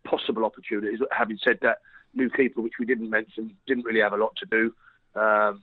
possible 0.05 0.45
opportunities. 0.45 1.01
Having 1.11 1.39
said 1.43 1.59
that, 1.63 1.79
new 2.15 2.31
keeper, 2.31 2.61
which 2.61 2.79
we 2.79 2.87
didn't 2.87 3.11
mention, 3.11 3.57
didn't 3.67 3.85
really 3.85 4.01
have 4.01 4.13
a 4.13 4.17
lot 4.17 4.37
to 4.37 4.47
do. 4.47 4.75
Um, 5.21 5.63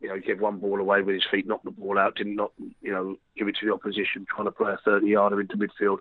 you 0.00 0.08
know, 0.08 0.18
give 0.18 0.40
one 0.40 0.58
ball 0.58 0.80
away 0.80 1.00
with 1.02 1.14
his 1.14 1.24
feet, 1.30 1.46
knocked 1.46 1.64
the 1.64 1.70
ball 1.70 1.98
out, 1.98 2.16
didn't 2.16 2.36
not, 2.36 2.52
you 2.82 2.92
know, 2.92 3.16
give 3.36 3.48
it 3.48 3.56
to 3.56 3.66
the 3.66 3.72
opposition, 3.72 4.26
trying 4.28 4.44
to 4.44 4.52
play 4.52 4.72
a 4.72 4.78
30 4.84 5.06
yarder 5.06 5.40
into 5.40 5.56
midfield. 5.56 5.98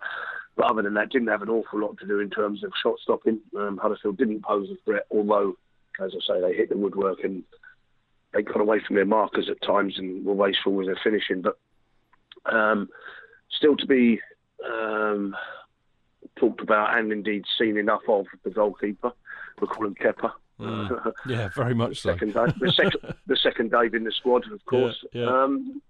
But 0.56 0.70
other 0.70 0.82
than 0.82 0.94
that, 0.96 1.10
didn't 1.10 1.30
have 1.30 1.42
an 1.42 1.50
awful 1.50 1.80
lot 1.80 1.98
to 2.00 2.08
do 2.08 2.20
in 2.20 2.30
terms 2.30 2.64
of 2.64 2.72
shot 2.82 3.00
stopping. 3.02 3.40
Um, 3.58 3.78
Huddersfield 3.82 4.18
didn't 4.18 4.44
pose 4.44 4.70
a 4.70 4.76
threat, 4.84 5.06
although, 5.12 5.58
as 6.02 6.14
I 6.14 6.34
say, 6.34 6.42
they 6.42 6.56
hit 6.56 6.70
the 6.70 6.78
woodwork 6.78 7.24
and 7.24 7.44
they 8.34 8.42
got 8.42 8.60
away 8.60 8.82
from 8.86 8.98
their 8.98 9.06
markers 9.06 9.50
at 9.50 9.66
times 9.66 9.98
and 9.98 10.26
were 10.26 10.34
wasteful 10.34 10.74
with 10.74 10.88
their 10.88 11.00
finishing. 11.02 11.42
But 11.42 11.58
um, 12.46 12.90
still 13.50 13.78
to 13.78 13.86
be 13.86 14.20
um, 14.66 15.36
talked 16.36 16.62
about 16.62 16.98
and 16.98 17.12
indeed 17.12 17.46
seen 17.58 17.78
enough 17.78 18.02
of 18.08 18.26
the 18.44 18.50
goalkeeper. 18.50 19.14
We 19.60 19.68
call 19.68 19.86
him 19.86 19.96
Kepa. 19.96 20.32
Mm. 20.60 21.14
yeah, 21.28 21.50
very 21.56 21.74
much 21.74 22.02
so. 22.02 22.12
Second 22.12 22.34
Dave, 22.34 22.60
the 22.60 22.72
second, 22.72 23.16
the 23.28 23.38
second 23.38 23.72
Dave 23.72 23.94
in 23.94 24.04
the 24.04 24.12
squad, 24.12 24.50
of 24.52 24.64
course. 24.66 25.04
Yeah, 25.14 25.24
yeah. 25.24 25.44
Um, 25.44 25.82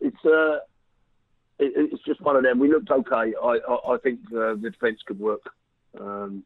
it's 0.00 0.24
uh, 0.24 0.58
it, 1.58 1.92
it's 1.92 2.02
just 2.04 2.20
one 2.20 2.36
of 2.36 2.42
them. 2.42 2.58
We 2.58 2.68
looked 2.68 2.90
okay. 2.90 3.32
I 3.42 3.58
I, 3.68 3.94
I 3.94 3.98
think 4.02 4.20
uh, 4.32 4.54
the 4.54 4.70
defence 4.72 5.00
could 5.06 5.20
work. 5.20 5.42
Um, 6.00 6.44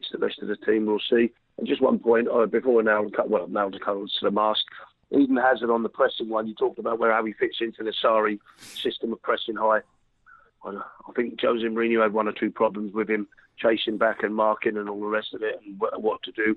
it's 0.00 0.10
the 0.12 0.18
rest 0.18 0.40
of 0.42 0.48
the 0.48 0.56
team. 0.56 0.86
We'll 0.86 0.98
see. 1.10 1.30
And 1.58 1.66
just 1.66 1.80
one 1.80 1.98
point 1.98 2.28
uh, 2.28 2.46
before 2.46 2.82
now, 2.82 3.06
well, 3.26 3.48
now 3.48 3.70
to 3.70 3.78
come 3.78 4.06
to 4.06 4.24
the 4.24 4.30
mask. 4.30 4.64
Eden 5.12 5.36
Hazard 5.36 5.70
on 5.70 5.82
the 5.82 5.88
pressing 5.88 6.28
one. 6.28 6.48
You 6.48 6.54
talked 6.54 6.78
about 6.78 6.98
where 6.98 7.12
how 7.12 7.24
he 7.24 7.32
fits 7.32 7.58
into 7.60 7.84
the 7.84 7.92
Sarri 8.02 8.38
system 8.58 9.12
of 9.12 9.22
pressing 9.22 9.54
high. 9.54 9.80
I 10.66 11.12
think 11.14 11.40
Jose 11.40 11.64
Mourinho 11.64 12.02
had 12.02 12.12
one 12.12 12.28
or 12.28 12.32
two 12.32 12.50
problems 12.50 12.92
with 12.92 13.08
him 13.08 13.28
chasing 13.58 13.98
back 13.98 14.22
and 14.22 14.34
marking 14.34 14.76
and 14.76 14.88
all 14.88 15.00
the 15.00 15.06
rest 15.06 15.34
of 15.34 15.42
it, 15.42 15.60
and 15.64 15.78
what 15.78 16.22
to 16.24 16.32
do. 16.32 16.56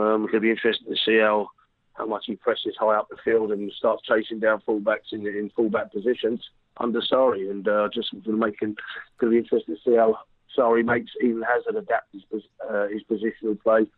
Um, 0.00 0.26
it'll 0.26 0.40
be 0.40 0.50
interesting 0.50 0.92
to 0.92 0.98
see 1.04 1.18
how 1.18 1.50
how 1.94 2.06
much 2.06 2.24
he 2.26 2.34
presses 2.34 2.74
high 2.78 2.96
up 2.96 3.08
the 3.08 3.16
field 3.24 3.52
and 3.52 3.70
starts 3.72 4.02
chasing 4.02 4.40
down 4.40 4.62
fullbacks 4.66 5.12
in 5.12 5.26
in 5.26 5.50
fullback 5.54 5.92
positions 5.92 6.42
under 6.78 7.00
Sarri. 7.00 7.50
And 7.50 7.66
uh, 7.68 7.88
just 7.92 8.12
making 8.26 8.76
to 9.20 9.30
be 9.30 9.38
interesting 9.38 9.76
to 9.76 9.80
see 9.84 9.96
how 9.96 10.18
Sarri 10.56 10.84
makes 10.84 11.12
Eden 11.22 11.42
Hazard 11.42 11.76
adapt 11.76 12.12
his 12.12 12.22
uh, 12.68 12.88
his 12.88 13.02
positional 13.04 13.60
play 13.60 13.84
to 13.84 13.90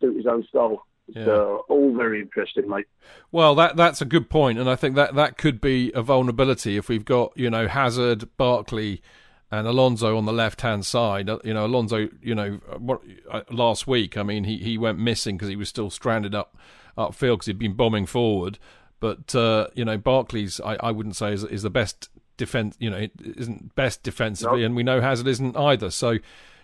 suit 0.00 0.16
his 0.16 0.26
own 0.26 0.44
style. 0.48 0.86
Yeah. 1.08 1.26
uh, 1.26 1.56
all 1.68 1.94
very 1.96 2.20
interesting, 2.20 2.68
mate. 2.68 2.86
Well, 3.32 3.54
that 3.54 3.76
that's 3.76 4.00
a 4.00 4.04
good 4.04 4.28
point, 4.28 4.58
and 4.58 4.68
I 4.68 4.76
think 4.76 4.94
that 4.96 5.14
that 5.14 5.38
could 5.38 5.60
be 5.60 5.90
a 5.94 6.02
vulnerability 6.02 6.76
if 6.76 6.88
we've 6.88 7.04
got 7.04 7.32
you 7.36 7.50
know 7.50 7.66
Hazard, 7.66 8.28
Barkley, 8.36 9.02
and 9.50 9.66
Alonso 9.66 10.16
on 10.16 10.26
the 10.26 10.32
left 10.32 10.60
hand 10.60 10.84
side. 10.84 11.28
Uh, 11.30 11.38
you 11.44 11.54
know, 11.54 11.66
Alonso, 11.66 12.08
you 12.22 12.34
know, 12.34 12.60
what, 12.78 13.00
uh, 13.30 13.42
last 13.50 13.86
week, 13.86 14.16
I 14.16 14.22
mean, 14.22 14.44
he, 14.44 14.58
he 14.58 14.76
went 14.76 14.98
missing 14.98 15.36
because 15.36 15.48
he 15.48 15.56
was 15.56 15.68
still 15.68 15.90
stranded 15.90 16.34
up 16.34 16.56
upfield 16.96 17.36
because 17.36 17.46
he'd 17.46 17.58
been 17.58 17.74
bombing 17.74 18.06
forward. 18.06 18.58
But 19.00 19.34
uh, 19.34 19.68
you 19.74 19.84
know, 19.84 19.96
Barkley's 19.96 20.60
I, 20.60 20.76
I 20.80 20.90
wouldn't 20.90 21.16
say 21.16 21.32
is, 21.32 21.44
is 21.44 21.62
the 21.62 21.70
best 21.70 22.10
defense. 22.36 22.76
You 22.78 22.90
know, 22.90 23.06
isn't 23.22 23.74
best 23.74 24.02
defensively, 24.02 24.60
nope. 24.60 24.66
and 24.66 24.76
we 24.76 24.82
know 24.82 25.00
Hazard 25.00 25.28
isn't 25.28 25.56
either. 25.56 25.90
So 25.90 26.18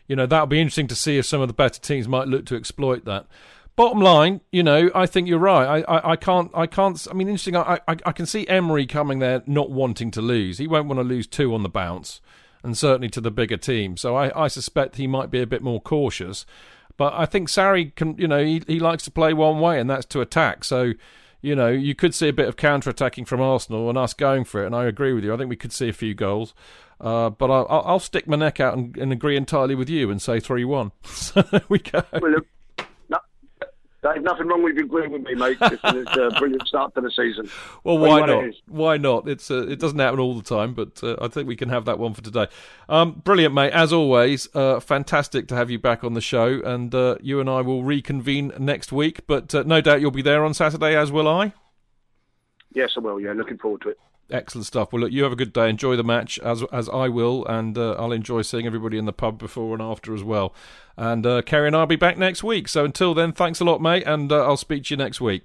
you 0.07 0.17
know, 0.17 0.27
that'll 0.27 0.47
be 0.47 0.61
interesting 0.61 0.89
to 0.89 0.95
see 0.95 1.17
if 1.17 1.27
some 1.27 1.41
of 1.41 1.49
the 1.49 1.55
better 1.55 1.81
teams 1.81 2.07
might 2.09 2.29
look 2.29 2.45
to 2.47 2.57
exploit 2.57 3.05
that. 3.07 3.27
Bottom 3.77 4.01
line, 4.01 4.41
you 4.53 4.63
know, 4.63 4.89
I 4.95 5.07
think 5.07 5.27
you're 5.27 5.39
right. 5.39 5.83
I, 5.83 5.97
I, 5.97 6.11
I 6.13 6.17
can't, 6.17 6.51
I 6.55 6.67
can't. 6.69 7.07
I 7.11 7.15
mean, 7.15 7.27
interesting. 7.27 7.57
I, 7.57 7.81
I, 7.89 7.97
I 8.07 8.13
can 8.13 8.25
see 8.25 8.47
Emery 8.47 8.87
coming 8.87 9.19
there 9.19 9.43
not 9.47 9.71
wanting 9.71 10.13
to 10.13 10.23
lose. 10.23 10.59
He 10.59 10.69
won't 10.69 10.87
want 10.87 11.01
to 11.01 11.05
lose 11.05 11.27
two 11.27 11.53
on 11.53 11.65
the 11.65 11.69
bounce, 11.69 12.21
and 12.63 12.79
certainly 12.79 13.09
to 13.11 13.21
the 13.21 13.33
bigger 13.33 13.57
team. 13.57 13.97
So 13.97 14.15
I, 14.15 14.45
I 14.45 14.47
suspect 14.47 14.97
he 14.97 15.09
might 15.09 15.31
be 15.31 15.41
a 15.41 15.47
bit 15.47 15.61
more 15.61 15.81
cautious. 15.81 16.47
But 16.97 17.15
I 17.15 17.27
think 17.27 17.49
Sarri 17.49 17.93
can, 17.97 18.17
you 18.17 18.29
know, 18.29 18.45
he, 18.45 18.63
he 18.67 18.79
likes 18.79 19.03
to 19.05 19.11
play 19.11 19.33
one 19.33 19.59
way, 19.59 19.81
and 19.81 19.91
that's 19.91 20.07
to 20.07 20.21
attack. 20.21 20.63
So, 20.63 20.93
you 21.43 21.57
know, 21.57 21.69
you 21.69 21.97
could 21.97 22.15
see 22.15 22.29
a 22.29 22.33
bit 22.33 22.47
of 22.47 22.57
counter 22.57 22.91
attacking 22.91 23.25
from 23.25 23.41
Arsenal 23.41 23.89
and 23.89 23.99
us 23.99 24.15
going 24.15 24.45
for 24.45 24.63
it. 24.63 24.67
And 24.67 24.77
I 24.77 24.85
agree 24.85 25.13
with 25.13 25.25
you. 25.25 25.35
I 25.35 25.37
think 25.37 25.51
we 25.51 25.57
could 25.57 25.73
see 25.73 25.89
a 25.89 25.93
few 25.93 26.15
goals. 26.15 26.55
Uh, 27.01 27.29
but 27.29 27.51
I'll, 27.51 27.67
I'll, 27.85 27.99
stick 27.99 28.29
my 28.29 28.37
neck 28.37 28.61
out 28.61 28.79
and, 28.79 28.97
and, 28.97 29.13
agree 29.13 29.37
entirely 29.37 29.75
with 29.75 29.91
you 29.91 30.11
and 30.11 30.23
say 30.23 30.39
3 30.39 30.65
1. 30.65 30.93
so 31.03 31.43
there 31.43 31.65
we 31.69 31.81
go. 31.81 32.05
Well, 32.13 32.31
look, 32.31 32.47
there's 34.13 34.23
nothing 34.23 34.47
wrong 34.47 34.63
with 34.63 34.77
you 34.77 34.85
agreeing 34.85 35.11
with 35.13 35.23
me, 35.23 35.35
mate. 35.35 35.57
It's 35.61 35.83
a 35.83 36.31
brilliant 36.39 36.67
start 36.67 36.95
to 36.95 37.01
the 37.01 37.11
season. 37.11 37.51
Well, 37.85 37.99
why 37.99 38.25
not? 38.25 38.45
Why 38.67 38.97
not? 38.97 39.29
It's 39.29 39.51
uh, 39.51 39.67
It 39.67 39.79
doesn't 39.79 39.99
happen 39.99 40.19
all 40.19 40.35
the 40.35 40.43
time, 40.43 40.73
but 40.73 41.03
uh, 41.03 41.17
I 41.21 41.29
think 41.29 41.47
we 41.49 41.57
can 41.57 41.69
have 41.69 41.85
that 41.85 41.99
one 41.99 42.15
for 42.15 42.23
today. 42.23 42.47
Um, 42.89 43.21
brilliant, 43.25 43.55
mate. 43.55 43.73
As 43.73 43.93
always, 43.93 44.49
uh, 44.55 44.81
fantastic 44.81 45.49
to 45.49 45.55
have 45.55 45.71
you 45.71 45.79
back 45.79 46.03
on 46.03 46.15
the 46.15 46.21
show. 46.21 46.63
And 46.65 46.95
uh, 46.95 47.17
you 47.21 47.41
and 47.41 47.51
I 47.51 47.61
will 47.61 47.83
reconvene 47.85 48.53
next 48.59 48.91
week. 48.93 49.27
But 49.27 49.55
uh, 49.55 49.65
no 49.67 49.81
doubt 49.81 50.01
you'll 50.01 50.11
be 50.11 50.23
there 50.23 50.45
on 50.45 50.55
Saturday, 50.55 50.97
as 50.97 51.13
will 51.13 51.29
I. 51.29 51.53
Yes, 52.73 52.93
I 52.97 53.01
will. 53.01 53.21
Yeah, 53.21 53.33
looking 53.33 53.59
forward 53.59 53.83
to 53.83 53.91
it. 53.91 53.99
Excellent 54.31 54.67
stuff. 54.67 54.93
Well, 54.93 55.03
look, 55.03 55.13
you 55.13 55.23
have 55.23 55.33
a 55.33 55.37
good 55.37 55.53
day. 55.53 55.69
Enjoy 55.69 55.97
the 55.97 56.05
match 56.05 56.39
as 56.39 56.63
as 56.73 56.89
I 56.89 57.09
will, 57.09 57.45
and 57.47 57.77
uh, 57.77 57.93
I'll 57.93 58.13
enjoy 58.13 58.43
seeing 58.43 58.67
everybody 58.67 58.97
in 58.97 59.05
the 59.05 59.13
pub 59.13 59.39
before 59.39 59.75
and 59.75 59.83
after 59.83 60.15
as 60.15 60.23
well. 60.23 60.55
And 60.97 61.27
uh, 61.27 61.43
Kerry 61.43 61.67
and 61.67 61.77
I'll 61.77 61.87
be 61.87 61.97
back 61.97 62.17
next 62.17 62.43
week. 62.43 62.69
So 62.69 62.85
until 62.85 63.13
then, 63.13 63.33
thanks 63.33 63.61
a 63.61 63.65
lot, 63.65 63.83
mate, 63.83 64.05
and 64.07 64.33
uh, 64.33 64.45
I'll 64.45 64.57
speak 64.57 64.85
to 64.85 64.95
you 64.95 64.97
next 64.97 65.21
week. 65.21 65.45